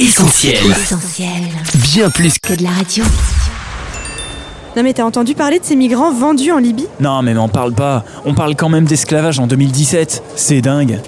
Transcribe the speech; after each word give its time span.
Essentiel. 0.00 0.56
Essentiel. 0.70 1.28
Bien 1.74 2.08
plus 2.08 2.38
que 2.38 2.54
Que 2.54 2.58
de 2.58 2.62
la 2.62 2.70
radio. 2.70 3.04
Non 4.74 4.82
mais 4.82 4.94
t'as 4.94 5.04
entendu 5.04 5.34
parler 5.34 5.58
de 5.58 5.64
ces 5.66 5.76
migrants 5.76 6.10
vendus 6.10 6.52
en 6.52 6.56
Libye? 6.56 6.86
Non, 7.00 7.20
mais 7.20 7.34
m'en 7.34 7.50
parle 7.50 7.74
pas. 7.74 8.02
On 8.24 8.32
parle 8.32 8.56
quand 8.56 8.70
même 8.70 8.86
d'esclavage 8.86 9.38
en 9.40 9.46
2017. 9.46 10.22
C'est 10.36 10.62
dingue. 10.62 11.00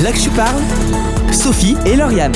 Là 0.00 0.12
que 0.12 0.18
tu 0.18 0.30
parles, 0.30 0.62
Sophie 1.32 1.76
et 1.86 1.96
Lauriane. 1.96 2.34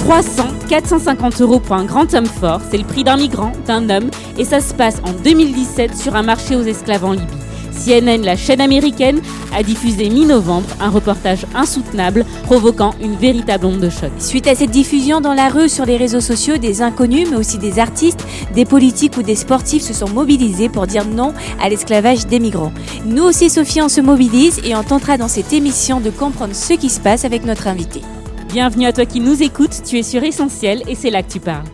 300, 0.00 0.48
450 0.68 1.40
euros 1.40 1.58
pour 1.58 1.76
un 1.76 1.84
grand 1.84 2.12
homme 2.12 2.26
fort, 2.26 2.60
c'est 2.70 2.76
le 2.76 2.84
prix 2.84 3.04
d'un 3.04 3.16
migrant, 3.16 3.52
d'un 3.66 3.88
homme, 3.88 4.10
et 4.36 4.44
ça 4.44 4.60
se 4.60 4.74
passe 4.74 4.96
en 5.04 5.12
2017 5.24 5.96
sur 5.96 6.16
un 6.16 6.22
marché 6.22 6.54
aux 6.54 6.64
esclaves 6.64 7.06
en 7.06 7.12
Libye. 7.12 7.41
CNN, 7.72 8.22
la 8.22 8.36
chaîne 8.36 8.60
américaine, 8.60 9.20
a 9.54 9.62
diffusé 9.62 10.08
mi-novembre 10.08 10.68
un 10.80 10.90
reportage 10.90 11.46
insoutenable 11.54 12.24
provoquant 12.44 12.94
une 13.00 13.16
véritable 13.16 13.66
onde 13.66 13.80
de 13.80 13.90
choc. 13.90 14.10
Suite 14.18 14.46
à 14.46 14.54
cette 14.54 14.70
diffusion 14.70 15.20
dans 15.20 15.34
la 15.34 15.48
rue, 15.48 15.68
sur 15.68 15.84
les 15.84 15.96
réseaux 15.96 16.20
sociaux, 16.20 16.56
des 16.56 16.82
inconnus, 16.82 17.28
mais 17.30 17.36
aussi 17.36 17.58
des 17.58 17.78
artistes, 17.78 18.24
des 18.54 18.64
politiques 18.64 19.16
ou 19.16 19.22
des 19.22 19.36
sportifs 19.36 19.82
se 19.82 19.94
sont 19.94 20.08
mobilisés 20.08 20.68
pour 20.68 20.86
dire 20.86 21.04
non 21.04 21.32
à 21.60 21.68
l'esclavage 21.68 22.26
des 22.26 22.40
migrants. 22.40 22.72
Nous 23.04 23.22
aussi, 23.22 23.50
Sophie, 23.50 23.82
on 23.82 23.88
se 23.88 24.00
mobilise 24.00 24.60
et 24.64 24.74
on 24.74 24.82
tentera 24.82 25.16
dans 25.16 25.28
cette 25.28 25.52
émission 25.52 26.00
de 26.00 26.10
comprendre 26.10 26.54
ce 26.54 26.74
qui 26.74 26.88
se 26.88 27.00
passe 27.00 27.24
avec 27.24 27.44
notre 27.44 27.66
invité. 27.66 28.00
Bienvenue 28.48 28.86
à 28.86 28.92
toi 28.92 29.06
qui 29.06 29.20
nous 29.20 29.42
écoutes, 29.42 29.82
tu 29.84 29.98
es 29.98 30.02
sur 30.02 30.22
Essentiel 30.22 30.82
et 30.86 30.94
c'est 30.94 31.10
là 31.10 31.22
que 31.22 31.32
tu 31.32 31.40
parles. 31.40 31.64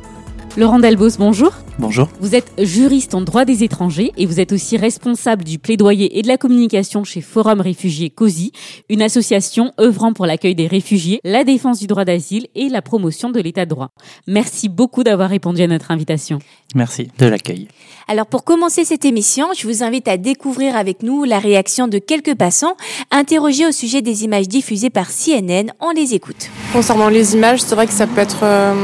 Laurent 0.58 0.80
Delbos, 0.80 1.10
bonjour. 1.20 1.52
Bonjour. 1.78 2.08
Vous 2.20 2.34
êtes 2.34 2.50
juriste 2.58 3.14
en 3.14 3.20
droit 3.20 3.44
des 3.44 3.62
étrangers 3.62 4.10
et 4.16 4.26
vous 4.26 4.40
êtes 4.40 4.50
aussi 4.50 4.76
responsable 4.76 5.44
du 5.44 5.60
plaidoyer 5.60 6.18
et 6.18 6.22
de 6.22 6.26
la 6.26 6.36
communication 6.36 7.04
chez 7.04 7.20
Forum 7.20 7.60
Réfugiés 7.60 8.10
COSI, 8.10 8.50
une 8.88 9.00
association 9.00 9.70
œuvrant 9.80 10.12
pour 10.12 10.26
l'accueil 10.26 10.56
des 10.56 10.66
réfugiés, 10.66 11.20
la 11.22 11.44
défense 11.44 11.78
du 11.78 11.86
droit 11.86 12.04
d'asile 12.04 12.48
et 12.56 12.68
la 12.68 12.82
promotion 12.82 13.30
de 13.30 13.38
l'état 13.38 13.66
de 13.66 13.70
droit. 13.70 13.90
Merci 14.26 14.68
beaucoup 14.68 15.04
d'avoir 15.04 15.30
répondu 15.30 15.62
à 15.62 15.68
notre 15.68 15.92
invitation. 15.92 16.40
Merci 16.74 17.06
de 17.20 17.26
l'accueil. 17.26 17.68
Alors 18.08 18.26
pour 18.26 18.42
commencer 18.42 18.84
cette 18.84 19.04
émission, 19.04 19.46
je 19.56 19.64
vous 19.64 19.84
invite 19.84 20.08
à 20.08 20.16
découvrir 20.16 20.74
avec 20.74 21.04
nous 21.04 21.22
la 21.22 21.38
réaction 21.38 21.86
de 21.86 21.98
quelques 21.98 22.34
passants 22.34 22.74
interrogés 23.12 23.64
au 23.64 23.70
sujet 23.70 24.02
des 24.02 24.24
images 24.24 24.48
diffusées 24.48 24.90
par 24.90 25.06
CNN. 25.12 25.70
On 25.78 25.92
les 25.92 26.14
écoute. 26.14 26.50
Concernant 26.72 27.10
les 27.10 27.34
images, 27.34 27.60
c'est 27.60 27.76
vrai 27.76 27.86
que 27.86 27.92
ça 27.92 28.08
peut 28.08 28.20
être 28.20 28.40
euh, 28.42 28.74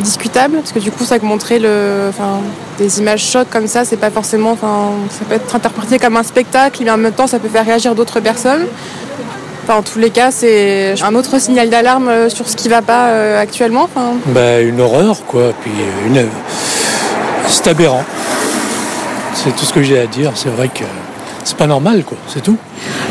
discutable 0.00 0.56
parce 0.58 0.72
que 0.72 0.78
du 0.78 0.90
coup, 0.90 1.04
ça 1.04 1.18
montrer 1.22 1.58
le, 1.58 2.06
enfin, 2.08 2.40
des 2.78 2.98
images 2.98 3.24
chocs 3.24 3.48
comme 3.50 3.66
ça, 3.66 3.84
c'est 3.84 3.96
pas 3.96 4.10
forcément, 4.10 4.52
enfin, 4.52 4.90
ça 5.10 5.24
peut 5.28 5.36
être 5.36 5.54
interprété 5.54 5.98
comme 5.98 6.16
un 6.16 6.22
spectacle, 6.22 6.82
mais 6.84 6.90
en 6.90 6.96
même 6.96 7.12
temps, 7.12 7.26
ça 7.26 7.38
peut 7.38 7.48
faire 7.48 7.64
réagir 7.64 7.94
d'autres 7.94 8.20
personnes. 8.20 8.66
Enfin, 9.62 9.78
en 9.78 9.82
tous 9.82 9.98
les 9.98 10.10
cas, 10.10 10.30
c'est 10.30 10.94
un 11.02 11.14
autre 11.14 11.40
signal 11.40 11.70
d'alarme 11.70 12.08
euh, 12.08 12.28
sur 12.28 12.48
ce 12.48 12.56
qui 12.56 12.68
va 12.68 12.82
pas 12.82 13.06
euh, 13.08 13.40
actuellement. 13.40 13.84
Enfin, 13.84 14.12
Bah, 14.26 14.60
une 14.60 14.80
horreur, 14.80 15.24
quoi. 15.26 15.52
Puis 15.62 15.72
euh, 15.72 16.08
une... 16.08 16.28
c'est 17.48 17.68
aberrant. 17.68 18.04
C'est 19.32 19.56
tout 19.56 19.64
ce 19.64 19.72
que 19.72 19.82
j'ai 19.82 19.98
à 19.98 20.06
dire. 20.06 20.32
C'est 20.34 20.50
vrai 20.50 20.68
que 20.68 20.84
c'est 21.44 21.56
pas 21.56 21.66
normal, 21.66 22.04
quoi. 22.04 22.16
C'est 22.26 22.42
tout. 22.42 22.56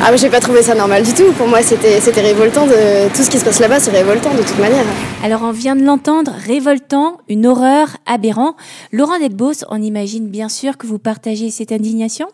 Ah 0.02 0.09
mais 0.12 0.17
j'ai 0.17 0.30
pas 0.30 0.39
trouvé 0.39 0.62
ça 0.62 0.76
normal 0.76 1.03
du 1.03 1.14
tout. 1.14 1.31
Pour 1.38 1.48
moi 1.48 1.62
c'était 1.62 2.02
c'était 2.02 2.22
révoltant 2.22 2.66
de 2.66 3.08
tout 3.16 3.23
ce 3.23 3.30
qui 3.30 3.40
se 3.40 3.45
passe 3.45 3.59
là-bas, 3.59 3.80
c'est 3.80 3.92
révoltant 3.92 4.34
de 4.34 4.42
toute 4.42 4.59
manière. 4.59 4.86
Alors 5.23 5.44
on 5.44 5.52
vient 5.52 5.75
de 5.75 5.84
l'entendre, 5.84 6.34
révoltant, 6.45 7.20
une 7.30 7.45
horreur, 7.45 7.88
aberrant. 8.06 8.56
Laurent 8.92 9.20
Delbos, 9.20 9.64
on 9.70 9.81
imagine 9.81 10.28
bien 10.28 10.50
sûr 10.50 10.78
que 10.78 10.88
vous 10.88 11.00
partagez 11.00 11.50
cette 11.52 11.72
indignation? 11.72 12.28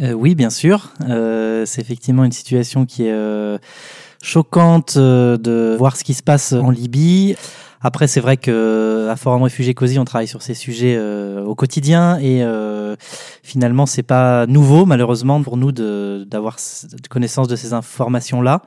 Euh, 0.00 0.12
oui, 0.12 0.34
bien 0.34 0.50
sûr. 0.50 0.92
Euh, 1.08 1.64
c'est 1.64 1.80
effectivement 1.80 2.24
une 2.24 2.32
situation 2.32 2.84
qui 2.84 3.06
est 3.06 3.12
euh, 3.12 3.56
choquante 4.22 4.94
euh, 4.98 5.38
de 5.38 5.74
voir 5.78 5.96
ce 5.96 6.04
qui 6.04 6.14
se 6.14 6.22
passe 6.22 6.52
en 6.52 6.70
Libye. 6.70 7.34
Après, 7.80 8.06
c'est 8.06 8.20
vrai 8.20 8.36
que 8.36 9.08
à 9.10 9.16
Forum 9.16 9.42
Réfugiés 9.42 9.72
Cosy, 9.72 9.98
on 9.98 10.04
travaille 10.04 10.28
sur 10.28 10.42
ces 10.42 10.54
sujets 10.54 10.96
euh, 10.98 11.44
au 11.44 11.54
quotidien 11.54 12.18
et 12.18 12.42
euh, 12.42 12.85
finalement, 13.42 13.86
c'est 13.86 14.02
pas 14.02 14.46
nouveau, 14.46 14.86
malheureusement, 14.86 15.42
pour 15.42 15.56
nous 15.56 15.72
d'avoir 15.72 16.56
connaissance 17.10 17.48
de 17.48 17.56
ces 17.56 17.72
informations-là, 17.72 18.62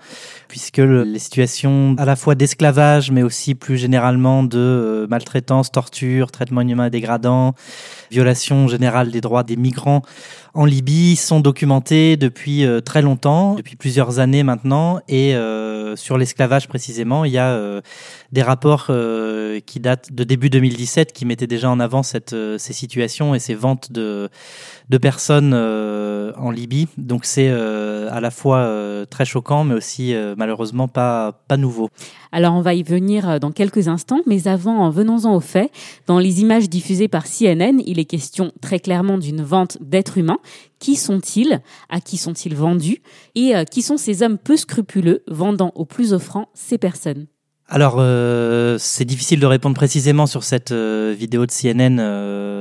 puisque 0.48 0.78
le- 0.78 1.04
les 1.04 1.20
situations 1.20 1.96
à 1.98 2.06
la 2.06 2.16
fois 2.16 2.36
d'esclavage, 2.36 3.12
mais 3.12 3.24
aussi 3.24 3.56
plus 3.56 3.78
généralement 3.78 4.44
de 4.44 4.58
euh, 4.58 5.08
maltraitance, 5.08 5.72
torture, 5.72 6.32
traitement 6.32 6.62
inhumain 6.62 6.90
dégradant, 6.90 7.54
violation 8.12 8.68
générale 8.68 9.12
des 9.12 9.22
droits 9.22 9.44
des 9.44 9.56
migrants 9.56 10.02
en 10.56 10.66
Libye 10.66 11.16
sont 11.16 11.40
documentées 11.40 12.18
depuis 12.18 12.66
euh, 12.66 12.82
très 12.82 13.02
longtemps, 13.04 13.54
depuis 13.56 13.76
plusieurs 13.76 14.18
années 14.20 14.42
maintenant, 14.44 15.00
et 15.08 15.36
euh, 15.36 15.96
sur 15.96 16.18
l'esclavage 16.18 16.68
précisément, 16.68 17.24
il 17.24 17.32
y 17.32 17.38
a 17.38 17.60
des 18.32 18.42
rapports 18.42 18.92
qui 19.66 19.80
datent 19.80 20.12
de 20.14 20.24
début 20.24 20.50
2017 20.50 21.14
qui 21.14 21.26
mettaient 21.26 21.48
déjà 21.48 21.70
en 21.70 21.80
avant 21.80 22.04
cette, 22.04 22.36
ces 22.58 22.74
situations 22.74 23.34
et 23.36 23.40
ces 23.40 23.56
ventes 23.56 23.92
de, 23.92 24.19
de 24.90 24.98
personnes 24.98 25.52
euh, 25.54 26.34
en 26.38 26.52
Libye. 26.52 26.88
Donc 26.98 27.26
c'est 27.26 27.50
euh, 27.50 28.10
à 28.12 28.20
la 28.20 28.32
fois 28.32 28.58
euh, 28.58 29.06
très 29.06 29.26
choquant, 29.26 29.64
mais 29.64 29.76
aussi 29.76 30.14
malheureusement 30.38 30.88
pas, 30.88 31.44
pas 31.48 31.58
nouveau. 31.58 31.90
Alors 32.32 32.56
on 32.56 32.62
va 32.62 32.74
y 32.74 32.84
venir 32.84 33.40
dans 33.40 33.52
quelques 33.52 33.88
instants, 33.88 34.22
mais 34.26 34.48
avant, 34.48 34.80
en 34.80 34.90
venons-en 34.90 35.36
aux 35.36 35.40
faits. 35.40 35.72
Dans 36.08 36.20
les 36.20 36.42
images 36.42 36.70
diffusées 36.70 37.08
par 37.08 37.26
CNN, 37.26 37.82
il 37.86 38.00
est 38.00 38.06
question 38.06 38.52
très 38.62 38.80
clairement 38.80 39.18
d'une 39.18 39.42
vente 39.42 39.78
d'êtres 39.82 40.18
humains. 40.18 40.40
Qui 40.80 40.96
sont-ils? 40.96 41.62
À 41.90 42.00
qui 42.00 42.18
sont-ils 42.18 42.56
vendus? 42.56 43.02
Et 43.36 43.54
qui 43.70 43.82
sont 43.82 43.98
ces 43.98 44.24
hommes 44.24 44.38
peu 44.38 44.58
scrupuleux 44.58 45.24
vendant 45.28 45.72
aux 45.76 45.86
plus 45.86 46.14
offrants 46.14 46.50
ces 46.54 46.78
personnes? 46.78 47.28
Alors, 47.72 47.98
euh, 48.00 48.78
c'est 48.80 49.06
difficile 49.06 49.40
de 49.40 49.46
répondre 49.46 49.76
précisément 49.76 50.26
sur 50.26 50.44
cette 50.44 50.72
euh, 50.72 51.14
vidéo 51.16 51.46
de 51.46 51.52
CNN 51.52 52.00
euh, 52.00 52.59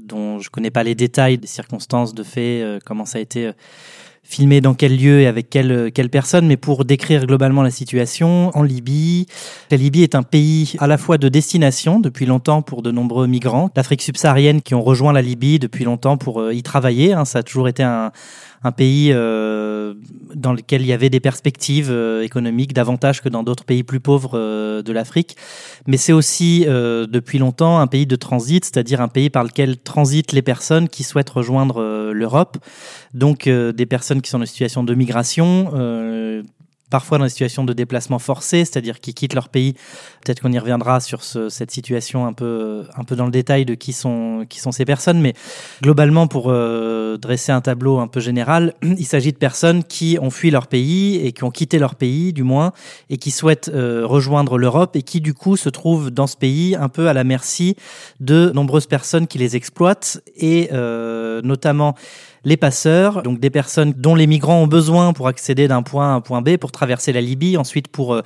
dont 0.00 0.38
je 0.38 0.50
connais 0.50 0.70
pas 0.70 0.82
les 0.82 0.94
détails, 0.94 1.38
des 1.38 1.46
circonstances, 1.46 2.14
de 2.14 2.22
fait, 2.22 2.62
euh, 2.62 2.78
comment 2.84 3.04
ça 3.04 3.18
a 3.18 3.20
été 3.20 3.46
euh, 3.46 3.52
filmé, 4.22 4.60
dans 4.60 4.74
quel 4.74 4.96
lieu 4.96 5.20
et 5.20 5.26
avec 5.26 5.48
quelle, 5.48 5.90
quelle 5.92 6.10
personne. 6.10 6.46
Mais 6.46 6.56
pour 6.56 6.84
décrire 6.84 7.26
globalement 7.26 7.62
la 7.62 7.70
situation, 7.70 8.50
en 8.54 8.62
Libye, 8.62 9.26
la 9.70 9.76
Libye 9.76 10.02
est 10.02 10.14
un 10.14 10.22
pays 10.22 10.74
à 10.78 10.86
la 10.86 10.98
fois 10.98 11.16
de 11.18 11.28
destination 11.28 11.98
depuis 11.98 12.26
longtemps 12.26 12.60
pour 12.60 12.82
de 12.82 12.90
nombreux 12.90 13.26
migrants 13.26 13.70
d'Afrique 13.74 14.02
subsaharienne 14.02 14.60
qui 14.60 14.74
ont 14.74 14.82
rejoint 14.82 15.12
la 15.12 15.22
Libye 15.22 15.58
depuis 15.58 15.84
longtemps 15.84 16.18
pour 16.18 16.40
euh, 16.40 16.54
y 16.54 16.62
travailler. 16.62 17.14
hein. 17.14 17.24
ça 17.24 17.38
a 17.38 17.42
toujours 17.42 17.68
été 17.68 17.82
un, 17.82 18.12
un 18.62 18.72
pays 18.72 19.12
euh, 19.12 19.94
dans 20.34 20.52
lequel 20.52 20.82
il 20.82 20.88
y 20.88 20.92
avait 20.92 21.10
des 21.10 21.20
perspectives 21.20 21.90
euh, 21.90 22.22
économiques 22.22 22.72
davantage 22.72 23.22
que 23.22 23.28
dans 23.28 23.42
d'autres 23.42 23.64
pays 23.64 23.82
plus 23.82 24.00
pauvres 24.00 24.32
euh, 24.34 24.82
de 24.82 24.92
l'Afrique. 24.92 25.36
Mais 25.86 25.96
c'est 25.96 26.12
aussi 26.12 26.64
euh, 26.66 27.06
depuis 27.06 27.38
longtemps 27.38 27.78
un 27.78 27.86
pays 27.86 28.06
de 28.06 28.16
transit, 28.16 28.64
c'est-à-dire 28.64 29.00
un 29.00 29.08
pays 29.08 29.30
par 29.30 29.44
lequel 29.44 29.78
transitent 29.78 30.32
les 30.32 30.42
personnes 30.42 30.88
qui 30.88 31.02
souhaitent 31.02 31.30
rejoindre 31.30 32.12
l'Europe. 32.12 32.58
Donc 33.14 33.48
des 33.48 33.86
personnes 33.86 34.20
qui 34.22 34.30
sont 34.30 34.42
en 34.42 34.46
situation 34.46 34.84
de 34.84 34.94
migration. 34.94 35.70
Parfois 36.90 37.18
dans 37.18 37.24
des 37.24 37.30
situations 37.30 37.64
de 37.64 37.72
déplacement 37.72 38.18
forcé, 38.18 38.64
c'est-à-dire 38.64 39.00
qui 39.00 39.14
quittent 39.14 39.34
leur 39.34 39.48
pays. 39.48 39.74
Peut-être 40.24 40.40
qu'on 40.40 40.52
y 40.52 40.58
reviendra 40.58 41.00
sur 41.00 41.22
ce- 41.22 41.48
cette 41.48 41.70
situation 41.70 42.26
un 42.26 42.32
peu, 42.32 42.84
un 42.96 43.04
peu 43.04 43.14
dans 43.16 43.24
le 43.26 43.30
détail 43.30 43.64
de 43.64 43.74
qui 43.74 43.92
sont, 43.92 44.46
qui 44.48 44.58
sont 44.60 44.72
ces 44.72 44.84
personnes. 44.84 45.20
Mais 45.20 45.34
globalement, 45.82 46.26
pour 46.26 46.46
euh, 46.48 47.16
dresser 47.18 47.52
un 47.52 47.60
tableau 47.60 47.98
un 47.98 48.06
peu 48.08 48.20
général, 48.20 48.74
il 48.82 49.06
s'agit 49.06 49.32
de 49.32 49.38
personnes 49.38 49.84
qui 49.84 50.18
ont 50.20 50.30
fui 50.30 50.50
leur 50.50 50.66
pays 50.66 51.16
et 51.26 51.32
qui 51.32 51.44
ont 51.44 51.50
quitté 51.50 51.78
leur 51.78 51.94
pays, 51.94 52.32
du 52.32 52.42
moins, 52.42 52.72
et 53.10 53.16
qui 53.18 53.30
souhaitent 53.30 53.70
euh, 53.74 54.02
rejoindre 54.06 54.58
l'Europe 54.58 54.96
et 54.96 55.02
qui, 55.02 55.20
du 55.20 55.34
coup, 55.34 55.56
se 55.56 55.68
trouvent 55.68 56.10
dans 56.10 56.26
ce 56.26 56.36
pays 56.36 56.74
un 56.74 56.88
peu 56.88 57.08
à 57.08 57.12
la 57.12 57.24
merci 57.24 57.76
de 58.20 58.50
nombreuses 58.54 58.86
personnes 58.86 59.26
qui 59.26 59.38
les 59.38 59.56
exploitent 59.56 60.20
et 60.36 60.68
euh, 60.72 61.42
notamment 61.42 61.94
les 62.44 62.56
passeurs, 62.56 63.22
donc 63.22 63.40
des 63.40 63.50
personnes 63.50 63.92
dont 63.96 64.14
les 64.14 64.26
migrants 64.26 64.62
ont 64.62 64.66
besoin 64.66 65.12
pour 65.12 65.28
accéder 65.28 65.68
d'un 65.68 65.82
point 65.82 66.12
à 66.12 66.14
un 66.14 66.20
point 66.20 66.42
B, 66.42 66.56
pour 66.56 66.72
traverser 66.72 67.12
la 67.12 67.20
Libye, 67.20 67.56
ensuite 67.56 67.88
pour 67.88 68.14
euh, 68.14 68.22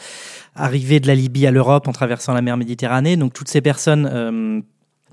arriver 0.54 1.00
de 1.00 1.06
la 1.06 1.14
Libye 1.14 1.46
à 1.46 1.50
l'Europe 1.50 1.88
en 1.88 1.92
traversant 1.92 2.34
la 2.34 2.42
mer 2.42 2.56
Méditerranée. 2.56 3.16
Donc 3.16 3.32
toutes 3.32 3.48
ces 3.48 3.60
personnes 3.60 4.08
euh, 4.12 4.60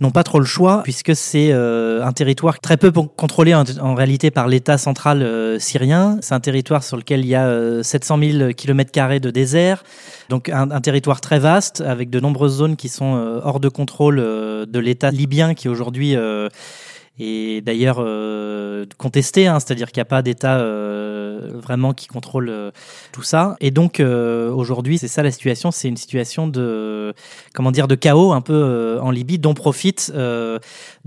n'ont 0.01 0.11
pas 0.11 0.23
trop 0.23 0.39
le 0.39 0.45
choix 0.45 0.81
puisque 0.83 1.15
c'est 1.15 1.49
euh, 1.51 2.05
un 2.05 2.11
territoire 2.13 2.59
très 2.59 2.77
peu 2.77 2.91
con- 2.91 3.07
contrôlé 3.07 3.53
en, 3.53 3.95
réalité 3.95 4.31
par 4.31 4.47
l'État 4.47 4.77
central 4.77 5.21
euh, 5.21 5.59
syrien. 5.59 6.17
C'est 6.21 6.33
un 6.33 6.39
territoire 6.39 6.83
sur 6.83 6.97
lequel 6.97 7.21
il 7.21 7.27
y 7.27 7.35
a 7.35 7.47
euh, 7.47 7.83
700 7.83 8.19
000 8.19 8.53
kilomètres 8.53 8.91
carrés 8.91 9.19
de 9.19 9.31
désert, 9.31 9.83
donc 10.29 10.49
un, 10.49 10.71
un 10.71 10.81
territoire 10.81 11.21
très 11.21 11.39
vaste 11.39 11.81
avec 11.81 12.09
de 12.09 12.19
nombreuses 12.19 12.57
zones 12.57 12.75
qui 12.75 12.89
sont 12.89 13.15
euh, 13.15 13.41
hors 13.43 13.59
de 13.59 13.69
contrôle 13.69 14.19
euh, 14.19 14.65
de 14.65 14.79
l'État 14.79 15.11
libyen 15.11 15.53
qui 15.53 15.67
aujourd'hui 15.67 16.15
euh, 16.15 16.47
et 17.19 17.61
d'ailleurs 17.61 17.97
euh, 17.99 18.85
contesté, 18.97 19.47
hein, 19.47 19.59
c'est-à-dire 19.59 19.91
qu'il 19.91 19.99
n'y 19.99 20.03
a 20.03 20.05
pas 20.05 20.21
d'État 20.21 20.57
euh, 20.59 21.49
vraiment 21.53 21.93
qui 21.93 22.07
contrôle 22.07 22.49
euh, 22.49 22.71
tout 23.11 23.23
ça. 23.23 23.55
Et 23.59 23.71
donc 23.71 23.99
euh, 23.99 24.51
aujourd'hui, 24.51 24.97
c'est 24.97 25.07
ça 25.07 25.23
la 25.23 25.31
situation, 25.31 25.71
c'est 25.71 25.87
une 25.87 25.97
situation 25.97 26.47
de 26.47 27.13
comment 27.53 27.71
dire 27.71 27.87
de 27.87 27.95
chaos 27.95 28.31
un 28.31 28.41
peu 28.41 28.53
euh, 28.53 29.01
en 29.01 29.11
Libye, 29.11 29.39
dont 29.39 29.53
profitent 29.53 30.11
de 30.11 30.59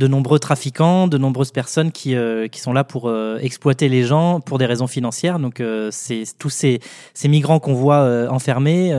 nombreux 0.07 0.39
trafiquants, 0.39 1.09
de 1.09 1.19
nombreuses 1.19 1.53
personnes 1.53 1.93
qui 1.93 2.15
qui 2.51 2.61
sont 2.61 2.73
là 2.73 2.85
pour 2.85 3.13
exploiter 3.41 3.89
les 3.89 4.03
gens 4.05 4.41
pour 4.41 4.59
des 4.59 4.67
raisons 4.67 4.87
financières. 4.87 5.39
Donc 5.39 5.63
c'est 5.91 6.25
tous 6.39 6.51
ces 6.51 6.81
ces 7.15 7.29
migrants 7.29 7.59
qu'on 7.61 7.75
voit 7.75 8.29
enfermés, 8.31 8.93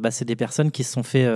bah, 0.00 0.10
c'est 0.10 0.24
des 0.24 0.36
personnes 0.36 0.70
qui 0.70 0.84
se 0.84 0.92
sont 0.92 1.02
fait 1.02 1.28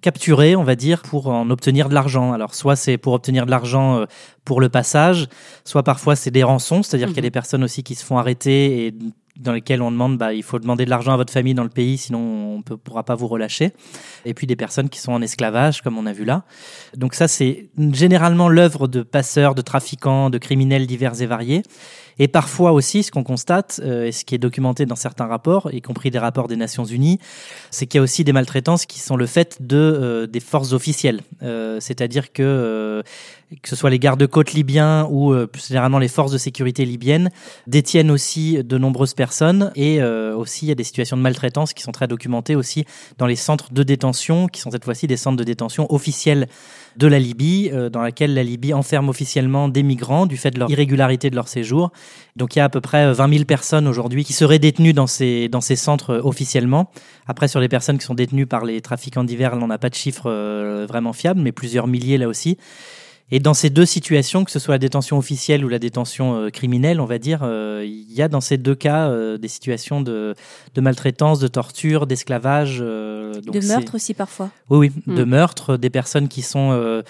capturer, 0.00 0.56
on 0.56 0.64
va 0.64 0.76
dire, 0.76 1.02
pour 1.02 1.28
en 1.28 1.50
obtenir 1.50 1.88
de 1.88 1.94
l'argent. 1.94 2.32
Alors 2.32 2.54
soit 2.54 2.76
c'est 2.76 2.98
pour 2.98 3.12
obtenir 3.12 3.46
de 3.46 3.50
l'argent 3.50 4.04
pour 4.48 4.62
le 4.62 4.70
passage, 4.70 5.28
soit 5.66 5.82
parfois 5.82 6.16
c'est 6.16 6.30
des 6.30 6.42
rançons, 6.42 6.82
c'est-à-dire 6.82 7.08
qu'il 7.08 7.18
y 7.18 7.20
a 7.20 7.22
des 7.22 7.30
personnes 7.30 7.62
aussi 7.62 7.82
qui 7.82 7.94
se 7.94 8.02
font 8.02 8.16
arrêter 8.16 8.86
et 8.86 8.94
dans 9.38 9.52
lesquelles 9.52 9.82
on 9.82 9.90
demande, 9.90 10.16
bah, 10.16 10.32
il 10.32 10.42
faut 10.42 10.58
demander 10.58 10.86
de 10.86 10.90
l'argent 10.90 11.12
à 11.12 11.18
votre 11.18 11.32
famille 11.32 11.52
dans 11.52 11.64
le 11.64 11.68
pays, 11.68 11.98
sinon 11.98 12.18
on 12.18 12.56
ne 12.56 12.76
pourra 12.76 13.04
pas 13.04 13.14
vous 13.14 13.28
relâcher. 13.28 13.74
Et 14.24 14.32
puis 14.32 14.46
des 14.46 14.56
personnes 14.56 14.88
qui 14.88 15.00
sont 15.00 15.12
en 15.12 15.20
esclavage, 15.20 15.82
comme 15.82 15.98
on 15.98 16.06
a 16.06 16.14
vu 16.14 16.24
là. 16.24 16.44
Donc 16.96 17.12
ça, 17.12 17.28
c'est 17.28 17.68
généralement 17.92 18.48
l'œuvre 18.48 18.88
de 18.88 19.02
passeurs, 19.02 19.54
de 19.54 19.60
trafiquants, 19.60 20.30
de 20.30 20.38
criminels 20.38 20.86
divers 20.86 21.20
et 21.20 21.26
variés. 21.26 21.62
Et 22.18 22.28
parfois 22.28 22.72
aussi, 22.72 23.02
ce 23.02 23.10
qu'on 23.10 23.24
constate, 23.24 23.80
euh, 23.84 24.06
et 24.06 24.12
ce 24.12 24.24
qui 24.24 24.34
est 24.34 24.38
documenté 24.38 24.86
dans 24.86 24.96
certains 24.96 25.26
rapports, 25.26 25.70
y 25.72 25.80
compris 25.82 26.10
des 26.10 26.18
rapports 26.18 26.48
des 26.48 26.56
Nations 26.56 26.84
Unies, 26.84 27.18
c'est 27.70 27.86
qu'il 27.86 27.98
y 27.98 28.00
a 28.00 28.02
aussi 28.02 28.24
des 28.24 28.32
maltraitances 28.32 28.86
qui 28.86 28.98
sont 28.98 29.16
le 29.16 29.26
fait 29.26 29.58
de 29.60 29.76
euh, 29.76 30.26
des 30.26 30.40
forces 30.40 30.72
officielles. 30.72 31.20
Euh, 31.42 31.78
C'est-à-dire 31.80 32.32
que 32.32 32.42
euh, 32.42 33.02
que 33.62 33.68
ce 33.68 33.76
soit 33.76 33.90
les 33.90 33.98
gardes-côtes 33.98 34.52
libyens 34.52 35.06
ou 35.10 35.32
euh, 35.32 35.46
plus 35.46 35.68
généralement 35.68 35.98
les 35.98 36.08
forces 36.08 36.32
de 36.32 36.38
sécurité 36.38 36.84
libyennes 36.84 37.30
détiennent 37.66 38.10
aussi 38.10 38.62
de 38.62 38.78
nombreuses 38.78 39.14
personnes 39.14 39.72
et 39.74 40.02
aussi 40.02 40.66
il 40.66 40.68
y 40.68 40.72
a 40.72 40.74
des 40.74 40.84
situations 40.84 41.16
de 41.16 41.22
maltraitance 41.22 41.72
qui 41.72 41.82
sont 41.82 41.92
très 41.92 42.06
documentées 42.06 42.56
aussi 42.56 42.84
dans 43.16 43.26
les 43.26 43.36
centres 43.36 43.72
de 43.72 43.82
détention 43.82 44.48
qui 44.48 44.60
sont 44.60 44.70
cette 44.70 44.84
fois-ci 44.84 45.06
des 45.06 45.16
centres 45.16 45.36
de 45.38 45.44
détention 45.44 45.90
officiels 45.92 46.46
de 46.96 47.06
la 47.06 47.18
Libye, 47.18 47.70
euh, 47.72 47.90
dans 47.90 48.02
laquelle 48.02 48.34
la 48.34 48.42
Libye 48.42 48.74
enferme 48.74 49.08
officiellement 49.08 49.68
des 49.68 49.82
migrants 49.82 50.26
du 50.26 50.36
fait 50.36 50.50
de 50.50 50.58
leur 50.58 50.70
irrégularité 50.70 51.30
de 51.30 51.36
leur 51.36 51.48
séjour. 51.48 51.90
Donc 52.36 52.56
il 52.56 52.58
y 52.58 52.62
a 52.62 52.64
à 52.64 52.68
peu 52.68 52.80
près 52.80 53.12
20 53.12 53.32
000 53.32 53.44
personnes 53.44 53.86
aujourd'hui 53.86 54.24
qui 54.24 54.32
seraient 54.32 54.58
détenues 54.58 54.92
dans 54.92 55.06
ces, 55.06 55.48
dans 55.48 55.60
ces 55.60 55.76
centres 55.76 56.10
euh, 56.10 56.20
officiellement. 56.22 56.90
Après, 57.26 57.48
sur 57.48 57.60
les 57.60 57.68
personnes 57.68 57.98
qui 57.98 58.04
sont 58.04 58.14
détenues 58.14 58.46
par 58.46 58.64
les 58.64 58.80
trafiquants 58.80 59.24
divers, 59.24 59.54
on 59.54 59.66
n'a 59.66 59.78
pas 59.78 59.90
de 59.90 59.94
chiffres 59.94 60.30
euh, 60.30 60.86
vraiment 60.88 61.12
fiables, 61.12 61.40
mais 61.40 61.52
plusieurs 61.52 61.86
milliers 61.86 62.18
là 62.18 62.28
aussi. 62.28 62.58
Et 63.30 63.40
dans 63.40 63.52
ces 63.54 63.68
deux 63.68 63.84
situations, 63.84 64.44
que 64.44 64.50
ce 64.50 64.58
soit 64.58 64.74
la 64.74 64.78
détention 64.78 65.18
officielle 65.18 65.64
ou 65.64 65.68
la 65.68 65.78
détention 65.78 66.34
euh, 66.36 66.50
criminelle, 66.50 67.00
on 67.00 67.04
va 67.04 67.18
dire, 67.18 67.40
euh, 67.42 67.84
il 67.86 68.12
y 68.12 68.22
a 68.22 68.28
dans 68.28 68.40
ces 68.40 68.56
deux 68.56 68.74
cas 68.74 69.08
euh, 69.10 69.36
des 69.36 69.48
situations 69.48 70.00
de, 70.00 70.34
de 70.74 70.80
maltraitance, 70.80 71.38
de 71.38 71.48
torture, 71.48 72.06
d'esclavage. 72.06 72.78
De 72.78 73.66
meurtre 73.66 73.94
aussi 73.96 74.14
parfois. 74.14 74.50
oui, 74.70 74.90
oui, 75.06 75.14
de 75.14 75.24
Mm. 75.24 75.28
meurtres, 75.28 75.76
des 75.76 75.90
personnes 75.90 76.28
qui 76.28 76.42
sont 76.42 77.02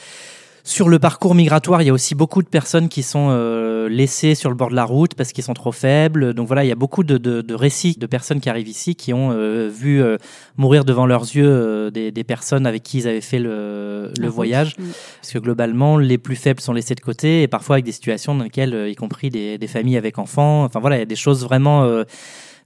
sur 0.69 0.91
le 0.91 0.99
parcours 0.99 1.35
migratoire. 1.35 1.81
Il 1.81 1.87
y 1.87 1.89
a 1.89 1.95
aussi 1.95 2.15
beaucoup 2.15 2.43
de 2.43 2.49
personnes 2.49 2.91
qui 2.91 3.03
sont 3.03 3.29
euh, 3.31 3.89
laissées 3.89 4.35
sur 4.35 4.51
le 4.51 4.55
bord 4.55 4.69
de 4.69 4.75
la 4.75 4.85
route 4.85 5.15
parce 5.15 5.33
qu'ils 5.33 5.43
sont 5.43 5.55
trop 5.55 5.73
faibles. 5.73 6.35
Donc 6.35 6.47
voilà, 6.47 6.63
il 6.63 6.69
y 6.69 6.73
a 6.73 6.75
beaucoup 6.75 7.05
de, 7.05 7.17
de, 7.17 7.41
de 7.41 7.55
récits 7.55 7.97
de 7.99 8.07
personnes 8.07 8.39
qui 8.39 8.51
arrivent 8.51 8.69
ici 8.69 8.95
qui 8.95 9.15
ont 9.15 9.31
euh, 9.33 9.71
vu 9.73 10.03
euh, 10.03 10.19
mourir 10.59 10.85
devant 10.85 11.07
leurs 11.07 11.23
yeux 11.23 11.49
euh, 11.49 11.91
des, 11.91 12.13
des 12.13 12.23
personnes 12.23 12.67
avec 12.67 12.83
qui 12.83 12.99
ils 12.99 13.09
avaient 13.09 13.23
fait 13.23 13.39
le, 13.39 14.13
le 14.21 14.29
voyage. 14.29 14.77
Parce 14.77 15.33
que 15.33 15.39
globalement, 15.39 15.97
les 15.97 16.19
plus 16.19 16.37
faibles 16.37 16.61
sont 16.61 16.75
laissés 16.75 16.95
de 16.95 17.01
côté 17.01 17.43
et 17.43 17.49
parfois 17.49 17.77
avec 17.77 17.87
des 17.87 17.93
situations 17.93 18.35
dans 18.35 18.45
lesquelles, 18.45 18.75
euh, 18.75 18.91
y 18.91 18.95
compris 18.95 19.31
des, 19.31 19.57
des 19.57 19.67
familles 19.69 19.97
avec 19.97 20.19
enfants, 20.19 20.65
enfin 20.65 20.81
voilà, 20.81 20.97
il 20.97 20.99
y 20.99 21.03
a 21.03 21.07
des 21.07 21.17
choses 21.17 21.45
vraiment 21.45 21.85
euh, 21.85 22.05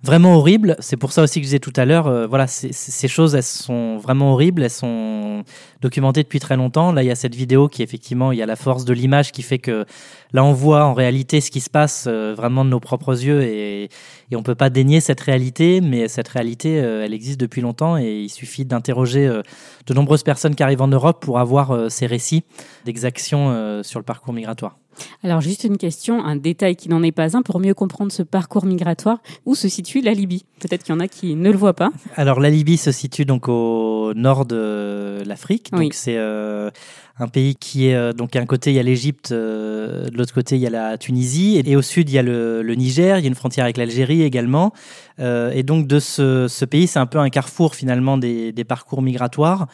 vraiment 0.02 0.36
horribles. 0.36 0.76
C'est 0.80 0.96
pour 0.96 1.12
ça 1.12 1.22
aussi 1.22 1.40
que 1.40 1.44
je 1.44 1.48
disais 1.48 1.58
tout 1.58 1.72
à 1.76 1.84
l'heure, 1.84 2.06
euh, 2.06 2.26
voilà, 2.26 2.46
ces 2.46 3.08
choses, 3.08 3.34
elles 3.34 3.42
sont 3.42 3.98
vraiment 3.98 4.32
horribles, 4.32 4.62
elles 4.62 4.70
sont 4.70 5.44
documentées 5.80 6.22
depuis 6.22 6.40
très 6.40 6.56
longtemps. 6.56 6.92
Là, 6.92 7.02
il 7.02 7.06
y 7.06 7.10
a 7.10 7.14
cette 7.14 7.34
vidéo 7.34 7.68
qui, 7.68 7.82
effectivement, 7.82 8.32
il 8.32 8.38
y 8.38 8.42
a 8.42 8.46
la 8.46 8.56
force 8.56 8.84
de 8.84 8.92
l'image 8.92 9.32
qui 9.32 9.42
fait 9.42 9.58
que 9.58 9.84
là, 10.32 10.44
on 10.44 10.52
voit 10.52 10.84
en 10.84 10.94
réalité 10.94 11.40
ce 11.40 11.50
qui 11.50 11.60
se 11.60 11.70
passe 11.70 12.06
euh, 12.08 12.34
vraiment 12.34 12.64
de 12.64 12.70
nos 12.70 12.80
propres 12.80 13.12
yeux 13.12 13.42
et, 13.42 13.84
et 14.30 14.36
on 14.36 14.42
peut 14.42 14.54
pas 14.54 14.70
dénier 14.70 15.00
cette 15.00 15.20
réalité, 15.20 15.80
mais 15.80 16.08
cette 16.08 16.28
réalité, 16.28 16.80
euh, 16.80 17.04
elle 17.04 17.14
existe 17.14 17.40
depuis 17.40 17.60
longtemps 17.60 17.96
et 17.96 18.22
il 18.22 18.30
suffit 18.30 18.64
d'interroger 18.64 19.26
euh, 19.26 19.42
de 19.86 19.94
nombreuses 19.94 20.22
personnes 20.22 20.54
qui 20.54 20.62
arrivent 20.62 20.82
en 20.82 20.88
Europe 20.88 21.22
pour 21.22 21.38
avoir 21.38 21.90
ces 21.90 22.06
récits 22.06 22.44
d'exactions 22.84 23.82
sur 23.82 23.98
le 23.98 24.04
parcours 24.04 24.32
migratoire. 24.32 24.81
Alors 25.22 25.40
juste 25.40 25.64
une 25.64 25.78
question, 25.78 26.24
un 26.24 26.36
détail 26.36 26.76
qui 26.76 26.88
n'en 26.88 27.02
est 27.02 27.12
pas 27.12 27.36
un, 27.36 27.42
pour 27.42 27.60
mieux 27.60 27.74
comprendre 27.74 28.12
ce 28.12 28.22
parcours 28.22 28.64
migratoire, 28.66 29.18
où 29.46 29.54
se 29.54 29.68
situe 29.68 30.00
la 30.00 30.12
Libye? 30.12 30.44
Peut-être 30.60 30.82
qu'il 30.84 30.94
y 30.94 30.96
en 30.96 31.00
a 31.00 31.08
qui 31.08 31.34
ne 31.34 31.50
le 31.50 31.56
voient 31.56 31.74
pas. 31.74 31.90
Alors 32.16 32.40
la 32.40 32.50
Libye 32.50 32.76
se 32.76 32.92
situe 32.92 33.24
donc 33.24 33.48
au 33.48 34.12
nord 34.14 34.44
de 34.46 35.22
l'Afrique. 35.26 35.70
Donc 35.72 35.80
Oui. 35.80 35.88
c'est 35.92 36.16
euh, 36.16 36.70
un 37.18 37.28
pays 37.28 37.56
qui 37.56 37.88
est 37.88 37.94
euh, 37.94 38.12
donc 38.12 38.32
d'un 38.32 38.46
côté 38.46 38.70
il 38.70 38.76
y 38.76 38.78
a 38.78 38.82
l'Égypte, 38.82 39.32
euh, 39.32 40.08
de 40.08 40.16
l'autre 40.16 40.34
côté 40.34 40.56
il 40.56 40.60
y 40.62 40.66
a 40.66 40.70
la 40.70 40.98
Tunisie 40.98 41.56
et, 41.56 41.70
et 41.70 41.76
au 41.76 41.82
sud 41.82 42.08
il 42.10 42.14
y 42.14 42.18
a 42.18 42.22
le, 42.22 42.62
le 42.62 42.74
Niger. 42.74 43.18
Il 43.18 43.22
y 43.22 43.26
a 43.26 43.28
une 43.28 43.34
frontière 43.34 43.64
avec 43.64 43.76
l'Algérie 43.76 44.22
également. 44.22 44.72
Euh, 45.20 45.50
et 45.52 45.62
donc 45.62 45.86
de 45.86 45.98
ce, 45.98 46.46
ce 46.48 46.64
pays 46.64 46.86
c'est 46.86 46.98
un 46.98 47.06
peu 47.06 47.18
un 47.18 47.28
carrefour 47.30 47.74
finalement 47.74 48.18
des, 48.18 48.52
des 48.52 48.64
parcours 48.64 49.02
migratoires. 49.02 49.66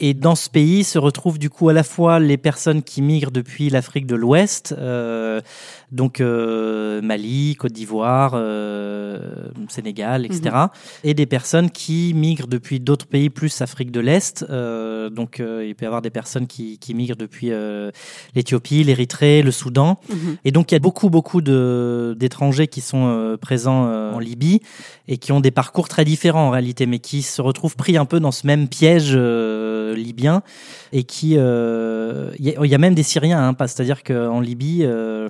Et 0.00 0.14
dans 0.14 0.34
ce 0.34 0.48
pays 0.48 0.84
se 0.84 0.98
retrouvent 0.98 1.38
du 1.38 1.50
coup 1.50 1.68
à 1.68 1.72
la 1.72 1.82
fois 1.82 2.18
les 2.18 2.36
personnes 2.36 2.82
qui 2.82 3.02
migrent 3.02 3.30
depuis 3.30 3.70
l'Afrique 3.70 4.06
de 4.06 4.16
l'Ouest, 4.16 4.74
euh, 4.78 5.40
donc 5.92 6.20
euh, 6.20 7.02
Mali, 7.02 7.56
Côte 7.56 7.72
d'Ivoire, 7.72 8.32
euh, 8.34 9.50
Sénégal, 9.70 10.24
etc. 10.24 10.56
Et 11.04 11.14
des 11.14 11.26
personnes 11.26 11.70
qui 11.70 12.12
migrent 12.14 12.46
depuis 12.46 12.80
d'autres 12.80 13.06
pays, 13.06 13.30
plus 13.30 13.62
Afrique 13.62 13.90
de 13.90 14.00
l'Est. 14.00 14.44
Euh, 14.50 15.10
donc 15.10 15.40
euh, 15.40 15.64
il 15.66 15.74
peut 15.74 15.84
y 15.84 15.86
avoir 15.86 16.02
des 16.02 16.10
personnes 16.10 16.46
qui, 16.46 16.78
qui 16.78 16.94
migrent 16.94 17.16
depuis 17.16 17.52
euh, 17.52 17.90
l'Éthiopie, 18.34 18.84
l'Érythrée, 18.84 19.42
le 19.42 19.50
Soudan. 19.50 19.98
Mhm. 20.08 20.36
Et 20.44 20.52
donc 20.52 20.70
il 20.70 20.74
y 20.74 20.76
a 20.76 20.80
beaucoup 20.80 21.10
beaucoup 21.10 21.40
de 21.40 22.16
d'étrangers 22.18 22.68
qui 22.68 22.80
sont 22.80 23.36
présents 23.40 23.84
en 24.12 24.18
Libye 24.18 24.60
et 25.08 25.18
qui 25.18 25.32
ont 25.32 25.40
des 25.40 25.50
parcours 25.50 25.88
très 25.88 26.04
différents 26.04 26.48
en 26.48 26.50
réalité, 26.50 26.86
mais 26.86 26.98
qui 26.98 27.22
se 27.22 27.40
retrouvent 27.40 27.76
pris 27.76 27.96
un 27.96 28.04
peu 28.04 28.20
dans 28.20 28.32
ce 28.32 28.46
même 28.46 28.68
piège 28.68 29.12
euh, 29.90 29.94
libyen 29.94 30.42
et 30.92 31.04
qui 31.04 31.34
euh, 31.36 32.30
il 32.38 32.46
y, 32.46 32.56
a- 32.56 32.64
il 32.64 32.70
y 32.70 32.74
a 32.74 32.78
même 32.78 32.94
des 32.94 33.02
Syriens, 33.02 33.48
hein, 33.48 33.56
c'est-à-dire 33.66 34.02
qu'en 34.02 34.40
Libye 34.40 34.80
euh, 34.84 35.28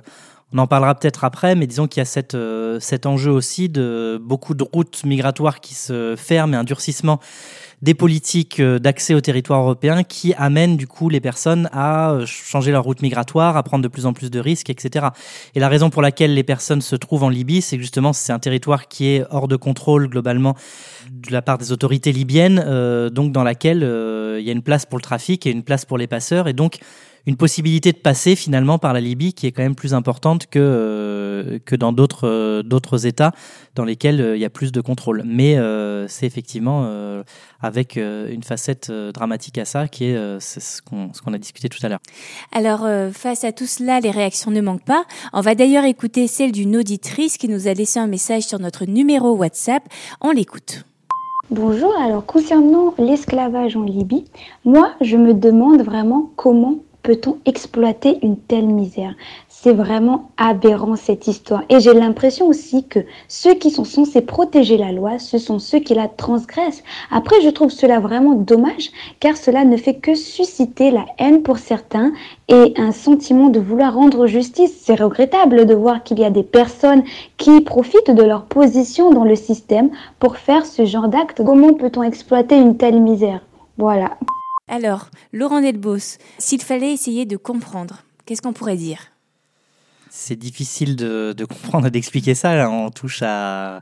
on 0.53 0.57
en 0.57 0.67
parlera 0.67 0.95
peut-être 0.95 1.23
après, 1.23 1.55
mais 1.55 1.65
disons 1.65 1.87
qu'il 1.87 2.01
y 2.01 2.03
a 2.03 2.05
cette, 2.05 2.35
euh, 2.35 2.77
cet 2.81 3.05
enjeu 3.05 3.31
aussi 3.31 3.69
de 3.69 4.19
beaucoup 4.21 4.53
de 4.53 4.65
routes 4.73 5.03
migratoires 5.05 5.61
qui 5.61 5.75
se 5.75 6.15
ferment 6.17 6.53
et 6.53 6.57
un 6.57 6.65
durcissement 6.65 7.21
des 7.81 7.93
politiques 7.93 8.59
euh, 8.59 8.79
d'accès 8.79 9.13
au 9.13 9.21
territoire 9.21 9.61
européen 9.61 10.03
qui 10.03 10.33
amènent 10.35 10.77
du 10.77 10.87
coup 10.87 11.09
les 11.09 11.19
personnes 11.19 11.67
à 11.71 12.11
euh, 12.11 12.25
changer 12.25 12.71
leur 12.71 12.83
route 12.83 13.01
migratoire, 13.01 13.57
à 13.57 13.63
prendre 13.63 13.83
de 13.83 13.87
plus 13.87 14.05
en 14.05 14.13
plus 14.13 14.29
de 14.29 14.39
risques, 14.39 14.69
etc. 14.69 15.07
Et 15.55 15.59
la 15.59 15.69
raison 15.69 15.89
pour 15.89 16.01
laquelle 16.01 16.33
les 16.33 16.43
personnes 16.43 16.81
se 16.81 16.95
trouvent 16.95 17.23
en 17.23 17.29
Libye, 17.29 17.61
c'est 17.61 17.79
justement 17.79 18.13
c'est 18.13 18.33
un 18.33 18.39
territoire 18.39 18.87
qui 18.87 19.07
est 19.07 19.23
hors 19.31 19.47
de 19.47 19.55
contrôle 19.55 20.07
globalement 20.09 20.55
de 21.09 21.31
la 21.31 21.41
part 21.41 21.57
des 21.57 21.71
autorités 21.71 22.11
libyennes, 22.11 22.63
euh, 22.65 23.09
donc 23.09 23.31
dans 23.31 23.43
laquelle 23.43 23.79
il 24.39 24.45
y 24.45 24.49
a 24.49 24.53
une 24.53 24.61
place 24.61 24.85
pour 24.85 24.97
le 24.97 25.03
trafic 25.03 25.45
et 25.45 25.51
une 25.51 25.63
place 25.63 25.85
pour 25.85 25.97
les 25.97 26.07
passeurs, 26.07 26.47
et 26.47 26.53
donc 26.53 26.77
une 27.27 27.37
possibilité 27.37 27.91
de 27.91 27.97
passer 27.97 28.35
finalement 28.35 28.79
par 28.79 28.93
la 28.93 29.01
Libye 29.01 29.33
qui 29.33 29.45
est 29.45 29.51
quand 29.51 29.61
même 29.61 29.75
plus 29.75 29.93
importante 29.93 30.47
que 30.47 31.59
que 31.65 31.75
dans 31.75 31.93
d'autres 31.93 33.05
États 33.05 33.31
dans 33.75 33.85
lesquels 33.85 34.33
il 34.35 34.41
y 34.41 34.45
a 34.45 34.49
plus 34.49 34.71
de 34.71 34.81
contrôle. 34.81 35.23
Mais 35.25 35.57
c'est 36.07 36.25
effectivement 36.25 36.87
euh, 37.61 37.70
avec 37.71 37.95
euh, 37.95 38.29
une 38.29 38.43
facette 38.43 38.89
euh, 38.89 39.13
dramatique 39.13 39.57
à 39.57 39.65
ça 39.65 39.87
qui 39.87 40.05
est 40.05 40.15
euh, 40.17 40.39
ce 40.41 40.81
qu'on 40.81 41.33
a 41.33 41.37
discuté 41.37 41.69
tout 41.69 41.79
à 41.83 41.87
l'heure. 41.89 42.01
Alors, 42.51 42.83
euh, 42.83 43.11
face 43.11 43.45
à 43.45 43.53
tout 43.53 43.65
cela, 43.65 44.01
les 44.01 44.11
réactions 44.11 44.51
ne 44.51 44.59
manquent 44.59 44.85
pas. 44.85 45.05
On 45.31 45.39
va 45.39 45.55
d'ailleurs 45.55 45.85
écouter 45.85 46.27
celle 46.27 46.51
d'une 46.51 46.75
auditrice 46.75 47.37
qui 47.37 47.47
nous 47.47 47.69
a 47.69 47.73
laissé 47.73 47.97
un 47.99 48.07
message 48.07 48.43
sur 48.43 48.59
notre 48.59 48.85
numéro 48.85 49.31
WhatsApp. 49.31 49.83
On 50.19 50.31
l'écoute. 50.31 50.83
Bonjour, 51.49 51.93
alors 51.97 52.25
concernant 52.25 52.93
l'esclavage 52.97 53.75
en 53.77 53.83
Libye, 53.83 54.25
moi 54.65 54.93
je 55.01 55.17
me 55.17 55.33
demande 55.33 55.81
vraiment 55.81 56.29
comment 56.35 56.75
peut-on 57.03 57.39
exploiter 57.45 58.19
une 58.21 58.37
telle 58.37 58.67
misère? 58.67 59.15
C'est 59.63 59.73
vraiment 59.73 60.31
aberrant 60.37 60.95
cette 60.95 61.27
histoire. 61.27 61.61
Et 61.69 61.79
j'ai 61.79 61.93
l'impression 61.93 62.47
aussi 62.47 62.87
que 62.87 62.97
ceux 63.27 63.53
qui 63.53 63.69
sont 63.69 63.83
censés 63.83 64.21
protéger 64.21 64.75
la 64.75 64.91
loi, 64.91 65.19
ce 65.19 65.37
sont 65.37 65.59
ceux 65.59 65.77
qui 65.77 65.93
la 65.93 66.07
transgressent. 66.07 66.81
Après, 67.11 67.39
je 67.43 67.49
trouve 67.49 67.69
cela 67.69 67.99
vraiment 67.99 68.33
dommage 68.33 68.89
car 69.19 69.37
cela 69.37 69.63
ne 69.63 69.77
fait 69.77 69.97
que 69.97 70.15
susciter 70.15 70.89
la 70.89 71.05
haine 71.19 71.43
pour 71.43 71.59
certains 71.59 72.11
et 72.47 72.73
un 72.75 72.91
sentiment 72.91 73.49
de 73.49 73.59
vouloir 73.59 73.93
rendre 73.93 74.25
justice. 74.25 74.73
C'est 74.81 74.99
regrettable 74.99 75.67
de 75.67 75.75
voir 75.75 76.01
qu'il 76.01 76.17
y 76.17 76.25
a 76.25 76.31
des 76.31 76.41
personnes 76.41 77.03
qui 77.37 77.61
profitent 77.61 78.09
de 78.09 78.23
leur 78.23 78.45
position 78.45 79.11
dans 79.11 79.25
le 79.25 79.35
système 79.35 79.91
pour 80.17 80.37
faire 80.37 80.65
ce 80.65 80.85
genre 80.85 81.07
d'acte. 81.07 81.43
Comment 81.45 81.75
peut-on 81.75 82.01
exploiter 82.01 82.57
une 82.57 82.77
telle 82.77 82.99
misère? 82.99 83.41
Voilà. 83.77 84.17
Alors, 84.67 85.09
Laurent 85.31 85.61
Delbos, 85.61 86.17
s'il 86.39 86.63
fallait 86.63 86.93
essayer 86.93 87.27
de 87.27 87.37
comprendre, 87.37 87.97
qu'est-ce 88.25 88.41
qu'on 88.41 88.53
pourrait 88.53 88.75
dire? 88.75 89.10
C'est 90.13 90.35
difficile 90.35 90.97
de, 90.97 91.31
de 91.31 91.45
comprendre 91.45 91.87
et 91.87 91.89
d'expliquer 91.89 92.35
ça. 92.35 92.69
On 92.69 92.91
touche 92.91 93.21
à 93.21 93.81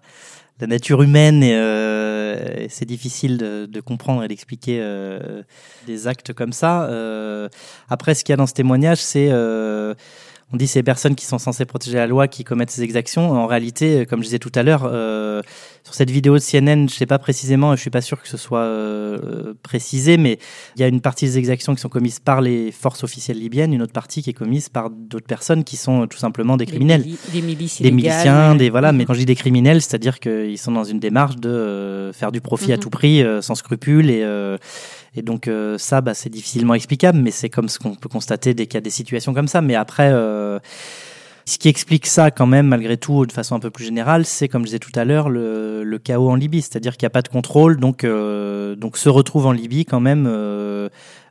la 0.59 0.67
nature 0.67 1.01
humaine 1.01 1.41
et, 1.41 1.55
euh, 1.55 2.67
c'est 2.69 2.85
difficile 2.85 3.39
de, 3.39 3.65
de, 3.65 3.81
comprendre 3.81 4.23
et 4.23 4.27
d'expliquer 4.27 4.77
euh, 4.79 5.41
des 5.87 6.07
actes 6.07 6.33
comme 6.33 6.53
ça. 6.53 6.83
Euh, 6.83 7.49
après, 7.89 8.13
ce 8.13 8.23
qu'il 8.23 8.31
y 8.31 8.35
a 8.35 8.37
dans 8.37 8.45
ce 8.45 8.53
témoignage, 8.53 8.99
c'est 8.99 9.29
euh, 9.31 9.95
on 10.51 10.57
dit 10.57 10.67
ces 10.67 10.83
personnes 10.83 11.15
qui 11.15 11.25
sont 11.25 11.37
censées 11.37 11.65
protéger 11.65 11.97
la 11.97 12.07
loi 12.07 12.27
qui 12.27 12.43
commettent 12.43 12.71
ces 12.71 12.83
exactions. 12.83 13.31
En 13.31 13.45
réalité, 13.45 14.05
comme 14.05 14.19
je 14.19 14.25
disais 14.25 14.39
tout 14.39 14.51
à 14.55 14.63
l'heure, 14.63 14.83
euh, 14.85 15.41
sur 15.83 15.93
cette 15.93 16.09
vidéo 16.09 16.35
de 16.35 16.39
CNN, 16.41 16.87
je 16.89 16.95
sais 16.95 17.05
pas 17.05 17.19
précisément, 17.19 17.75
je 17.75 17.81
suis 17.81 17.89
pas 17.89 18.01
sûr 18.01 18.21
que 18.21 18.27
ce 18.27 18.37
soit 18.37 18.61
euh, 18.61 19.53
précisé, 19.63 20.17
mais 20.17 20.39
il 20.75 20.81
y 20.81 20.83
a 20.83 20.87
une 20.87 21.01
partie 21.01 21.25
des 21.25 21.37
exactions 21.37 21.75
qui 21.75 21.81
sont 21.81 21.89
commises 21.89 22.19
par 22.19 22.41
les 22.41 22.71
forces 22.71 23.03
officielles 23.03 23.37
libyennes, 23.39 23.73
une 23.73 23.81
autre 23.81 23.93
partie 23.93 24.23
qui 24.23 24.31
est 24.31 24.33
commise 24.33 24.69
par 24.69 24.89
d'autres 24.89 25.27
personnes 25.27 25.63
qui 25.63 25.77
sont 25.77 26.07
tout 26.07 26.17
simplement 26.17 26.57
des 26.57 26.65
criminels, 26.65 27.03
des, 27.31 27.41
milices 27.41 27.81
des 27.81 27.91
miliciens, 27.91 28.55
des 28.55 28.69
voilà. 28.69 28.91
Mais 28.91 29.05
quand 29.05 29.13
je 29.13 29.19
dis 29.19 29.25
des 29.25 29.35
criminels, 29.35 29.81
c'est-à-dire 29.81 30.19
qu'ils 30.19 30.57
sont 30.57 30.71
dans 30.71 30.83
une 30.83 30.99
démarche 30.99 31.35
de 31.37 31.49
euh, 31.49 32.13
faire 32.13 32.31
du 32.31 32.41
profit 32.41 32.73
à 32.73 32.75
Mhm. 32.75 32.81
tout 32.81 32.89
prix, 32.89 33.23
euh, 33.23 33.41
sans 33.41 33.55
scrupules 33.55 34.09
et 34.09 34.23
euh, 34.23 34.57
et 35.15 35.21
donc 35.21 35.47
euh, 35.47 35.77
ça, 35.77 36.01
bah, 36.01 36.13
c'est 36.13 36.29
difficilement 36.29 36.73
explicable, 36.73 37.19
mais 37.19 37.31
c'est 37.31 37.49
comme 37.49 37.69
ce 37.69 37.79
qu'on 37.79 37.95
peut 37.95 38.09
constater 38.09 38.53
dès 38.53 38.67
qu'il 38.67 38.75
y 38.75 38.77
a 38.77 38.81
des 38.81 38.89
situations 38.89 39.33
comme 39.33 39.47
ça. 39.47 39.61
Mais 39.61 39.75
après, 39.75 40.11
euh, 40.11 40.59
ce 41.45 41.57
qui 41.57 41.67
explique 41.67 42.05
ça 42.05 42.31
quand 42.31 42.45
même, 42.45 42.67
malgré 42.67 42.97
tout, 42.97 43.25
de 43.25 43.31
façon 43.31 43.55
un 43.55 43.59
peu 43.59 43.71
plus 43.71 43.85
générale, 43.85 44.25
c'est 44.25 44.47
comme 44.47 44.61
je 44.63 44.67
disais 44.67 44.79
tout 44.79 44.91
à 44.95 45.05
l'heure, 45.05 45.29
le, 45.29 45.99
chaos 46.03 46.29
en 46.29 46.35
Libye, 46.35 46.61
c'est-à-dire 46.61 46.95
qu'il 46.95 47.05
n'y 47.05 47.07
a 47.07 47.11
pas 47.11 47.21
de 47.21 47.27
contrôle, 47.27 47.77
donc 47.77 48.03
euh, 48.03 48.75
donc 48.75 48.97
se 48.97 49.09
retrouvent 49.09 49.47
en 49.47 49.51
Libye 49.51 49.85
quand 49.85 49.99
même 49.99 50.29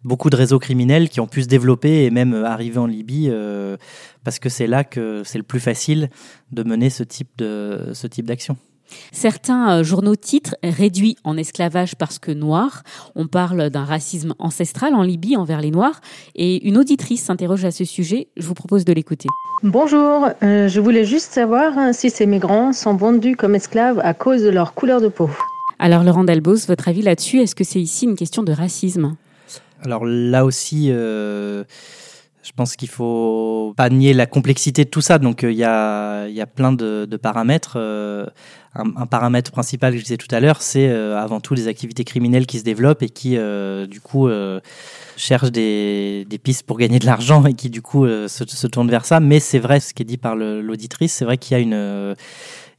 beaucoup 0.04 0.30
de 0.30 0.36
réseaux 0.36 0.58
criminels 0.58 1.08
qui 1.08 1.20
ont 1.20 1.26
pu 1.26 1.42
se 1.42 1.48
développer 1.48 2.04
et 2.04 2.10
même 2.10 2.34
arriver 2.34 2.78
en 2.78 2.86
Libye 2.86 3.30
parce 4.24 4.38
que 4.38 4.48
c'est 4.48 4.66
là 4.66 4.84
que 4.84 5.22
c'est 5.24 5.38
le 5.38 5.44
plus 5.44 5.60
facile 5.60 6.10
de 6.52 6.62
mener 6.64 6.90
ce 6.90 7.02
type 7.02 7.36
d'action. 7.38 8.56
Certains 9.12 9.78
euh, 9.78 9.84
journaux 9.84 10.16
titrent 10.16 10.56
réduits 10.62 11.16
en 11.24 11.36
esclavage 11.36 11.96
parce 11.96 12.18
que 12.18 12.32
noirs. 12.32 12.82
On 13.14 13.26
parle 13.26 13.70
d'un 13.70 13.84
racisme 13.84 14.34
ancestral 14.38 14.94
en 14.94 15.02
Libye 15.02 15.36
envers 15.36 15.60
les 15.60 15.70
noirs. 15.70 16.00
Et 16.34 16.66
une 16.66 16.78
auditrice 16.78 17.24
s'interroge 17.24 17.64
à 17.64 17.70
ce 17.70 17.84
sujet. 17.84 18.28
Je 18.36 18.46
vous 18.46 18.54
propose 18.54 18.84
de 18.84 18.92
l'écouter. 18.92 19.28
Bonjour, 19.62 20.28
euh, 20.42 20.68
je 20.68 20.80
voulais 20.80 21.04
juste 21.04 21.32
savoir 21.32 21.76
hein, 21.76 21.92
si 21.92 22.10
ces 22.10 22.26
migrants 22.26 22.72
sont 22.72 22.94
vendus 22.94 23.36
comme 23.36 23.54
esclaves 23.54 24.00
à 24.04 24.14
cause 24.14 24.42
de 24.42 24.50
leur 24.50 24.74
couleur 24.74 25.00
de 25.00 25.08
peau. 25.08 25.28
Alors 25.80 26.04
Laurent 26.04 26.24
Delbos, 26.24 26.66
votre 26.66 26.88
avis 26.88 27.02
là-dessus 27.02 27.40
Est-ce 27.40 27.54
que 27.54 27.64
c'est 27.64 27.80
ici 27.80 28.04
une 28.04 28.16
question 28.16 28.42
de 28.42 28.52
racisme? 28.52 29.16
Alors 29.82 30.04
là 30.04 30.44
aussi, 30.44 30.88
euh, 30.90 31.64
je 32.48 32.52
pense 32.54 32.76
qu'il 32.76 32.88
faut 32.88 33.74
pas 33.76 33.90
nier 33.90 34.14
la 34.14 34.24
complexité 34.24 34.86
de 34.86 34.88
tout 34.88 35.02
ça. 35.02 35.18
Donc 35.18 35.44
euh, 35.44 35.52
il 35.52 35.58
y, 35.58 35.64
a, 35.64 36.28
y 36.28 36.40
a 36.40 36.46
plein 36.46 36.72
de, 36.72 37.04
de 37.04 37.16
paramètres. 37.18 37.74
Euh, 37.76 38.24
un, 38.74 39.06
paramètre 39.06 39.50
principal 39.50 39.92
que 39.92 39.98
je 39.98 40.04
disais 40.04 40.16
tout 40.16 40.32
à 40.34 40.40
l'heure, 40.40 40.62
c'est 40.62 40.88
euh, 40.88 41.18
avant 41.18 41.40
tout 41.40 41.54
des 41.54 41.68
activités 41.68 42.04
criminelles 42.04 42.46
qui 42.46 42.58
se 42.58 42.64
développent 42.64 43.02
et 43.02 43.10
qui, 43.10 43.36
du 43.88 44.00
coup, 44.00 44.28
cherchent 45.16 45.50
des, 45.50 46.26
des, 46.28 46.38
pistes 46.38 46.62
pour 46.62 46.78
gagner 46.78 46.98
de 47.00 47.06
l'argent 47.06 47.44
et 47.44 47.54
qui, 47.54 47.70
du 47.70 47.82
coup, 47.82 48.06
se, 48.06 48.28
se, 48.28 48.66
tournent 48.66 48.90
vers 48.90 49.04
ça. 49.04 49.20
Mais 49.20 49.40
c'est 49.40 49.58
vrai, 49.58 49.80
ce 49.80 49.92
qui 49.92 50.02
est 50.02 50.06
dit 50.06 50.16
par 50.16 50.36
l'auditrice, 50.36 51.12
c'est 51.12 51.24
vrai 51.24 51.38
qu'il 51.38 51.56
y 51.56 51.60
a 51.60 51.62
une 51.62 52.14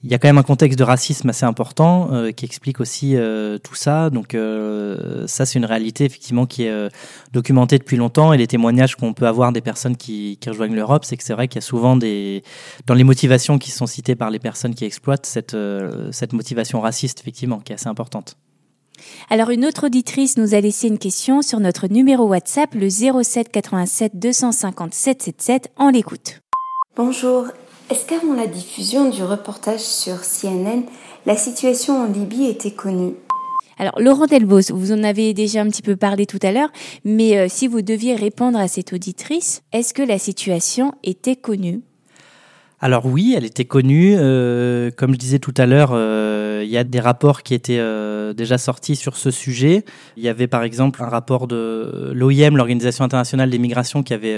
il 0.03 0.09
y 0.09 0.13
a 0.13 0.17
quand 0.17 0.29
même 0.29 0.37
un 0.37 0.43
contexte 0.43 0.79
de 0.79 0.83
racisme 0.83 1.29
assez 1.29 1.45
important 1.45 2.09
euh, 2.13 2.31
qui 2.31 2.45
explique 2.45 2.79
aussi 2.79 3.17
euh, 3.17 3.57
tout 3.57 3.75
ça. 3.75 4.09
Donc 4.09 4.33
euh, 4.33 5.27
ça, 5.27 5.45
c'est 5.45 5.59
une 5.59 5.65
réalité 5.65 6.05
effectivement 6.05 6.45
qui 6.45 6.63
est 6.63 6.69
euh, 6.69 6.89
documentée 7.33 7.77
depuis 7.77 7.97
longtemps 7.97 8.31
et 8.31 8.37
les 8.37 8.47
témoignages 8.47 8.95
qu'on 8.95 9.13
peut 9.13 9.27
avoir 9.27 9.51
des 9.51 9.61
personnes 9.61 9.97
qui, 9.97 10.37
qui 10.39 10.49
rejoignent 10.49 10.75
l'Europe, 10.75 11.03
c'est 11.03 11.17
que 11.17 11.23
c'est 11.23 11.33
vrai 11.33 11.49
qu'il 11.49 11.57
y 11.57 11.63
a 11.63 11.67
souvent 11.67 11.97
des 11.97 12.43
dans 12.87 12.93
les 12.93 13.03
motivations 13.03 13.57
qui 13.57 13.71
sont 13.71 13.87
citées 13.87 14.15
par 14.15 14.29
les 14.29 14.39
personnes 14.39 14.73
qui 14.73 14.85
exploitent 14.85 15.25
cette 15.25 15.53
euh, 15.53 16.09
cette 16.13 16.31
motivation 16.31 16.79
raciste 16.79 17.19
effectivement 17.19 17.59
qui 17.59 17.73
est 17.73 17.75
assez 17.75 17.89
importante. 17.89 18.37
Alors 19.29 19.49
une 19.49 19.65
autre 19.65 19.87
auditrice 19.87 20.37
nous 20.37 20.55
a 20.55 20.61
laissé 20.61 20.87
une 20.87 20.97
question 20.97 21.41
sur 21.41 21.59
notre 21.59 21.87
numéro 21.87 22.25
WhatsApp 22.25 22.73
le 22.73 22.89
07 22.89 23.49
87 23.49 24.17
250 24.17 24.93
777. 24.93 25.71
On 25.77 25.89
l'écoute. 25.89 26.41
Bonjour, 26.95 27.47
est-ce 27.89 28.05
qu'avant 28.05 28.33
la 28.33 28.45
diffusion 28.45 29.09
du 29.09 29.23
reportage 29.23 29.79
sur 29.79 30.21
CNN, 30.21 30.83
la 31.25 31.35
situation 31.35 32.03
en 32.03 32.05
Libye 32.05 32.45
était 32.45 32.71
connue? 32.71 33.15
Alors, 33.79 33.99
Laurent 33.99 34.27
Delbos, 34.27 34.71
vous 34.73 34.91
en 34.91 35.03
avez 35.03 35.33
déjà 35.33 35.61
un 35.61 35.69
petit 35.69 35.81
peu 35.81 35.95
parlé 35.95 36.25
tout 36.25 36.39
à 36.43 36.51
l'heure, 36.51 36.69
mais 37.03 37.37
euh, 37.37 37.47
si 37.49 37.67
vous 37.67 37.81
deviez 37.81 38.13
répondre 38.13 38.59
à 38.59 38.67
cette 38.67 38.93
auditrice, 38.93 39.63
est-ce 39.71 39.93
que 39.93 40.01
la 40.01 40.19
situation 40.19 40.93
était 41.03 41.35
connue? 41.35 41.81
Alors 42.81 43.05
oui, 43.05 43.33
elle 43.35 43.43
était 43.43 43.65
connue. 43.65 44.15
Euh, 44.17 44.89
comme 44.95 45.13
je 45.13 45.17
disais 45.17 45.39
tout 45.39 45.53
à 45.57 45.65
l'heure, 45.65 45.91
euh, 45.93 46.61
il 46.63 46.69
y 46.69 46.77
a 46.77 46.85
des 46.85 47.01
rapports 47.01 47.43
qui 47.43 47.53
étaient 47.53 47.79
euh, 47.79 48.31
déjà 48.33 48.57
sortis 48.57 48.95
sur 48.95 49.17
ce 49.17 49.31
sujet. 49.31 49.83
Il 50.15 50.23
y 50.23 50.29
avait 50.29 50.47
par 50.47 50.63
exemple 50.63 51.03
un 51.03 51.09
rapport 51.09 51.47
de 51.47 52.11
l'OIM, 52.13 52.55
l'Organisation 52.55 53.03
internationale 53.03 53.49
des 53.49 53.59
migrations, 53.59 54.01
qui 54.01 54.13
avait 54.13 54.37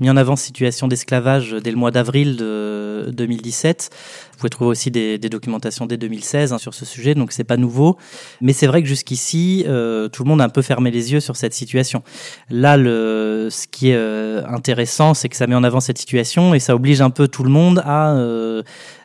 mis 0.00 0.08
en 0.08 0.16
avant 0.16 0.36
situation 0.36 0.86
d'esclavage 0.86 1.52
dès 1.52 1.72
le 1.72 1.76
mois 1.76 1.90
d'avril 1.90 2.36
de 2.36 3.10
2017. 3.12 3.90
Vous 4.38 4.42
pouvez 4.42 4.50
trouver 4.50 4.70
aussi 4.70 4.92
des, 4.92 5.18
des 5.18 5.30
documentations 5.30 5.84
dès 5.84 5.96
2016 5.96 6.52
hein, 6.52 6.58
sur 6.58 6.72
ce 6.72 6.84
sujet, 6.84 7.16
donc 7.16 7.32
c'est 7.32 7.42
pas 7.42 7.56
nouveau. 7.56 7.96
Mais 8.40 8.52
c'est 8.52 8.68
vrai 8.68 8.82
que 8.82 8.88
jusqu'ici, 8.88 9.64
euh, 9.66 10.06
tout 10.06 10.22
le 10.22 10.28
monde 10.28 10.40
a 10.40 10.44
un 10.44 10.48
peu 10.48 10.62
fermé 10.62 10.92
les 10.92 11.12
yeux 11.12 11.18
sur 11.18 11.34
cette 11.34 11.54
situation. 11.54 12.04
Là, 12.48 12.76
le, 12.76 13.48
ce 13.50 13.66
qui 13.66 13.90
est 13.90 13.96
euh, 13.96 14.46
intéressant, 14.46 15.12
c'est 15.12 15.28
que 15.28 15.34
ça 15.34 15.48
met 15.48 15.56
en 15.56 15.64
avant 15.64 15.80
cette 15.80 15.98
situation 15.98 16.54
et 16.54 16.60
ça 16.60 16.76
oblige 16.76 17.00
un 17.00 17.10
peu 17.10 17.26
tout 17.26 17.42
le 17.42 17.50
monde 17.50 17.82
à 17.84 18.12
euh, 18.12 18.62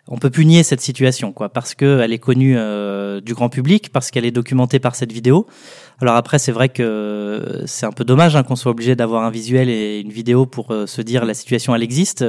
on 0.10 0.18
peut 0.18 0.30
plus 0.30 0.46
nier 0.46 0.64
cette 0.64 0.82
situation, 0.82 1.32
quoi, 1.32 1.48
parce 1.48 1.76
que 1.76 2.02
elle 2.02 2.12
est 2.12 2.20
connue 2.20 2.56
euh, 2.58 3.22
du 3.22 3.34
grand 3.34 3.48
public, 3.48 3.90
parce 3.94 4.12
qu'elle 4.12 4.26
est 4.26 4.32
documentée 4.32 4.80
par 4.80 4.96
cette 4.96 5.14
vidéo. 5.14 5.48
Alors 6.02 6.16
après, 6.16 6.40
c'est 6.40 6.52
vrai 6.52 6.68
que 6.68 7.64
c'est 7.66 7.86
un 7.86 7.94
peu 7.94 8.04
dommage 8.04 8.36
hein, 8.36 8.44
qu'on 8.44 8.58
soit 8.58 8.72
obligé 8.72 8.98
d'avoir 8.98 9.24
un 9.24 9.30
visuel 9.30 9.70
et 9.70 10.02
une 10.02 10.12
vidéo 10.12 10.46
pour 10.46 10.72
euh, 10.72 10.88
se 10.88 11.02
dire 11.02 11.24
la 11.24 11.34
situation 11.34 11.74
elle 11.74 11.84
existe. 11.84 12.26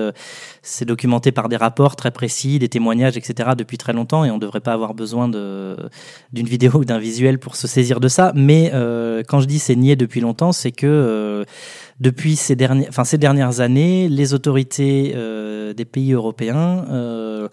C'est 0.63 0.85
documenté 0.85 1.33
par 1.33 1.49
des 1.49 1.57
rapports 1.57 1.97
très 1.97 2.13
précis, 2.13 2.61
des 2.61 2.69
témoignages, 2.69 3.17
etc. 3.17 3.51
depuis 3.59 3.77
très 3.77 3.93
longtemps, 3.93 4.25
et 4.25 4.31
on 4.31 4.37
ne 4.37 4.41
devrait 4.41 4.61
pas 4.61 4.73
avoir 4.73 4.95
besoin 4.95 5.29
d'une 5.29 6.47
vidéo 6.47 6.73
ou 6.75 6.85
d'un 6.85 6.99
visuel 6.99 7.41
pour 7.41 7.57
se 7.57 7.67
saisir 7.67 7.99
de 7.99 8.07
ça. 8.07 8.31
Mais 8.37 8.71
euh, 8.73 9.25
quand 9.27 9.41
je 9.41 9.47
dis 9.47 9.59
c'est 9.59 9.77
nié 9.77 9.97
depuis 9.97 10.21
longtemps, 10.21 10.53
c'est 10.53 10.73
que 10.73 11.45
depuis 12.01 12.37
ces 12.37 12.57
enfin 12.89 13.05
ces 13.05 13.19
dernières 13.19 13.61
années, 13.61 14.09
les 14.09 14.35
autorités 14.35 15.13
euh, 15.15 15.73
des 15.75 15.85
pays 15.85 16.13
européens 16.13 16.85
euh, 16.91 17.49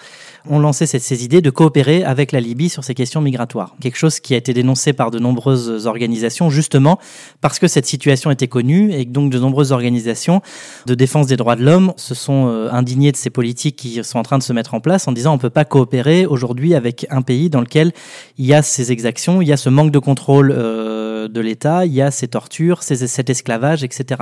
ont 0.49 0.59
lancé 0.59 0.85
ces 0.85 1.23
idées 1.23 1.41
de 1.41 1.49
coopérer 1.49 2.03
avec 2.03 2.31
la 2.31 2.39
Libye 2.39 2.69
sur 2.69 2.83
ces 2.83 2.95
questions 2.95 3.21
migratoires. 3.21 3.75
Quelque 3.79 3.97
chose 3.97 4.19
qui 4.19 4.33
a 4.33 4.37
été 4.37 4.53
dénoncé 4.53 4.93
par 4.93 5.11
de 5.11 5.19
nombreuses 5.19 5.85
organisations, 5.85 6.49
justement 6.49 6.97
parce 7.41 7.59
que 7.59 7.67
cette 7.67 7.85
situation 7.85 8.31
était 8.31 8.47
connue 8.47 8.93
et 8.93 9.05
que 9.05 9.11
donc 9.11 9.31
de 9.31 9.37
nombreuses 9.37 9.71
organisations 9.71 10.41
de 10.87 10.95
défense 10.95 11.27
des 11.27 11.37
droits 11.37 11.55
de 11.55 11.63
l'homme 11.63 11.93
se 11.97 12.15
sont 12.15 12.47
euh, 12.47 12.69
indignées 12.71 13.11
de 13.11 13.17
ces 13.17 13.29
politiques 13.29 13.75
qui 13.75 14.03
sont 14.03 14.17
en 14.17 14.23
train 14.23 14.37
de 14.37 14.43
se 14.43 14.53
mettre 14.53 14.73
en 14.73 14.79
place 14.79 15.07
en 15.07 15.11
disant 15.11 15.33
on 15.33 15.37
peut 15.37 15.49
pas 15.49 15.65
coopérer 15.65 16.25
aujourd'hui 16.25 16.73
avec 16.73 17.05
un 17.09 17.21
pays 17.21 17.49
dans 17.49 17.61
lequel 17.61 17.91
il 18.37 18.45
y 18.45 18.53
a 18.53 18.63
ces 18.63 18.91
exactions, 18.91 19.41
il 19.41 19.47
y 19.47 19.53
a 19.53 19.57
ce 19.57 19.69
manque 19.69 19.91
de 19.91 19.99
contrôle 19.99 20.51
euh, 20.55 21.00
de 21.27 21.41
l'État, 21.41 21.85
il 21.85 21.93
y 21.93 22.01
a 22.01 22.11
ces 22.11 22.27
tortures, 22.27 22.83
ces, 22.83 23.07
cet 23.07 23.29
esclavage, 23.29 23.83
etc. 23.83 24.21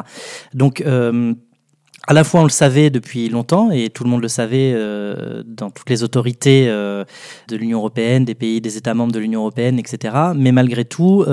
Donc 0.54 0.82
euh, 0.82 1.34
à 2.08 2.14
la 2.14 2.24
fois 2.24 2.42
on 2.42 2.44
le 2.44 2.50
savait 2.50 2.90
depuis 2.90 3.30
longtemps 3.30 3.72
et 3.72 3.90
tout 3.90 4.04
le 4.04 4.10
monde 4.10 4.22
le 4.22 4.28
savait 4.28 4.72
euh, 4.74 5.44
dans 5.46 5.70
toutes 5.70 5.90
les 5.90 6.04
autorités 6.04 6.66
euh, 6.68 7.04
de 7.48 7.56
l'Union 7.56 7.80
européenne, 7.80 8.26
des 8.26 8.36
pays, 8.36 8.62
des 8.62 8.78
États 8.78 8.94
membres 8.94 9.12
de 9.12 9.20
l'Union 9.20 9.42
européenne, 9.42 9.80
etc. 9.80 10.16
Mais 10.36 10.52
malgré 10.52 10.86
tout, 10.86 11.26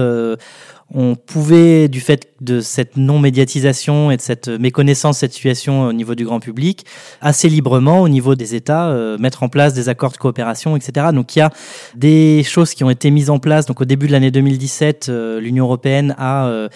on 0.95 1.17
pouvait, 1.17 1.89
du 1.89 2.01
fait 2.01 2.29
de 2.41 2.61
cette 2.61 2.97
non-médiatisation 2.97 4.11
et 4.11 4.17
de 4.17 4.23
cette 4.23 4.49
méconnaissance 4.49 5.17
de 5.17 5.21
cette 5.21 5.33
situation 5.33 5.83
au 5.83 5.93
niveau 5.93 6.15
du 6.15 6.25
grand 6.25 6.39
public, 6.39 6.87
assez 7.21 7.49
librement 7.49 8.01
au 8.03 8.09
niveau 8.09 8.35
des 8.35 8.55
États, 8.55 8.89
euh, 8.89 9.19
mettre 9.19 9.43
en 9.43 9.49
place 9.49 9.75
des 9.75 9.89
accords 9.89 10.13
de 10.13 10.17
coopération, 10.17 10.77
etc. 10.77 11.09
Donc 11.13 11.35
il 11.35 11.41
y 11.41 11.43
a 11.43 11.51
des 11.97 12.43
choses 12.45 12.75
qui 12.75 12.85
ont 12.85 12.91
été 12.91 13.11
mises 13.11 13.31
en 13.31 13.39
place. 13.39 13.67
Donc 13.67 13.81
au 13.81 13.85
début 13.85 14.07
de 14.07 14.13
l'année 14.13 14.31
2017, 14.31 15.09
euh, 15.09 15.41
l'Union 15.41 15.65
européenne 15.65 16.15
a 16.19 16.47
euh, 16.47 16.69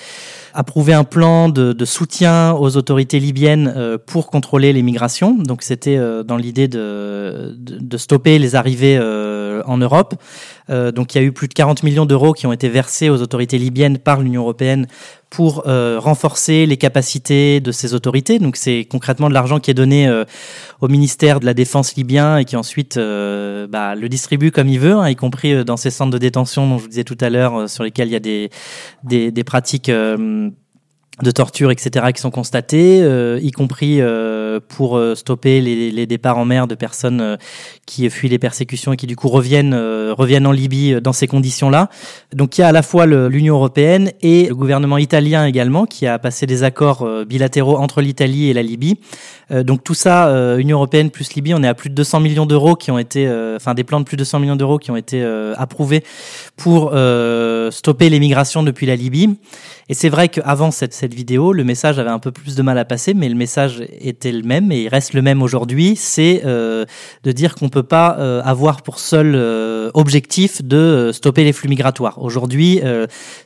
approuvé 0.55 0.93
un 0.93 1.05
plan 1.05 1.49
de, 1.49 1.85
soutien 1.85 2.53
aux 2.53 2.77
autorités 2.77 3.21
libyennes 3.21 3.73
euh, 3.77 3.99
pour 3.99 4.31
contrôler 4.31 4.73
les 4.73 4.83
migrations. 4.83 5.35
Donc 5.35 5.63
c'était 5.63 5.97
euh, 5.97 6.23
dans 6.23 6.37
l'idée 6.37 6.69
de, 6.69 7.57
stopper 7.97 8.39
les 8.39 8.55
arrivées 8.55 8.97
euh, 8.99 9.40
en 9.71 9.79
Europe. 9.79 10.15
Euh, 10.69 10.93
donc 10.93 11.15
il 11.15 11.19
y 11.19 11.21
a 11.21 11.25
eu 11.25 11.33
plus 11.33 11.49
de 11.49 11.55
40 11.55 11.83
millions 11.83 12.07
d'euros 12.07 12.33
qui 12.33 12.47
ont 12.47 12.53
été 12.53 12.69
versés 12.69 13.09
aux 13.09 13.23
autorités 13.23 13.59
libyennes 13.59 13.99
par 13.99 14.21
l'Union 14.21 14.43
européenne 14.43 14.87
pour 15.31 15.63
euh, 15.67 15.99
renforcer 16.01 16.67
les 16.67 16.77
capacités 16.77 17.61
de 17.61 17.71
ces 17.71 17.95
autorités. 17.95 18.41
Donc 18.41 18.57
c'est 18.57 18.85
concrètement 18.85 19.29
de 19.29 19.35
l'argent 19.35 19.61
qui 19.61 19.71
est 19.71 19.75
donné 19.75 20.09
euh, 20.09 20.25
au 20.81 20.89
ministère 20.89 21.39
de 21.39 21.47
la 21.47 21.55
Défense 21.55 21.95
libyen 21.95 22.39
et 22.39 22.45
qui 22.45 22.57
ensuite 22.57 22.97
bah, 22.97 23.95
le 23.95 24.09
distribue 24.09 24.51
comme 24.51 24.69
il 24.69 24.81
veut, 24.81 24.95
hein, 24.95 25.09
y 25.09 25.17
compris 25.17 25.65
dans 25.65 25.77
ces 25.77 25.91
centres 25.91 26.11
de 26.11 26.19
détention 26.19 26.69
dont 26.69 26.79
je 26.79 26.83
vous 26.83 26.89
disais 26.89 27.05
tout 27.05 27.19
à 27.21 27.31
l'heure, 27.31 27.69
sur 27.69 27.85
lesquels 27.85 28.09
il 28.09 28.13
y 28.13 28.17
a 28.17 28.21
des, 28.21 28.51
des, 29.05 29.45
pratiques 29.45 29.91
de 29.91 31.31
torture, 31.33 31.71
etc., 31.71 32.07
qui 32.13 32.21
sont 32.21 32.31
constatées, 32.31 32.99
y 33.41 33.51
compris 33.53 34.01
pour 34.69 35.01
stopper 35.15 35.61
les, 35.61 35.91
les, 35.91 36.07
départs 36.07 36.39
en 36.39 36.45
mer 36.45 36.67
de 36.67 36.75
personnes 36.75 37.39
qui 37.87 38.09
fuient 38.11 38.29
les 38.29 38.39
persécutions 38.39 38.93
et 38.93 38.97
qui 38.97 39.07
du 39.07 39.17
coup 39.17 39.29
reviennent 39.29 39.75
reviennent 39.75 40.47
en 40.47 40.53
Libye 40.53 41.01
dans 41.01 41.13
ces 41.13 41.27
conditions-là. 41.27 41.89
Donc 42.35 42.59
il 42.59 42.63
y 42.63 42.65
a 42.65 42.69
à 42.69 42.73
la 42.73 42.83
fois 42.83 43.07
l'Union 43.07 43.55
européenne 43.55 44.13
et 44.23 44.49
le 44.49 44.55
gouvernement 44.55 44.99
italien 44.99 45.45
également 45.45 45.87
qui 45.87 46.07
a 46.07 46.19
passé 46.19 46.47
des 46.47 46.63
accords 46.63 47.09
bilatéraux 47.27 47.77
entre 47.77 48.01
l'Italie 48.01 48.49
et 48.49 48.55
la 48.55 48.63
Libye. 48.63 48.99
donc 49.51 49.85
tout 49.85 49.95
ça, 49.95 50.57
Union 50.59 50.79
européenne 50.79 51.11
plus 51.11 51.35
Libye, 51.35 51.55
on 51.55 51.63
est 51.63 51.69
à 51.69 51.75
plus 51.75 51.91
de 51.91 51.95
200 51.95 52.21
millions 52.21 52.47
d'euros 52.47 52.77
qui 52.77 52.91
ont 52.91 52.99
été, 52.99 53.29
enfin 53.57 53.75
des 53.75 53.85
plans 53.85 54.01
de 54.01 54.05
plus 54.05 54.17
de 54.17 54.23
200 54.23 54.41
millions 54.41 54.57
d'euros 54.57 54.79
qui 54.79 54.91
ont 54.91 54.97
été 54.97 55.23
approuvés 55.57 56.03
pour 56.57 56.93
stopper 57.71 58.11
l'émigration 58.11 58.63
depuis 58.63 58.87
la 58.87 58.97
Libye. 58.97 59.37
Et 59.91 59.95
c'est 59.95 60.09
vrai 60.09 60.29
qu'avant 60.29 60.71
cette, 60.71 60.95
cette 60.95 61.15
vidéo, 61.15 61.53
le 61.53 61.65
message 61.65 61.99
avait 61.99 62.11
un 62.11 62.21
peu 62.21 62.31
plus 62.31 62.55
de 62.55 62.63
mal 62.63 62.79
à 62.79 62.85
passer, 62.85 63.13
mais 63.13 63.29
le 63.29 63.35
message 63.35 63.83
était 63.99 64.31
le 64.31 64.45
même 64.45 64.71
et 64.71 64.83
il 64.83 64.89
reste 64.89 65.15
le 65.15 65.21
même 65.21 65.43
aujourd'hui. 65.43 65.97
C'est 65.97 66.43
euh, 66.45 66.85
de 67.25 67.33
dire 67.33 67.57
qu'on 67.57 67.69
peut 67.69 67.83
pas 67.83 68.17
euh, 68.21 68.41
avoir 68.45 68.83
pour 68.83 69.01
seul 69.01 69.35
euh, 69.35 69.91
objectif 69.95 70.63
de 70.63 71.11
stopper 71.13 71.43
les 71.43 71.53
flux 71.53 71.69
migratoires. 71.69 72.23
Aujourd'hui, 72.23 72.81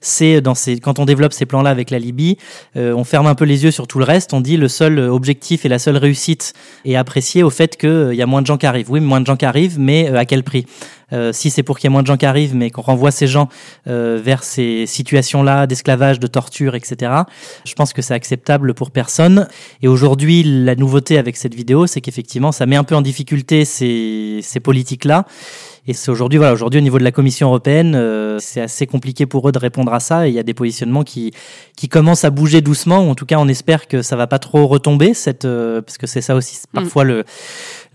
c'est 0.03 0.43
dans 0.43 0.55
ces, 0.55 0.79
quand 0.81 0.99
on 0.99 1.07
développe 1.07 1.33
ces 1.33 1.47
plans-là 1.47 1.71
avec 1.71 1.89
la 1.91 1.99
Libye, 1.99 2.37
on 2.75 3.05
ferme 3.05 3.27
un 3.27 3.35
peu 3.35 3.47
les 3.47 3.65
yeux 3.65 3.71
sur 3.71 3.87
tout 3.87 3.99
le 3.99 4.05
reste. 4.05 4.35
On 4.35 4.43
dit 4.43 4.59
le 4.59 4.69
seul 4.69 4.99
objectif 4.99 5.65
et 5.65 5.71
la 5.71 5.79
seule 5.79 5.97
réussite 5.97 6.53
est 6.85 6.97
appréciée 6.97 7.43
au 7.43 7.49
fait 7.49 7.79
qu'il 7.79 8.15
y 8.15 8.23
a 8.23 8.27
moins 8.27 8.43
de 8.43 8.47
gens 8.47 8.59
qui 8.59 8.67
arrivent. 8.67 8.91
Oui, 8.91 9.01
moins 9.01 9.23
de 9.23 9.27
gens 9.27 9.37
qui 9.37 9.47
arrivent, 9.47 9.79
mais 9.79 10.09
à 10.09 10.27
quel 10.27 10.43
prix? 10.43 10.67
Euh, 11.15 11.33
si 11.33 11.51
c'est 11.51 11.63
pour 11.63 11.79
qu'il 11.79 11.89
y 11.89 11.91
ait 11.91 11.93
moins 11.93 12.03
de 12.03 12.07
gens 12.07 12.17
qui 12.17 12.27
arrivent, 12.27 12.55
mais 12.55 12.71
qu'on 12.71 12.83
renvoie 12.83 13.11
ces 13.11 13.27
gens 13.27 13.49
euh, 13.87 14.21
vers 14.23 14.43
ces 14.43 14.87
situations-là 14.87 15.67
d'esclavage, 15.67 16.21
de 16.21 16.27
torture, 16.27 16.75
etc., 16.75 17.13
je 17.65 17.75
pense 17.75 17.93
que 17.93 18.03
c'est 18.03 18.15
acceptable 18.15 18.75
pour 18.75 18.91
personne. 18.91 19.49
Et 19.83 19.89
aujourd'hui, 19.89 20.43
la 20.43 20.75
nouveauté 20.75 21.19
avec 21.19 21.37
cette 21.37 21.55
vidéo, 21.55 21.87
c'est 21.87 22.01
qu'effectivement, 22.01 22.53
ça 22.53 22.67
met 22.67 22.77
un 22.77 22.85
peu 22.85 22.95
en 22.95 23.03
difficulté 23.03 23.65
ces, 23.65 24.41
ces 24.43 24.61
politiques-là. 24.61 25.25
Et 25.87 25.93
c'est 25.93 26.11
aujourd'hui, 26.11 26.39
voilà, 26.39 26.53
aujourd'hui 26.55 26.79
au 26.79 26.83
niveau 26.83 26.99
de 26.99 27.05
la 27.05 27.13
Commission 27.13 27.49
européenne, 27.49 27.95
euh, 27.95 28.39
c'est 28.41 28.61
assez 28.61 28.87
compliqué 28.87 29.27
pour 29.27 29.49
eux 29.49 29.53
de 29.53 29.59
répondre 29.59 29.93
à 29.93 30.01
ça. 30.01 30.27
Et 30.27 30.31
il 30.31 30.35
y 30.35 30.39
a 30.39 30.43
des 30.43 30.55
positionnements 30.55 31.05
qui 31.05 31.33
qui 31.77 31.89
commencent 31.89 32.25
à 32.25 32.31
bouger 32.31 32.61
doucement. 32.61 33.07
Ou 33.07 33.11
en 33.11 33.15
tout 33.15 33.27
cas, 33.27 33.37
on 33.39 33.49
espère 33.49 33.87
que 33.87 34.03
ça 34.03 34.17
va 34.17 34.27
pas 34.27 34.39
trop 34.39 34.67
retomber, 34.67 35.15
cette 35.15 35.47
parce 35.47 35.99
que 35.99 36.07
c'est 36.07 36.23
ça 36.23 36.35
aussi 36.35 36.57
mm. 36.57 36.75
parfois 36.75 37.05
le 37.05 37.25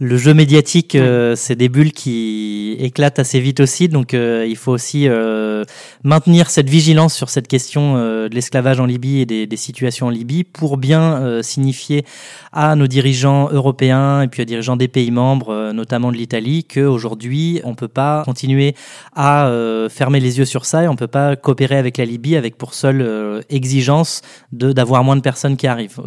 le 0.02 0.16
jeu 0.16 0.34
médiatique, 0.34 0.96
euh, 0.96 1.36
c'est 1.36 1.58
des 1.58 1.68
bulles 1.68 1.92
qui 1.92 2.78
éclatent 2.80 3.20
assez 3.20 3.42
vite 3.42 3.60
aussi. 3.60 3.90
Donc, 3.90 4.14
euh, 4.14 4.46
il 4.48 4.56
faut 4.56 4.72
aussi 4.72 5.10
euh, 5.10 5.66
maintenir 6.04 6.50
cette 6.50 6.70
vigilance 6.70 7.14
sur 7.14 7.30
cette 7.30 7.50
question 7.50 7.96
de 7.96 8.34
l'esclavage 8.34 8.80
en 8.80 8.86
Libye 8.86 9.20
et 9.20 9.26
des, 9.26 9.46
des, 9.46 9.58
situations 9.58 10.08
en 10.08 10.10
Libye 10.10 10.46
pour 10.46 10.78
bien 10.78 11.42
signifier 11.44 12.06
à 12.54 12.76
nos 12.76 12.88
dirigeants 12.88 13.50
européens 13.52 14.22
et 14.22 14.28
puis 14.28 14.42
aux 14.42 14.46
dirigeants 14.46 14.78
des 14.78 14.88
pays 14.88 15.12
membres, 15.12 15.72
notamment 15.74 16.12
de 16.12 16.18
l'Italie, 16.18 16.64
qu'aujourd'hui, 16.64 17.60
on 17.66 17.76
peut 17.80 17.88
pas 17.88 18.24
continuer 18.26 18.76
à 19.16 19.52
fermer 19.90 20.20
les 20.20 20.38
yeux 20.38 20.46
sur 20.46 20.66
ça 20.66 20.84
et 20.84 20.88
on 20.88 20.96
peut 20.96 21.08
pas 21.08 21.36
coopérer 21.36 21.78
avec 21.78 21.98
la 21.98 22.06
Libye 22.06 22.36
avec 22.36 22.58
pour 22.58 22.74
seule 22.74 23.44
exigence 23.50 24.22
de 24.52 24.72
d'avoir 24.72 25.04
moins 25.04 25.16
de 25.16 25.22
personnes 25.22 25.58
qui 25.58 25.68
arrivent. 25.68 26.02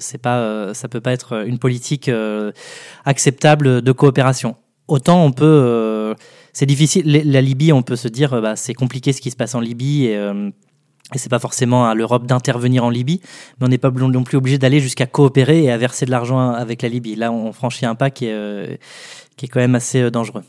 c'est 0.00 0.20
pas, 0.20 0.72
ça 0.74 0.88
peut 0.88 1.00
pas 1.00 1.12
être 1.12 1.44
une 1.46 1.58
politique 1.58 2.10
acceptable 3.04 3.82
de 3.82 3.92
coopération. 3.92 4.56
Autant 4.88 5.24
on 5.24 5.32
peut, 5.32 5.44
euh, 5.44 6.14
c'est 6.52 6.66
difficile. 6.66 7.04
La 7.06 7.40
Libye, 7.40 7.72
on 7.72 7.82
peut 7.82 7.96
se 7.96 8.08
dire, 8.08 8.34
euh, 8.34 8.40
bah, 8.40 8.56
c'est 8.56 8.74
compliqué 8.74 9.12
ce 9.12 9.20
qui 9.20 9.30
se 9.30 9.36
passe 9.36 9.54
en 9.54 9.60
Libye 9.60 10.06
et, 10.06 10.16
euh, 10.16 10.50
et 11.14 11.18
c'est 11.18 11.28
pas 11.28 11.40
forcément 11.40 11.86
à 11.86 11.94
l'Europe 11.94 12.26
d'intervenir 12.26 12.84
en 12.84 12.90
Libye, 12.90 13.20
mais 13.58 13.66
on 13.66 13.68
n'est 13.68 13.78
pas 13.78 13.90
non 13.90 14.22
plus 14.22 14.36
obligé 14.36 14.58
d'aller 14.58 14.80
jusqu'à 14.80 15.06
coopérer 15.06 15.64
et 15.64 15.70
à 15.70 15.78
verser 15.78 16.06
de 16.06 16.10
l'argent 16.10 16.50
avec 16.50 16.82
la 16.82 16.88
Libye. 16.88 17.16
Là, 17.16 17.32
on 17.32 17.52
franchit 17.52 17.86
un 17.86 17.94
pas 17.94 18.10
qui 18.10 18.26
est, 18.26 18.80
qui 19.36 19.46
est 19.46 19.48
quand 19.48 19.60
même 19.60 19.74
assez 19.74 20.10
dangereux. 20.10 20.42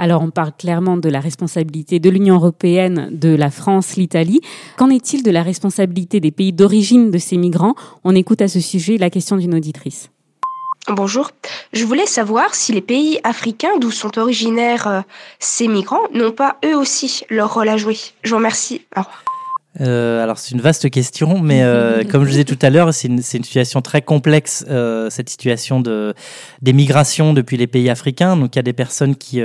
Alors 0.00 0.22
on 0.22 0.30
parle 0.30 0.52
clairement 0.58 0.96
de 0.96 1.10
la 1.10 1.20
responsabilité 1.20 2.00
de 2.00 2.08
l'Union 2.08 2.36
européenne, 2.36 3.10
de 3.12 3.34
la 3.34 3.50
France, 3.50 3.96
l'Italie. 3.96 4.40
Qu'en 4.78 4.88
est-il 4.88 5.22
de 5.22 5.30
la 5.30 5.42
responsabilité 5.42 6.20
des 6.20 6.30
pays 6.30 6.54
d'origine 6.54 7.10
de 7.10 7.18
ces 7.18 7.36
migrants? 7.36 7.74
On 8.02 8.14
écoute 8.14 8.40
à 8.40 8.48
ce 8.48 8.60
sujet 8.60 8.96
la 8.96 9.10
question 9.10 9.36
d'une 9.36 9.54
auditrice. 9.54 10.08
Bonjour. 10.88 11.30
Je 11.74 11.84
voulais 11.84 12.06
savoir 12.06 12.54
si 12.54 12.72
les 12.72 12.80
pays 12.80 13.20
africains 13.24 13.76
d'où 13.78 13.90
sont 13.90 14.18
originaires 14.18 14.86
euh, 14.88 15.00
ces 15.38 15.68
migrants 15.68 16.08
n'ont 16.14 16.32
pas 16.32 16.56
eux 16.64 16.74
aussi 16.74 17.24
leur 17.28 17.52
rôle 17.52 17.68
à 17.68 17.76
jouer. 17.76 17.98
Je 18.22 18.30
vous 18.30 18.36
remercie. 18.36 18.80
Euh, 19.80 20.22
alors 20.22 20.38
c'est 20.38 20.52
une 20.54 20.60
vaste 20.60 20.90
question, 20.90 21.40
mais 21.40 21.62
euh, 21.62 22.02
comme 22.10 22.24
je 22.24 22.30
disais 22.30 22.44
tout 22.44 22.58
à 22.62 22.70
l'heure, 22.70 22.92
c'est 22.92 23.08
une, 23.08 23.14
une, 23.18 23.44
situation 23.44 23.82
très 23.82 24.02
complexe, 24.02 24.64
cette 25.10 25.28
situation 25.28 25.80
de 25.80 26.14
des 26.62 26.72
migrations 26.72 27.32
depuis 27.32 27.56
les 27.56 27.66
pays 27.66 27.88
africains. 27.88 28.36
Donc 28.36 28.56
il 28.56 28.58
y 28.58 28.60
a 28.60 28.64
des 28.64 28.72
personnes 28.72 29.14
qui 29.14 29.42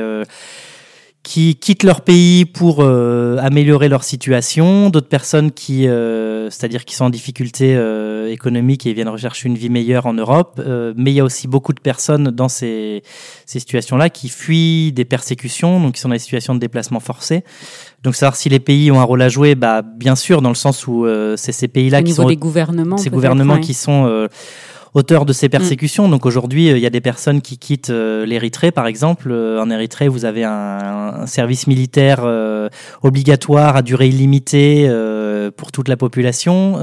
qui 1.25 1.55
quittent 1.55 1.83
leur 1.83 2.01
pays 2.01 2.45
pour 2.45 2.81
euh, 2.81 3.37
améliorer 3.39 3.89
leur 3.89 4.03
situation, 4.03 4.91
d'autres 4.91 5.09
personnes 5.09 5.51
qui, 5.51 5.87
euh, 5.87 6.51
c'est-à-dire 6.51 6.85
qui 6.85 6.93
sont 6.93 7.05
en 7.05 7.09
difficulté 7.09 7.75
euh, 7.75 8.31
économique 8.31 8.85
et 8.85 8.93
viennent 8.93 9.09
rechercher 9.09 9.49
une 9.49 9.57
vie 9.57 9.71
meilleure 9.71 10.05
en 10.05 10.13
Europe. 10.13 10.61
mais 10.95 11.11
il 11.11 11.15
y 11.15 11.19
a 11.19 11.23
aussi 11.23 11.47
beaucoup 11.47 11.73
de 11.73 11.79
personnes 11.79 12.29
dans 12.29 12.47
ces, 12.47 13.01
ces 13.47 13.59
situations-là 13.59 14.11
qui 14.11 14.29
fuient 14.29 14.91
des 14.91 15.03
persécutions, 15.03 15.79
donc 15.81 15.95
qui 15.95 15.99
sont 15.99 16.09
dans 16.09 16.15
des 16.15 16.19
situations 16.19 16.53
de 16.53 16.59
déplacement 16.59 16.99
forcé. 16.99 17.43
Donc 18.05 18.15
savoir 18.15 18.37
si 18.37 18.47
les 18.47 18.59
pays 18.59 18.89
ont 18.91 19.01
un 19.01 19.03
rôle 19.03 19.21
à 19.21 19.27
jouer, 19.27 19.55
bah 19.55 19.81
bien 19.81 20.15
sûr 20.15 20.41
dans 20.41 20.49
le 20.49 20.55
sens 20.55 20.87
où 20.87 21.05
c'est 21.35 21.51
ces 21.51 21.67
pays-là 21.67 22.01
qui 22.01 22.13
sont 22.13 22.27
des 22.27 22.37
gouvernements, 22.37 22.97
ces 22.97 23.09
gouvernements 23.09 23.59
qui 23.59 23.73
sont 23.73 24.27
auteur 24.95 25.25
de 25.25 25.33
ces 25.33 25.47
mm. 25.47 25.51
persécutions. 25.51 26.09
Donc 26.09 26.25
aujourd'hui, 26.25 26.71
euh, 26.71 26.77
il 26.77 26.81
y 26.81 26.87
a 26.87 26.89
des 26.89 27.01
personnes 27.01 27.41
qui 27.41 27.59
quittent 27.59 27.91
euh, 27.91 28.25
l'Érythrée, 28.25 28.71
par 28.71 28.87
exemple. 28.87 29.29
Euh, 29.29 29.61
en 29.61 29.69
Érythrée, 29.69 30.07
vous 30.07 30.25
avez 30.25 30.43
un, 30.43 31.25
service 31.27 31.67
militaire 31.67 32.23
obligatoire 33.01 33.75
à 33.75 33.81
durée 33.81 34.07
illimitée 34.07 34.87
pour 35.51 35.71
toute 35.71 35.87
la 35.87 35.97
population. 35.97 36.73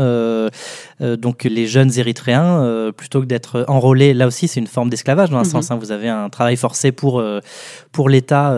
donc 1.01 1.45
les 1.45 1.67
jeunes 1.67 1.91
Érythréens, 1.97 2.93
plutôt 2.97 3.21
que 3.21 3.27
d'être 3.27 3.65
enrôlés, 3.69 4.15
là 4.15 4.27
aussi 4.27 4.49
c'est 4.49 4.61
une 4.61 4.67
forme 4.67 4.91
d'esclavage 4.91 5.31
dans 5.31 5.39
un 5.39 5.43
mm-hmm. 5.43 5.51
sens. 5.51 5.71
Hein. 5.71 5.77
vous 5.77 5.93
avez 5.93 6.09
un 6.09 6.29
travail 6.29 6.57
forcé 6.57 6.93
pour 6.93 7.23
pour 7.93 8.09
l'État 8.09 8.57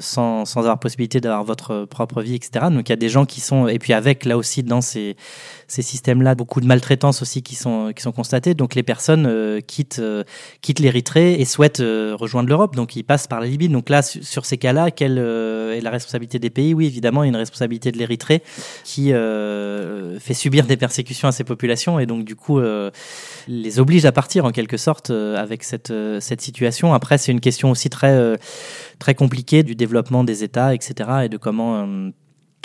sans, 0.00 0.44
sans 0.44 0.60
avoir 0.60 0.78
possibilité 0.78 1.20
d'avoir 1.20 1.44
votre 1.44 1.84
propre 1.84 2.22
vie, 2.22 2.34
etc. 2.34 2.66
Donc 2.70 2.88
il 2.88 2.92
y 2.92 2.94
a 2.94 2.96
des 2.96 3.08
gens 3.08 3.24
qui 3.24 3.40
sont 3.40 3.68
et 3.68 3.78
puis 3.78 3.92
avec 3.92 4.24
là 4.24 4.36
aussi 4.36 4.62
dans 4.62 4.80
ces 4.80 5.16
ces 5.68 5.82
systèmes-là, 5.82 6.34
beaucoup 6.34 6.60
de 6.60 6.66
maltraitance 6.66 7.22
aussi 7.22 7.42
qui 7.42 7.54
sont 7.54 7.92
qui 7.94 8.02
sont 8.02 8.12
constatées. 8.12 8.54
Donc 8.54 8.74
les 8.74 8.82
personnes 8.82 9.26
euh, 9.26 9.60
quittent, 9.60 9.98
euh, 9.98 10.22
quittent 10.60 10.78
l'Érythrée 10.78 11.34
et 11.40 11.44
souhaitent 11.44 11.80
euh, 11.80 12.14
rejoindre 12.18 12.48
l'Europe. 12.48 12.76
Donc 12.76 12.96
ils 12.96 13.02
passent 13.02 13.26
par 13.26 13.40
la 13.40 13.46
Libye. 13.46 13.68
Donc 13.68 13.88
là, 13.88 14.02
sur 14.02 14.46
ces 14.46 14.58
cas-là, 14.58 14.90
quelle 14.90 15.18
est 15.18 15.80
la 15.80 15.90
responsabilité 15.90 16.38
des 16.38 16.50
pays? 16.50 16.74
Oui, 16.74 16.86
évidemment, 16.86 17.24
il 17.24 17.26
y 17.26 17.28
a 17.28 17.30
une 17.30 17.36
responsabilité 17.36 17.92
de 17.92 17.98
l'Érythrée 17.98 18.42
qui 18.84 19.12
fait 20.20 20.34
subir 20.34 20.66
des 20.66 20.76
persécutions 20.76 21.28
à 21.28 21.32
ces 21.32 21.44
populations 21.44 21.98
et 21.98 22.06
donc 22.06 22.24
du 22.24 22.36
coup 22.36 22.60
les 23.48 23.78
oblige 23.78 24.04
à 24.04 24.12
partir 24.12 24.44
en 24.44 24.50
quelque 24.50 24.76
sorte 24.76 25.10
avec 25.10 25.62
cette, 25.62 25.92
cette 26.20 26.40
situation. 26.40 26.94
Après, 26.94 27.18
c'est 27.18 27.32
une 27.32 27.40
question 27.40 27.70
aussi 27.70 27.90
très, 27.90 28.38
très 28.98 29.14
compliquée 29.14 29.62
du 29.62 29.74
développement 29.74 30.24
des 30.24 30.44
États, 30.44 30.74
etc. 30.74 31.10
et 31.24 31.28
de 31.28 31.36
comment 31.36 31.86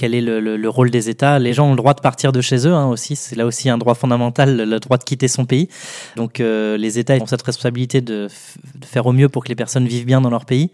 quel 0.02 0.16
est 0.16 0.22
le, 0.22 0.68
rôle 0.68 0.90
des 0.90 1.10
États. 1.10 1.38
Les 1.38 1.54
gens 1.54 1.68
ont 1.68 1.72
le 1.72 1.76
droit 1.76 1.94
de 1.94 2.02
partir 2.02 2.32
de 2.32 2.42
chez 2.42 2.66
eux 2.66 2.74
hein, 2.74 2.88
aussi. 2.88 3.16
C'est 3.16 3.36
là 3.36 3.46
aussi 3.46 3.70
un 3.70 3.78
droit 3.78 3.94
fondamental, 3.94 4.58
le 4.58 4.80
droit 4.80 4.98
de 4.98 5.04
quitter 5.04 5.28
son 5.28 5.46
pays. 5.46 5.70
Donc 6.16 6.40
euh, 6.40 6.76
les 6.76 6.98
États 6.98 7.14
ont 7.18 7.28
cette 7.28 7.44
responsabilité 7.44 8.02
de, 8.02 8.28
faire 8.84 9.06
au 9.06 9.14
mieux 9.14 9.30
pour 9.30 9.44
que 9.44 9.50
les 9.50 9.56
personnes 9.56 9.86
vivent 9.86 10.08
bien 10.08 10.20
dans 10.20 10.32
leur 10.32 10.46
pays. 10.46 10.72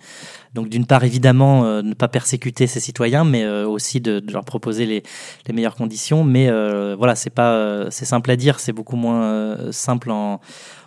Donc 0.53 0.69
d'une 0.69 0.85
part 0.85 1.03
évidemment 1.03 1.65
euh, 1.65 1.81
ne 1.81 1.93
pas 1.93 2.07
persécuter 2.07 2.67
ses 2.67 2.79
citoyens, 2.79 3.25
mais 3.25 3.43
euh, 3.43 3.67
aussi 3.67 3.99
de, 3.99 4.23
leur 4.31 4.45
proposer 4.45 4.85
les, 4.85 5.03
les, 5.45 5.53
meilleures 5.53 5.75
conditions. 5.75 6.23
Mais 6.23 6.49
voilà, 6.95 7.15
c'est 7.15 7.29
pas 7.29 7.91
c'est 7.91 8.05
simple 8.05 8.31
à 8.31 8.37
dire, 8.37 8.61
c'est 8.61 8.71
beaucoup 8.71 8.95
moins 8.95 9.57
simple 9.71 10.09
en, 10.09 10.39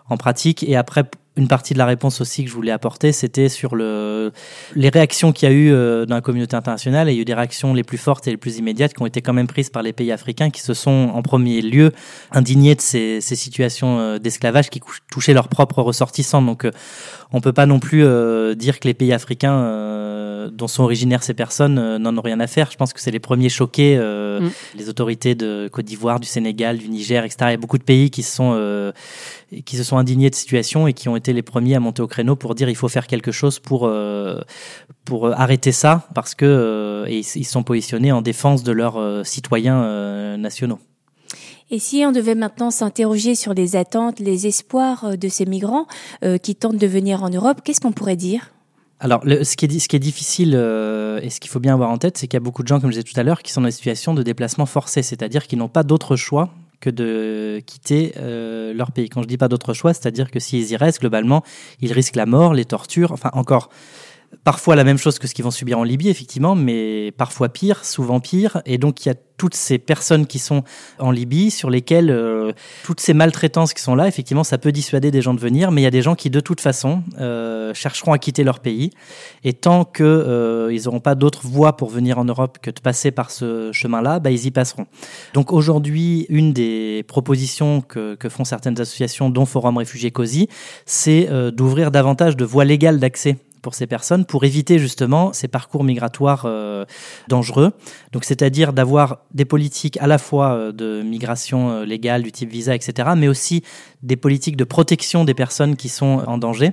en 0.09 0.17
pratique. 0.17 0.63
Et 0.63 0.77
après 0.77 1.05
une 1.37 1.47
partie 1.47 1.75
de 1.75 1.79
la 1.79 1.87
réponse 1.87 2.21
aussi 2.21 2.45
que 2.45 2.51
je 2.51 2.55
voulais 2.55 2.73
apporter, 2.73 3.13
c'était 3.13 3.49
sur 3.49 3.77
le, 3.77 4.33
les 4.75 4.89
réactions 4.89 5.33
qu'il 5.33 5.49
y 5.49 5.53
a 5.53 5.55
eu 5.55 5.73
euh, 5.73 6.05
dans 6.05 6.17
la 6.17 6.21
communauté 6.21 6.57
internationale. 6.57 7.09
Et 7.09 7.13
il 7.13 7.15
y 7.17 7.19
a 7.19 7.23
eu 7.23 7.25
des 7.25 7.35
réactions 7.35 7.73
les 7.73 7.85
plus 7.85 7.99
fortes 7.99 8.27
et 8.27 8.33
les 8.33 8.37
plus 8.37 8.59
immédiates 8.59 8.95
qui 8.95 9.03
ont 9.03 9.07
été 9.07 9.23
quand 9.23 9.33
même 9.33 9.47
prises 9.47 9.71
par 9.71 9.83
les 9.83 9.93
pays 9.93 10.11
africains 10.11 10.51
qui 10.51 10.61
se 10.61 10.75
sont 10.75 11.11
en 11.15 11.23
premier 11.23 11.63
lieu 11.63 11.93
indignés 12.33 12.75
de 12.75 12.81
ces, 12.81 13.21
ces 13.21 13.37
situations 13.37 14.01
euh, 14.01 14.19
d'esclavage 14.19 14.71
qui 14.71 14.81
touchaient 15.11 15.33
leurs 15.33 15.49
propres 15.49 15.83
ressortissants. 15.83 16.43
Donc 16.43 16.65
euh, 16.65 16.73
on 17.33 17.41
peut 17.41 17.53
pas 17.53 17.67
non 17.67 17.79
plus 17.79 18.05
dire 18.57 18.81
que 18.81 18.89
les 18.89 18.95
pays 18.95 19.13
africains 19.13 20.51
dont 20.53 20.67
sont 20.67 20.83
originaires 20.83 21.23
ces 21.23 21.33
personnes 21.33 21.97
n'en 21.99 22.19
ont 22.19 22.21
rien 22.23 22.41
à 22.41 22.49
faire. 22.49 22.73
Je 22.73 22.77
pense 22.77 22.93
que 22.93 23.01
c'est 23.01 23.13
les 23.13 23.21
premiers 23.21 23.49
choqués, 23.49 23.97
mm. 23.97 24.51
les 24.77 24.89
autorités 24.89 25.37
de 25.37 25.69
Côte 25.71 25.85
d'Ivoire, 25.85 26.19
du 26.19 26.27
Sénégal, 26.27 26.79
du 26.79 26.89
Niger, 26.89 27.25
etc. 27.25 27.37
Il 27.43 27.51
y 27.53 27.55
a 27.55 27.57
beaucoup 27.57 27.79
de 27.79 27.85
pays 27.85 28.11
qui 28.11 28.25
se 28.25 28.35
sont, 28.35 28.93
qui 29.65 29.77
se 29.77 29.85
sont 29.85 29.97
indignés 29.97 30.29
de 30.29 30.35
situation 30.35 30.89
et 30.89 30.93
qui 30.93 31.09
ont 31.09 31.17
été 31.21 31.33
les 31.33 31.43
premiers 31.43 31.77
à 31.77 31.81
monter 31.81 32.03
au 32.03 32.07
créneau 32.07 32.37
pour 32.37 32.55
dire 32.55 32.69
il 32.69 32.77
faut 32.77 32.89
faire 32.89 33.07
quelque 33.07 33.33
chose 33.33 33.59
pour, 33.59 33.87
euh, 33.87 34.41
pour 35.05 35.27
euh, 35.27 35.33
arrêter 35.37 35.73
ça 35.73 36.09
parce 36.15 36.35
que 36.35 36.45
euh, 36.45 37.07
ils 37.09 37.45
sont 37.45 37.63
positionnés 37.63 38.13
en 38.13 38.23
défense 38.23 38.63
de 38.63 38.73
leurs 38.73 39.27
citoyens 39.27 40.37
nationaux. 40.37 40.79
Et 41.71 41.79
si 41.79 42.05
on 42.05 42.11
devait 42.11 42.35
maintenant 42.35 42.71
s'interroger 42.71 43.35
sur 43.37 43.55
les 43.55 43.77
attentes, 43.77 44.19
les 44.19 44.47
espoirs 44.49 45.17
de 45.17 45.29
ces 45.29 45.47
migrants 45.47 45.87
qui 46.43 46.57
tentent 46.57 46.79
de 46.79 46.87
venir 46.87 47.23
en 47.23 47.31
Europe, 47.31 47.61
qu'est-ce 47.63 47.81
qu'on 47.81 47.93
pourrait 47.93 48.17
dire? 48.17 48.51
Alors, 48.99 49.23
ce, 49.25 49.57
qui 49.57 49.67
est, 49.67 49.79
ce 49.79 49.89
qui 49.89 49.97
est 49.97 50.01
difficile 50.01 50.55
et 50.55 51.31
ce 51.31 51.39
qu'il 51.41 51.51
faut 51.51 51.61
bien 51.61 51.75
avoir 51.75 51.91
en 51.91 51.99
tête, 51.99 52.19
c'est 52.19 52.27
qu'il 52.27 52.37
y 52.37 52.43
a 52.43 52.45
beaucoup 52.45 52.63
de 52.63 52.69
gens, 52.69 52.81
comme 52.81 52.91
je 52.91 52.99
disais 52.99 53.13
tout 53.13 53.19
à 53.19 53.23
l'heure, 53.23 53.43
qui 53.43 53.53
sont 53.53 53.61
dans 53.61 53.69
des 53.69 53.73
situations 53.73 54.15
de 54.15 54.23
déplacement 54.23 54.67
forcé, 54.67 55.03
c'est-à-dire 55.03 55.47
qu'ils 55.47 55.59
n'ont 55.59 55.69
pas 55.69 55.85
d'autre 55.85 56.17
choix 56.17 56.51
que 56.81 56.91
de 56.91 57.63
quitter 57.67 58.15
euh, 58.17 58.73
leur 58.73 58.93
pays. 58.93 59.09
Quand 59.09 59.23
je 59.23 59.29
dis 59.29 59.37
pas 59.37 59.49
d'autre 59.49 59.75
choix, 59.75 59.93
c'est-à-dire 59.93 60.31
que 60.31 60.41
s'ils 60.41 60.71
y 60.71 60.77
restent, 60.77 61.01
globalement, 61.01 61.43
ils 61.81 61.93
risquent 61.93 62.17
la 62.17 62.27
mort, 62.27 62.55
les 62.55 62.65
tortures, 62.65 63.13
enfin 63.13 63.31
encore 63.35 63.69
parfois 64.45 64.77
la 64.77 64.85
même 64.85 64.99
chose 64.99 65.19
que 65.19 65.27
ce 65.27 65.35
qu'ils 65.35 65.45
vont 65.45 65.51
subir 65.51 65.79
en 65.79 65.85
Libye, 65.85 66.09
effectivement, 66.09 66.55
mais 66.55 67.13
parfois 67.13 67.49
pire, 67.49 67.85
souvent 67.85 68.21
pire. 68.21 68.63
Et 68.65 68.79
donc, 68.79 69.05
il 69.05 69.09
y 69.09 69.13
a 69.13 69.15
toutes 69.37 69.55
ces 69.55 69.79
personnes 69.79 70.27
qui 70.27 70.39
sont 70.39 70.65
en 70.99 71.11
Libye 71.11 71.51
sur 71.51 71.71
lesquelles 71.71 72.11
euh, 72.11 72.53
toutes 72.85 73.01
ces 73.01 73.15
maltraitances 73.15 73.73
qui 73.73 73.81
sont 73.81 73.95
là, 73.95 74.07
effectivement, 74.07 74.45
ça 74.45 74.59
peut 74.59 74.71
dissuader 74.71 75.11
des 75.11 75.23
gens 75.23 75.33
de 75.33 75.41
venir, 75.41 75.71
mais 75.71 75.81
il 75.81 75.85
y 75.85 75.87
a 75.87 75.91
des 75.91 76.03
gens 76.03 76.15
qui, 76.15 76.29
de 76.29 76.41
toute 76.41 76.61
façon, 76.61 77.03
euh, 77.19 77.73
chercheront 77.73 78.13
à 78.13 78.19
quitter 78.19 78.45
leur 78.45 78.61
pays. 78.61 78.91
Et 79.43 79.55
tant 79.55 79.85
qu'ils 79.85 80.05
euh, 80.05 80.79
n'auront 80.85 81.01
pas 81.01 81.15
d'autre 81.15 81.47
voie 81.47 81.77
pour 81.77 81.89
venir 81.89 82.19
en 82.19 82.25
Europe 82.25 82.59
que 82.61 82.71
de 82.71 82.81
passer 82.81 83.13
par 83.13 83.31
ce 83.31 83.73
chemin-là, 83.73 84.21
bah, 84.21 84.31
ils 84.31 84.45
y 84.45 84.51
passeront. 84.51 84.87
Donc 85.33 85.53
aujourd'hui, 85.53 86.27
une 86.29 86.53
des 86.53 87.03
propositions 87.09 87.81
que, 87.81 88.17
que, 88.17 88.29
font 88.29 88.45
certaines 88.45 88.79
associations, 88.79 89.31
dont 89.31 89.47
Forum 89.47 89.79
Réfugiés 89.79 90.11
COSI, 90.11 90.49
c'est 90.85 91.29
d'ouvrir 91.53 91.91
davantage 91.91 92.37
de 92.37 92.45
voies 92.45 92.65
légales 92.65 93.01
d'accès 93.01 93.39
pour 93.63 93.75
ces 93.75 93.87
personnes 93.87 94.25
pour 94.25 94.45
éviter 94.45 94.79
justement 94.79 95.33
ces 95.33 95.49
parcours 95.49 95.85
migratoires 95.85 96.45
euh, 96.45 96.85
dangereux. 97.29 97.73
Donc, 98.13 98.25
c'est-à-dire 98.25 98.73
d'avoir 98.73 99.19
des 99.33 99.45
politiques 99.45 99.97
à 100.01 100.07
la 100.07 100.19
fois 100.19 100.53
euh, 100.53 100.73
de 100.73 101.03
migration 101.03 101.71
euh, 101.71 101.85
légale 101.85 102.23
du 102.23 102.33
type 102.33 102.51
visa, 102.51 102.75
etc., 102.75 103.11
mais 103.17 103.29
aussi 103.29 103.63
des 104.03 104.17
politiques 104.17 104.57
de 104.57 104.65
protection 104.65 105.25
des 105.25 105.35
personnes 105.35 105.77
qui 105.77 105.89
sont 105.89 106.23
en 106.27 106.39
danger 106.39 106.73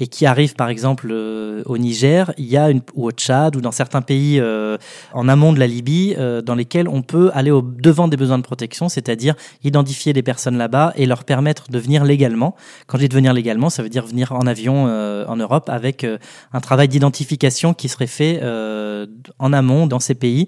et 0.00 0.06
qui 0.06 0.26
arrive 0.26 0.54
par 0.54 0.68
exemple 0.68 1.08
euh, 1.10 1.62
au 1.66 1.78
Niger, 1.78 2.32
il 2.38 2.46
y 2.46 2.56
a 2.56 2.70
une, 2.70 2.80
ou 2.94 3.06
au 3.06 3.10
Tchad 3.10 3.56
ou 3.56 3.60
dans 3.60 3.72
certains 3.72 4.02
pays 4.02 4.38
euh, 4.40 4.76
en 5.12 5.28
amont 5.28 5.52
de 5.52 5.58
la 5.58 5.66
Libye 5.66 6.14
euh, 6.18 6.42
dans 6.42 6.54
lesquels 6.54 6.88
on 6.88 7.02
peut 7.02 7.30
aller 7.34 7.50
au 7.50 7.62
devant 7.62 8.08
des 8.08 8.16
besoins 8.16 8.38
de 8.38 8.42
protection, 8.42 8.88
c'est-à-dire 8.88 9.34
identifier 9.64 10.12
des 10.12 10.22
personnes 10.22 10.56
là-bas 10.56 10.92
et 10.96 11.06
leur 11.06 11.24
permettre 11.24 11.70
de 11.70 11.78
venir 11.78 12.04
légalement. 12.04 12.54
Quand 12.86 12.98
je 12.98 13.02
dis 13.02 13.08
de 13.08 13.14
venir 13.14 13.32
légalement, 13.32 13.70
ça 13.70 13.82
veut 13.82 13.88
dire 13.88 14.06
venir 14.06 14.32
en 14.32 14.46
avion 14.46 14.84
en 14.84 15.36
Europe 15.36 15.68
avec 15.68 16.06
un 16.52 16.60
travail 16.60 16.88
d'identification 16.88 17.74
qui 17.74 17.88
serait 17.88 18.06
fait 18.06 18.40
en 19.38 19.52
amont 19.52 19.86
dans 19.86 20.00
ces 20.00 20.14
pays, 20.14 20.46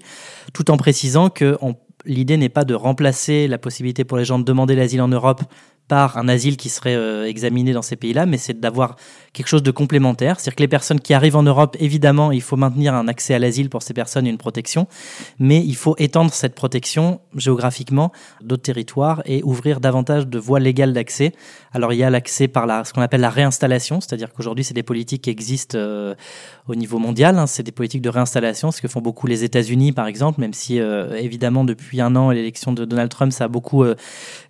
tout 0.53 0.71
en 0.71 0.77
précisant 0.77 1.29
que 1.29 1.57
l'idée 2.05 2.37
n'est 2.37 2.49
pas 2.49 2.65
de 2.65 2.73
remplacer 2.73 3.47
la 3.47 3.57
possibilité 3.57 4.03
pour 4.03 4.17
les 4.17 4.25
gens 4.25 4.39
de 4.39 4.43
demander 4.43 4.75
l'asile 4.75 5.01
en 5.01 5.07
Europe 5.07 5.41
par 5.87 6.17
un 6.17 6.27
asile 6.27 6.57
qui 6.57 6.69
serait 6.69 6.95
euh, 6.95 7.27
examiné 7.27 7.71
dans 7.71 7.83
ces 7.83 7.95
pays-là, 7.95 8.25
mais 8.25 8.37
c'est 8.37 8.59
d'avoir 8.59 8.95
quelque 9.33 9.47
chose 9.47 9.61
de 9.61 9.71
complémentaire. 9.71 10.39
C'est-à-dire 10.39 10.55
que 10.55 10.63
les 10.63 10.67
personnes 10.67 10.99
qui 10.99 11.13
arrivent 11.13 11.35
en 11.35 11.43
Europe, 11.43 11.77
évidemment, 11.79 12.31
il 12.31 12.41
faut 12.41 12.55
maintenir 12.55 12.95
un 12.95 13.07
accès 13.07 13.35
à 13.35 13.39
l'asile 13.39 13.69
pour 13.69 13.83
ces 13.83 13.93
personnes 13.93 14.25
et 14.25 14.29
une 14.29 14.37
protection, 14.37 14.87
mais 15.37 15.63
il 15.63 15.75
faut 15.75 15.95
étendre 15.99 16.33
cette 16.33 16.55
protection 16.55 17.19
géographiquement 17.35 18.11
d'autres 18.41 18.63
territoires 18.63 19.21
et 19.25 19.43
ouvrir 19.43 19.79
davantage 19.79 20.27
de 20.27 20.39
voies 20.39 20.59
légales 20.59 20.93
d'accès. 20.93 21.33
Alors 21.71 21.93
il 21.93 21.97
y 21.97 22.03
a 22.03 22.09
l'accès 22.09 22.47
par 22.47 22.65
la, 22.65 22.83
ce 22.83 22.93
qu'on 22.93 23.01
appelle 23.01 23.21
la 23.21 23.29
réinstallation, 23.29 24.01
c'est-à-dire 24.01 24.33
qu'aujourd'hui 24.33 24.63
c'est 24.63 24.73
des 24.73 24.83
politiques 24.83 25.23
qui 25.23 25.29
existent 25.29 25.77
euh, 25.77 26.15
au 26.67 26.75
niveau 26.75 26.97
mondial, 26.97 27.37
hein. 27.37 27.47
c'est 27.47 27.63
des 27.63 27.71
politiques 27.71 28.01
de 28.01 28.09
réinstallation, 28.09 28.71
ce 28.71 28.81
que 28.81 28.87
font 28.87 29.01
beaucoup 29.01 29.27
les 29.27 29.43
États-Unis 29.43 29.91
par 29.91 30.07
exemple, 30.07 30.39
même 30.39 30.53
si 30.53 30.79
euh, 30.79 31.15
évidemment 31.15 31.63
depuis 31.63 32.01
un 32.01 32.15
an 32.15 32.31
l'élection 32.31 32.71
de 32.71 32.85
Donald 32.85 33.11
Trump 33.11 33.31
ça 33.31 33.43
a 33.43 33.47
beaucoup 33.47 33.83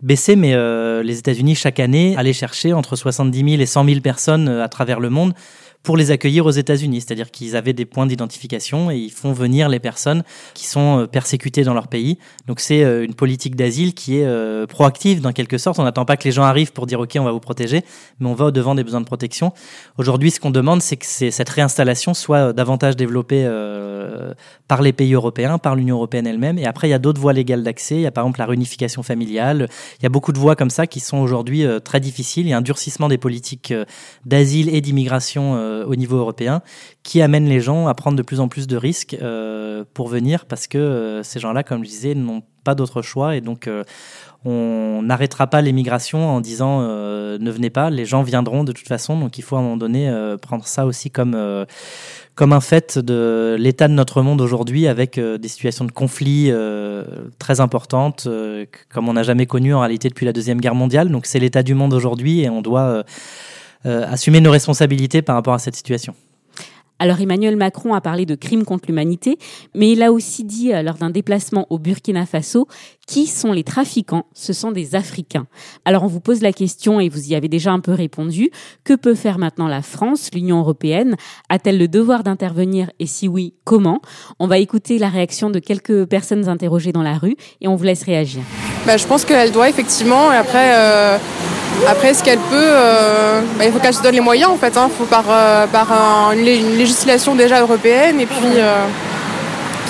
baissé, 0.02 0.36
mais 0.36 0.56
les 1.04 1.18
États-Unis 1.26 1.56
chaque 1.56 1.80
année 1.80 2.16
allaient 2.18 2.34
chercher 2.34 2.74
entre 2.74 2.96
70 2.96 3.38
000 3.50 3.62
et 3.62 3.66
100 3.66 3.86
000 3.86 4.00
personnes 4.02 4.48
à 4.48 4.70
travers 4.70 5.00
le 5.00 5.10
monde 5.10 5.34
pour 5.86 5.96
les 5.96 6.12
accueillir 6.12 6.46
aux 6.46 6.52
États-Unis. 6.52 7.02
C'est-à-dire 7.02 7.32
qu'ils 7.32 7.56
avaient 7.56 7.72
des 7.72 7.86
points 7.86 8.08
d'identification 8.08 8.92
et 8.92 8.98
ils 8.98 9.12
font 9.12 9.32
venir 9.32 9.70
les 9.70 9.80
personnes 9.80 10.24
qui 10.54 10.66
sont 10.66 11.00
euh, 11.00 11.06
persécutées 11.08 11.64
dans 11.64 11.76
leur 11.76 11.88
pays. 11.88 12.18
Donc 12.48 12.60
c'est 12.60 12.84
euh, 12.84 13.06
une 13.06 13.14
politique 13.14 13.56
d'asile 13.56 13.94
qui 13.94 14.18
est 14.18 14.26
euh, 14.26 14.66
proactive 14.66 15.22
dans 15.22 15.32
quelque 15.32 15.58
sorte. 15.58 15.80
On 15.80 15.84
n'attend 15.84 16.04
pas 16.04 16.18
que 16.18 16.24
les 16.24 16.32
gens 16.32 16.44
arrivent 16.44 16.74
pour 16.74 16.88
dire 16.88 17.00
OK, 17.00 17.16
on 17.20 17.24
va 17.24 17.32
vous 17.32 17.40
protéger, 17.40 17.84
mais 18.20 18.28
on 18.28 18.34
va 18.34 18.46
au-devant 18.46 18.74
des 18.74 18.84
besoins 18.84 19.00
de 19.00 19.06
protection. 19.06 19.54
Aujourd'hui, 19.98 20.32
ce 20.32 20.40
qu'on 20.40 20.52
demande, 20.52 20.82
c'est 20.82 20.98
que 20.98 21.06
cette 21.06 21.50
réinstallation 21.50 22.14
soit 22.14 22.52
davantage 22.52 22.96
développée 22.96 23.48
par 24.68 24.82
les 24.82 24.92
pays 24.92 25.14
européens, 25.14 25.60
par 25.60 25.76
l'Union 25.76 25.98
européenne 25.98 26.26
elle-même. 26.26 26.58
Et 26.58 26.66
après, 26.66 26.88
il 26.88 26.92
y 26.92 26.96
a 26.96 27.00
d'autres 27.00 27.22
voies 27.22 27.34
légales 27.34 27.64
d'accès. 27.64 27.96
Il 27.96 28.02
y 28.02 28.06
a 28.08 28.12
par 28.12 28.24
exemple 28.24 28.40
la 28.40 28.48
réunification 28.48 29.04
familiale. 29.04 29.70
Il 30.00 30.04
y 30.04 30.06
a 30.06 30.10
beaucoup 30.10 30.32
de 30.32 30.40
voies 30.40 30.56
comme 30.56 30.70
ça 30.70 30.88
qui 30.88 31.00
sont 31.00 31.18
aujourd'hui 31.18 31.66
très 31.84 32.00
difficiles. 32.00 32.48
Il 32.48 32.50
y 32.50 32.54
a 32.54 32.58
un 32.58 32.62
durcissement 32.62 33.08
des 33.08 33.18
politiques 33.18 33.74
d'asile 34.26 34.74
et 34.74 34.82
d'immigration 34.82 35.75
au 35.84 35.96
niveau 35.96 36.18
européen 36.18 36.62
qui 37.04 37.22
amène 37.22 37.48
les 37.48 37.60
gens 37.60 37.88
à 37.88 37.94
prendre 37.94 38.18
de 38.18 38.24
plus 38.24 38.40
en 38.40 38.48
plus 38.48 38.68
de 38.68 38.78
risques 38.78 39.18
euh, 39.22 39.84
pour 39.94 40.08
venir 40.08 40.46
parce 40.46 40.68
que 40.68 40.78
euh, 40.78 41.24
ces 41.24 41.40
gens-là, 41.40 41.64
comme 41.64 41.84
je 41.84 41.90
disais, 41.90 42.16
n'ont 42.16 42.44
pas 42.64 42.76
d'autre 42.76 43.02
choix 43.04 43.36
et 43.36 43.42
donc 43.42 43.70
on 44.44 45.02
n'arrêtera 45.04 45.46
pas 45.46 45.62
l'émigration 45.62 46.28
en 46.28 46.42
disant 46.42 46.82
ne 46.82 47.52
venez 47.52 47.70
pas, 47.70 47.92
les 47.92 48.06
gens 48.06 48.24
viendront 48.24 48.64
de 48.64 48.72
toute 48.72 48.88
façon, 48.88 49.20
donc 49.20 49.38
il 49.38 49.44
faut 49.44 49.56
à 49.56 49.60
un 49.60 49.62
moment 49.62 49.78
donné 49.78 50.12
prendre 50.42 50.66
ça 50.66 50.88
aussi 50.88 51.12
comme 51.12 51.38
comme 52.34 52.54
un 52.54 52.60
fait 52.62 52.98
de 52.98 53.56
l'état 53.60 53.88
de 53.88 53.94
notre 53.94 54.24
monde 54.24 54.42
aujourd'hui 54.42 54.88
avec 54.88 55.20
des 55.20 55.48
situations 55.48 55.86
de 55.86 55.92
conflit 55.92 56.52
très 57.38 57.60
importantes 57.60 58.28
comme 58.90 59.10
on 59.10 59.14
n'a 59.14 59.22
jamais 59.22 59.46
connu 59.46 59.76
en 59.76 59.82
réalité 59.82 60.10
depuis 60.10 60.26
la 60.26 60.34
deuxième 60.34 60.60
guerre 60.60 60.74
mondiale. 60.74 61.10
Donc 61.10 61.28
c'est 61.28 61.40
l'état 61.40 61.62
du 61.62 61.76
monde 61.76 61.94
aujourd'hui 61.94 62.42
et 62.42 62.50
on 62.50 62.62
doit 62.62 62.82
euh, 62.82 63.04
assumer 63.86 64.42
nos 64.42 64.52
responsabilités 64.52 65.22
par 65.22 65.36
rapport 65.36 65.54
à 65.54 65.60
cette 65.60 65.76
situation. 65.76 66.16
Alors 66.98 67.20
Emmanuel 67.20 67.58
Macron 67.58 67.94
a 67.94 68.00
parlé 68.00 68.26
de 68.26 68.36
crimes 68.36 68.64
contre 68.64 68.86
l'humanité, 68.88 69.38
mais 69.74 69.92
il 69.92 70.02
a 70.02 70.14
aussi 70.14 70.46
dit 70.46 70.74
euh, 70.74 70.82
lors 70.82 70.96
d'un 70.96 71.10
déplacement 71.10 71.68
au 71.70 71.78
Burkina 71.78 72.26
Faso 72.26 72.68
qui 73.06 73.28
sont 73.28 73.52
les 73.52 73.66
trafiquants 73.66 74.26
Ce 74.34 74.54
sont 74.54 74.72
des 74.72 74.96
Africains. 74.96 75.46
Alors 75.84 76.04
on 76.04 76.08
vous 76.08 76.22
pose 76.22 76.42
la 76.42 76.54
question 76.54 77.02
et 77.02 77.10
vous 77.10 77.30
y 77.30 77.36
avez 77.36 77.50
déjà 77.50 77.72
un 77.72 77.82
peu 77.82 77.92
répondu. 77.92 78.50
Que 78.86 78.94
peut 78.94 79.14
faire 79.14 79.40
maintenant 79.40 79.68
la 79.68 79.82
France, 79.82 80.30
l'Union 80.34 80.60
européenne? 80.60 81.18
A-t-elle 81.50 81.78
le 81.78 81.90
devoir 81.90 82.24
d'intervenir? 82.24 82.90
Et 83.00 83.08
si 83.08 83.28
oui, 83.28 83.56
comment? 83.66 84.00
On 84.40 84.48
va 84.48 84.58
écouter 84.58 84.98
la 84.98 85.10
réaction 85.10 85.50
de 85.50 85.60
quelques 85.60 86.06
personnes 86.06 86.48
interrogées 86.48 86.94
dans 86.94 87.04
la 87.04 87.18
rue 87.18 87.36
et 87.60 87.68
on 87.68 87.76
vous 87.76 87.84
laisse 87.84 88.04
réagir. 88.04 88.42
Bah, 88.86 88.98
je 88.98 89.06
pense 89.06 89.26
qu'elle 89.26 89.52
doit 89.52 89.70
effectivement. 89.70 90.32
Et 90.32 90.36
après, 90.36 90.72
euh, 90.74 91.18
après, 91.88 92.14
ce 92.14 92.24
qu'elle 92.24 92.40
peut, 92.40 92.56
euh, 92.56 93.42
bah, 93.58 93.66
il 93.66 93.72
faut 93.72 93.80
qu'elle 93.80 93.94
se 93.94 94.02
donne 94.02 94.16
les 94.16 94.22
moyens 94.22 94.52
en 94.52 94.58
fait. 94.58 94.74
Il 94.76 94.80
hein. 94.80 94.90
faut 94.96 95.06
par, 95.06 95.26
euh, 95.30 95.68
par 95.68 95.88
une, 96.34 96.44
législation 96.44 97.36
déjà 97.36 97.62
européenne 97.62 98.20
et 98.20 98.26
puis 98.26 98.58
euh, 98.58 98.86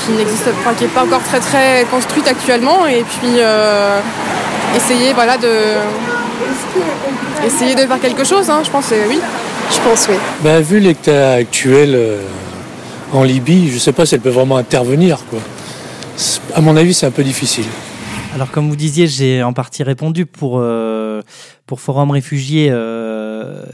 qui 0.06 0.14
n'existe 0.14 0.50
pas, 0.64 0.74
qui 0.74 0.84
n'est 0.84 0.90
pas 0.90 1.04
encore 1.04 1.24
très 1.24 1.40
très 1.40 1.86
construite 1.92 2.28
actuellement. 2.28 2.86
Et 2.88 3.04
puis 3.04 3.40
essayer 4.76 5.14
voilà 5.14 5.38
de 5.38 5.50
essayer 7.46 7.76
de 7.76 7.82
faire 7.82 8.00
quelque 8.02 8.24
chose. 8.24 8.50
Hein. 8.50 8.62
je 8.64 8.70
pense 8.70 8.92
oui. 9.10 9.20
Je 9.72 9.90
pense 9.90 10.08
oui. 10.10 10.16
Bah, 10.42 10.60
vu 10.62 10.80
l'état 10.80 11.34
actuel 11.34 11.98
en 13.14 13.24
Libye, 13.24 13.70
je 13.70 13.76
ne 13.76 13.80
sais 13.80 13.94
pas 13.94 14.06
si 14.06 14.16
elle 14.16 14.22
peut 14.22 14.30
vraiment 14.30 14.58
intervenir 14.58 15.20
quoi. 15.30 15.40
À 16.56 16.62
mon 16.62 16.78
avis, 16.78 16.94
c'est 16.94 17.06
un 17.06 17.12
peu 17.12 17.24
difficile. 17.24 17.66
Alors 18.36 18.52
comme 18.52 18.68
vous 18.68 18.76
disiez, 18.76 19.08
j'ai 19.08 19.44
en 19.44 19.54
partie 19.54 19.82
répondu 19.82 20.26
pour 20.26 20.62
pour 21.68 21.80
Forum 21.80 22.12
Réfugiés, 22.12 22.68
euh, 22.70 23.25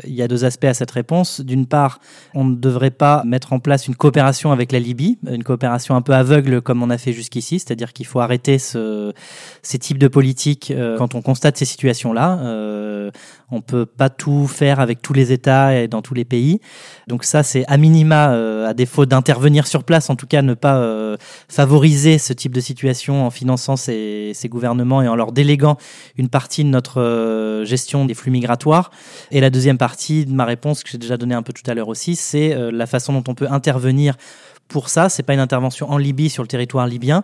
il 0.06 0.14
y 0.14 0.22
a 0.22 0.28
deux 0.28 0.46
aspects 0.46 0.66
à 0.66 0.74
cette 0.74 0.92
réponse. 0.92 1.42
D'une 1.42 1.66
part, 1.66 2.00
on 2.34 2.44
ne 2.44 2.56
devrait 2.56 2.92
pas 2.92 3.24
mettre 3.26 3.54
en 3.54 3.60
place 3.60 3.88
une 3.88 3.96
coopération 3.96 4.52
avec 4.52 4.72
la 4.72 4.80
Libye, 4.80 5.18
une 5.30 5.44
coopération 5.44 5.96
un 5.96 6.02
peu 6.02 6.14
aveugle 6.14 6.62
comme 6.62 6.84
on 6.84 6.90
a 6.90 6.98
fait 6.98 7.14
jusqu'ici, 7.14 7.60
c'est-à-dire 7.60 7.94
qu'il 7.94 8.06
faut 8.06 8.20
arrêter 8.20 8.60
ce, 8.60 9.14
ces 9.62 9.80
types 9.80 9.98
de 9.98 10.08
politiques 10.08 10.72
euh, 10.72 10.98
quand 10.98 11.16
on 11.16 11.22
constate 11.22 11.58
ces 11.58 11.66
situations-là. 11.66 12.40
Euh, 12.42 13.12
on 13.52 13.62
peut 13.62 13.86
pas 13.86 14.10
tout 14.10 14.48
faire 14.48 14.80
avec 14.80 15.02
tous 15.02 15.14
les 15.14 15.32
États 15.32 15.76
et 15.76 15.88
dans 15.88 16.02
tous 16.02 16.14
les 16.14 16.24
pays. 16.24 16.62
Donc 17.08 17.24
ça, 17.26 17.44
c'est 17.44 17.66
à 17.68 17.78
minima, 17.78 18.32
euh, 18.32 18.68
à 18.68 18.74
défaut 18.74 19.06
d'intervenir 19.06 19.68
sur 19.68 19.84
place, 19.84 20.10
en 20.10 20.16
tout 20.16 20.28
cas 20.28 20.42
ne 20.42 20.54
pas 20.54 20.82
favoriser 21.50 22.18
ce 22.18 22.34
type 22.34 22.54
de 22.54 22.62
situation 22.62 23.26
en 23.26 23.30
finançant 23.30 23.76
ces, 23.76 24.34
gouvernements 24.46 25.02
et 25.02 25.08
en 25.08 25.16
leur 25.16 25.32
déléguant 25.32 25.78
une 26.18 26.30
partie 26.30 26.64
de 26.64 26.70
notre 26.70 27.64
gestion 27.66 28.06
des 28.06 28.14
flux 28.14 28.32
migratoires. 28.32 28.92
Et 29.32 29.40
la 29.40 29.50
deuxième 29.50 29.61
partie 29.78 30.26
de 30.26 30.34
ma 30.34 30.46
réponse, 30.46 30.84
que 30.84 30.90
j'ai 30.90 30.98
déjà 30.98 31.18
donnée 31.18 31.36
un 31.36 31.44
peu 31.44 31.54
tout 31.54 31.70
à 31.70 31.74
l'heure 31.74 31.88
aussi, 31.88 32.16
c'est 32.16 32.56
la 32.72 32.86
façon 32.88 33.14
dont 33.14 33.24
on 33.28 33.36
peut 33.36 33.48
intervenir 33.50 34.16
pour 34.68 34.90
ça. 34.90 35.10
C'est 35.10 35.24
pas 35.24 35.34
une 35.34 35.40
intervention 35.40 35.90
en 35.90 35.98
Libye 35.98 36.30
sur 36.30 36.44
le 36.44 36.48
territoire 36.48 36.88
libyen 36.88 37.24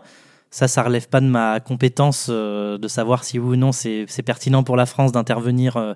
Ça, 0.49 0.69
ça 0.69 0.81
relève 0.81 1.09
pas 1.09 1.19
de 1.19 1.25
ma 1.25 1.59
compétence 1.59 2.27
euh, 2.29 2.77
de 2.77 2.87
savoir 2.87 3.25
si 3.25 3.37
oui 3.37 3.55
ou 3.55 3.55
non 3.57 3.73
c'est 3.73 4.07
pertinent 4.25 4.63
pour 4.63 4.77
la 4.77 4.85
France 4.85 5.11
d'intervenir 5.11 5.75
euh, 5.75 5.93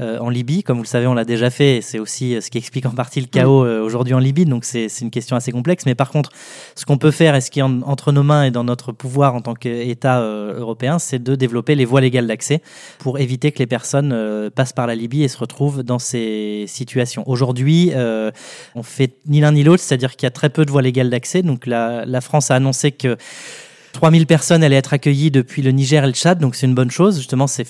euh, 0.00 0.20
en 0.20 0.30
Libye. 0.30 0.62
Comme 0.62 0.76
vous 0.76 0.84
le 0.84 0.88
savez, 0.88 1.08
on 1.08 1.14
l'a 1.14 1.24
déjà 1.24 1.50
fait. 1.50 1.80
C'est 1.82 1.98
aussi 1.98 2.40
ce 2.40 2.48
qui 2.48 2.58
explique 2.58 2.86
en 2.86 2.92
partie 2.92 3.20
le 3.20 3.26
chaos 3.26 3.66
aujourd'hui 3.66 4.14
en 4.14 4.20
Libye. 4.20 4.44
Donc 4.44 4.64
c'est 4.64 4.86
une 5.00 5.10
question 5.10 5.34
assez 5.34 5.50
complexe. 5.50 5.84
Mais 5.84 5.96
par 5.96 6.10
contre, 6.10 6.30
ce 6.76 6.84
qu'on 6.84 6.96
peut 6.96 7.10
faire 7.10 7.34
et 7.34 7.40
ce 7.40 7.50
qui 7.50 7.58
est 7.58 7.62
entre 7.62 8.12
nos 8.12 8.22
mains 8.22 8.44
et 8.44 8.52
dans 8.52 8.62
notre 8.62 8.92
pouvoir 8.92 9.34
en 9.34 9.40
tant 9.40 9.54
qu'État 9.54 10.20
européen, 10.20 11.00
c'est 11.00 11.22
de 11.22 11.34
développer 11.34 11.74
les 11.74 11.84
voies 11.84 12.00
légales 12.00 12.28
d'accès 12.28 12.62
pour 13.00 13.18
éviter 13.18 13.50
que 13.50 13.58
les 13.58 13.66
personnes 13.66 14.50
passent 14.54 14.72
par 14.72 14.86
la 14.86 14.94
Libye 14.94 15.24
et 15.24 15.28
se 15.28 15.38
retrouvent 15.38 15.82
dans 15.82 15.98
ces 15.98 16.66
situations. 16.68 17.28
Aujourd'hui, 17.28 17.92
on 18.74 18.82
fait 18.84 19.16
ni 19.26 19.40
l'un 19.40 19.52
ni 19.52 19.64
l'autre, 19.64 19.82
c'est-à-dire 19.82 20.14
qu'il 20.14 20.26
y 20.26 20.28
a 20.28 20.30
très 20.30 20.50
peu 20.50 20.64
de 20.64 20.70
voies 20.70 20.82
légales 20.82 21.10
d'accès. 21.10 21.42
Donc 21.42 21.66
la, 21.66 22.04
la 22.06 22.20
France 22.20 22.52
a 22.52 22.54
annoncé 22.54 22.92
que 22.92 23.16
3000 23.98 24.26
personnes 24.28 24.62
allaient 24.62 24.76
être 24.76 24.92
accueillies 24.92 25.32
depuis 25.32 25.60
le 25.60 25.72
Niger 25.72 26.04
et 26.04 26.06
le 26.06 26.12
Tchad, 26.12 26.38
donc 26.38 26.54
c'est 26.54 26.66
une 26.68 26.74
bonne 26.76 26.92
chose. 26.92 27.16
Justement, 27.16 27.48
c'est 27.48 27.66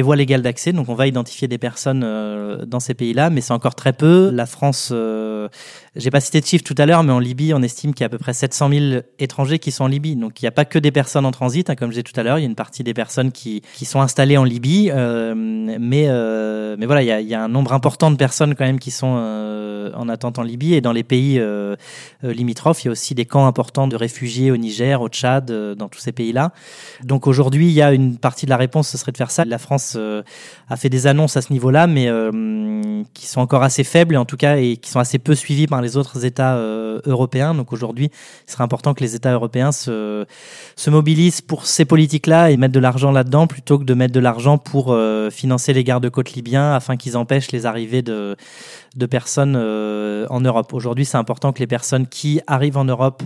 voies 0.00 0.14
légales 0.14 0.40
d'accès, 0.40 0.72
donc 0.72 0.88
on 0.88 0.94
va 0.94 1.08
identifier 1.08 1.48
des 1.48 1.58
personnes 1.58 2.02
euh, 2.04 2.64
dans 2.64 2.78
ces 2.78 2.94
pays-là, 2.94 3.30
mais 3.30 3.40
c'est 3.40 3.52
encore 3.52 3.74
très 3.74 3.92
peu. 3.92 4.30
La 4.32 4.46
France, 4.46 4.90
euh, 4.92 5.48
j'ai 5.94 6.10
pas 6.10 6.20
cité 6.20 6.40
de 6.40 6.46
chiffres 6.46 6.64
tout 6.64 6.74
à 6.78 6.86
l'heure, 6.86 7.02
mais 7.02 7.12
en 7.12 7.18
Libye, 7.18 7.52
on 7.52 7.62
estime 7.62 7.92
qu'il 7.92 8.02
y 8.02 8.04
a 8.04 8.06
à 8.06 8.08
peu 8.08 8.16
près 8.16 8.32
700 8.32 8.70
000 8.70 9.02
étrangers 9.18 9.58
qui 9.58 9.70
sont 9.70 9.84
en 9.84 9.88
Libye. 9.88 10.16
Donc 10.16 10.40
il 10.40 10.44
n'y 10.46 10.48
a 10.48 10.52
pas 10.52 10.64
que 10.64 10.78
des 10.78 10.90
personnes 10.90 11.26
en 11.26 11.32
transit, 11.32 11.68
hein, 11.68 11.74
comme 11.74 11.90
je 11.90 11.96
disais 11.96 12.02
tout 12.02 12.18
à 12.18 12.22
l'heure, 12.22 12.38
il 12.38 12.42
y 12.42 12.44
a 12.44 12.48
une 12.48 12.54
partie 12.54 12.82
des 12.82 12.94
personnes 12.94 13.30
qui, 13.30 13.62
qui 13.74 13.84
sont 13.84 14.00
installées 14.00 14.38
en 14.38 14.44
Libye, 14.44 14.90
euh, 14.90 15.34
mais, 15.36 16.06
euh, 16.08 16.76
mais 16.78 16.86
voilà, 16.86 17.02
il 17.02 17.28
y, 17.28 17.34
a, 17.34 17.42
un 17.42 17.48
nombre 17.48 17.74
important 17.74 18.10
de 18.10 18.16
personnes 18.16 18.54
quand 18.54 18.64
même 18.64 18.78
qui 18.78 18.90
sont 18.90 19.16
euh, 19.18 19.90
en 19.94 20.08
attente 20.08 20.38
en 20.38 20.42
Libye 20.42 20.74
et 20.74 20.80
dans 20.80 20.92
les 20.92 21.02
pays 21.02 21.42
limitrophes, 22.22 22.84
il 22.84 22.86
y 22.86 22.88
a 22.88 22.92
aussi 22.92 23.14
des 23.14 23.26
camps 23.26 23.46
importants 23.46 23.86
de 23.86 23.96
réfugiés 23.96 24.50
au 24.50 24.56
Niger, 24.56 25.02
au 25.02 25.08
Tchad 25.08 25.52
dans 25.76 25.88
tous 25.88 26.00
ces 26.00 26.12
pays-là. 26.12 26.52
Donc 27.04 27.26
aujourd'hui, 27.26 27.66
il 27.66 27.72
y 27.72 27.82
a 27.82 27.92
une 27.92 28.16
partie 28.16 28.46
de 28.46 28.50
la 28.50 28.56
réponse, 28.56 28.88
ce 28.88 28.96
serait 28.96 29.12
de 29.12 29.16
faire 29.18 29.30
ça. 29.30 29.44
La 29.44 29.58
France 29.58 29.98
a 30.68 30.76
fait 30.76 30.88
des 30.88 31.06
annonces 31.06 31.36
à 31.36 31.42
ce 31.42 31.52
niveau-là, 31.52 31.86
mais 31.86 32.08
qui 33.12 33.26
sont 33.26 33.40
encore 33.40 33.62
assez 33.62 33.84
faibles, 33.84 34.16
en 34.16 34.24
tout 34.24 34.38
cas, 34.38 34.56
et 34.56 34.78
qui 34.78 34.88
sont 34.90 35.00
assez 35.00 35.18
peu 35.18 35.34
suivies 35.34 35.66
par 35.66 35.81
les 35.82 35.98
autres 35.98 36.24
États 36.24 36.56
européens. 37.04 37.54
Donc 37.54 37.72
aujourd'hui, 37.72 38.10
il 38.48 38.50
serait 38.50 38.64
important 38.64 38.94
que 38.94 39.02
les 39.02 39.14
États 39.14 39.32
européens 39.32 39.72
se, 39.72 40.24
se 40.76 40.90
mobilisent 40.90 41.42
pour 41.42 41.66
ces 41.66 41.84
politiques-là 41.84 42.50
et 42.50 42.56
mettre 42.56 42.72
de 42.72 42.80
l'argent 42.80 43.12
là-dedans, 43.12 43.46
plutôt 43.46 43.78
que 43.78 43.84
de 43.84 43.94
mettre 43.94 44.14
de 44.14 44.20
l'argent 44.20 44.56
pour 44.56 44.96
financer 45.30 45.72
les 45.72 45.84
gardes-côtes 45.84 46.32
libyens 46.32 46.72
afin 46.72 46.96
qu'ils 46.96 47.16
empêchent 47.16 47.52
les 47.52 47.66
arrivées 47.66 48.02
de, 48.02 48.36
de 48.96 49.06
personnes 49.06 49.56
en 49.56 50.40
Europe. 50.40 50.72
Aujourd'hui, 50.72 51.04
c'est 51.04 51.18
important 51.18 51.52
que 51.52 51.58
les 51.58 51.66
personnes 51.66 52.06
qui 52.06 52.40
arrivent 52.46 52.78
en 52.78 52.84
Europe 52.84 53.22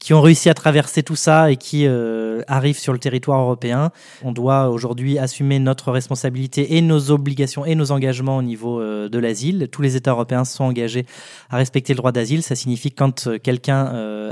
qui 0.00 0.14
ont 0.14 0.22
réussi 0.22 0.48
à 0.48 0.54
traverser 0.54 1.02
tout 1.04 1.14
ça 1.14 1.52
et 1.52 1.56
qui 1.56 1.86
euh, 1.86 2.40
arrivent 2.48 2.78
sur 2.78 2.92
le 2.92 2.98
territoire 2.98 3.38
européen. 3.40 3.92
On 4.24 4.32
doit 4.32 4.70
aujourd'hui 4.70 5.18
assumer 5.18 5.58
notre 5.58 5.92
responsabilité 5.92 6.76
et 6.76 6.80
nos 6.80 7.10
obligations 7.10 7.64
et 7.66 7.74
nos 7.74 7.92
engagements 7.92 8.38
au 8.38 8.42
niveau 8.42 8.80
euh, 8.80 9.08
de 9.08 9.18
l'asile. 9.18 9.68
Tous 9.70 9.82
les 9.82 9.96
États 9.96 10.12
européens 10.12 10.44
sont 10.44 10.64
engagés 10.64 11.04
à 11.50 11.58
respecter 11.58 11.92
le 11.92 11.98
droit 11.98 12.12
d'asile. 12.12 12.42
Ça 12.42 12.56
signifie 12.56 12.90
que 12.90 12.96
quand 12.96 13.26
euh, 13.26 13.38
quelqu'un 13.38 13.70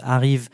arrive 0.03 0.49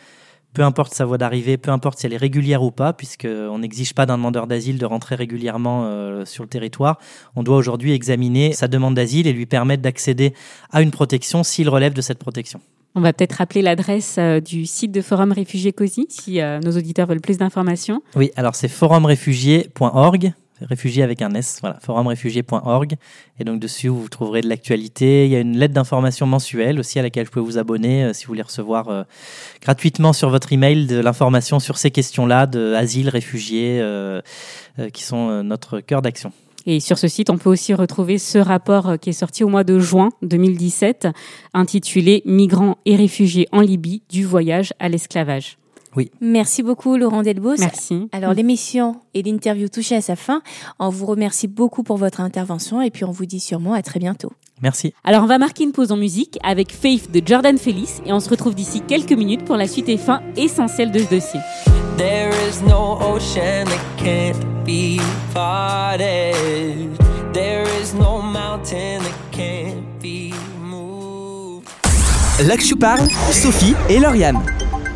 peu 0.53 0.63
importe 0.63 0.95
sa 0.95 1.05
voie 1.05 1.19
d'arrivée, 1.19 1.57
peu 1.57 1.71
importe 1.71 1.99
si 1.99 2.07
elle 2.07 2.13
est 2.13 2.17
régulière 2.17 2.63
ou 2.63 2.71
pas, 2.71 2.93
puisqu'on 2.93 3.59
n'exige 3.59 3.95
pas 3.95 4.07
d'un 4.07 4.17
demandeur 4.17 4.47
d'asile 4.47 4.79
de 4.79 4.87
rentrer 4.87 5.15
régulièrement 5.15 6.25
sur 6.25 6.45
le 6.45 6.49
territoire. 6.49 6.99
On 7.35 7.43
doit 7.43 7.57
aujourd'hui 7.57 7.93
examiner 7.93 8.53
sa 8.53 8.69
demande 8.69 8.95
d'asile 8.95 9.27
et 9.27 9.33
lui 9.33 9.47
permettre 9.47 9.83
d'accéder 9.83 10.33
à 10.71 10.81
une 10.83 10.91
protection 10.91 11.43
s'il 11.43 11.69
relève 11.69 11.93
de 11.93 12.01
cette 12.01 12.19
protection. 12.19 12.61
On 12.97 13.01
va 13.01 13.13
peut-être 13.13 13.33
rappeler 13.33 13.61
l'adresse 13.61 14.17
euh, 14.19 14.39
du 14.39 14.67
site 14.67 14.93
de 14.93 15.03
Forum 15.03 15.33
Réfugiés 15.33 15.73
COSI 15.73 16.07
si 16.09 16.41
euh, 16.41 16.61
nos 16.61 16.71
auditeurs 16.77 17.09
veulent 17.09 17.21
plus 17.21 17.39
d'informations. 17.39 18.03
Oui, 18.15 18.31
alors 18.37 18.55
c'est 18.55 18.69
forumréfugiés.org, 18.69 20.33
réfugiés 20.61 21.03
avec 21.03 21.21
un 21.21 21.35
S, 21.35 21.59
voilà, 21.61 21.81
forumréfugiés.org. 21.81 22.95
Et 23.41 23.45
donc 23.45 23.59
dessus, 23.59 23.89
vous 23.89 24.09
trouverez 24.09 24.43
de 24.43 24.49
l'actualité. 24.49 25.27
Il 25.27 25.33
y 25.33 25.35
a 25.35 25.41
une 25.41 25.59
lettre 25.59 25.75
d'information 25.75 26.27
mensuelle 26.27 26.79
aussi 26.79 27.01
à 27.01 27.03
laquelle 27.03 27.25
vous 27.25 27.33
pouvez 27.33 27.45
vous 27.45 27.59
abonner 27.59 28.05
euh, 28.05 28.13
si 28.13 28.27
vous 28.27 28.29
voulez 28.29 28.43
recevoir 28.43 29.07
gratuitement 29.61 30.13
sur 30.13 30.31
votre 30.31 30.53
email 30.53 30.87
de 30.87 31.01
l'information 31.01 31.59
sur 31.59 31.79
ces 31.79 31.91
questions-là 31.91 32.47
de 32.47 32.75
asile, 32.75 33.09
réfugiés, 33.09 33.83
qui 34.93 35.03
sont 35.03 35.43
notre 35.43 35.81
cœur 35.81 36.01
d'action. 36.01 36.33
Et 36.67 36.81
sur 36.81 36.99
ce 36.99 37.09
site, 37.09 37.31
on 37.31 37.39
peut 37.39 37.51
aussi 37.51 37.75
retrouver 37.75 38.19
ce 38.19 38.39
rapport 38.39 38.89
euh, 38.89 38.97
qui 38.97 39.11
est 39.11 39.15
sorti 39.15 39.45
au 39.45 39.49
mois 39.49 39.65
de 39.65 39.79
juin 39.79 40.11
2017, 40.23 41.09
intitulé 41.53 42.23
Migrants 42.25 42.79
et 42.87 42.97
réfugiés 42.97 43.49
en 43.53 43.61
Libye, 43.61 44.03
du 44.09 44.25
voyage 44.25 44.73
à 44.79 44.89
l'esclavage. 44.89 45.59
Oui. 45.97 46.11
Merci 46.21 46.63
beaucoup 46.63 46.97
Laurent 46.97 47.23
Delbos. 47.23 47.57
Merci. 47.59 48.09
Alors 48.13 48.35
l'émission 48.35 48.97
et 49.15 49.23
l'interview 49.23 49.69
touchent 49.69 49.93
à 49.93 50.01
sa 50.01 50.17
fin. 50.17 50.43
On 50.79 50.89
vous 50.89 51.07
remercie 51.07 51.47
beaucoup 51.47 51.83
pour 51.83 51.97
votre 51.97 52.21
intervention 52.21 52.83
et 52.83 52.91
puis 52.91 53.05
on 53.05 53.11
vous 53.11 53.27
dit 53.27 53.41
sûrement 53.41 53.75
à 53.75 53.83
très 53.83 54.01
bientôt. 54.01 54.33
Merci. 54.63 54.95
Alors 55.05 55.23
on 55.23 55.27
va 55.27 55.39
marquer 55.39 55.65
une 55.65 55.73
pause 55.73 55.93
en 55.93 55.97
musique 55.97 56.39
avec 56.43 56.73
Faith 56.73 57.11
de 57.11 57.21
Jordan 57.25 57.59
Felice 57.59 58.01
et 58.07 58.13
on 58.13 58.21
se 58.21 58.29
retrouve 58.29 58.55
d'ici 58.55 58.81
quelques 58.81 59.13
minutes 59.13 59.45
pour 59.45 59.57
la 59.57 59.69
suite 59.69 59.89
et 59.89 59.97
fin 59.99 60.21
essentielle 60.37 60.91
de 60.91 61.01
ce 61.01 61.11
dossier. 61.11 61.41
There 61.97 62.33
is 62.49 62.61
no 62.69 62.99
ocean 63.01 63.67
that 63.67 64.03
can't 64.03 64.37
be 64.65 65.01
parted. 65.33 66.91
There 67.33 67.65
is 67.81 67.95
no 67.95 68.21
mountain 68.21 69.01
that 69.01 69.31
can't 69.31 69.85
be 70.03 70.33
moved. 70.61 71.69
Là 72.45 72.57
que 72.57 72.65
je 72.65 72.75
parle, 72.75 73.09
Sophie 73.33 73.75
et 73.89 74.01
Lauriane. 74.01 74.41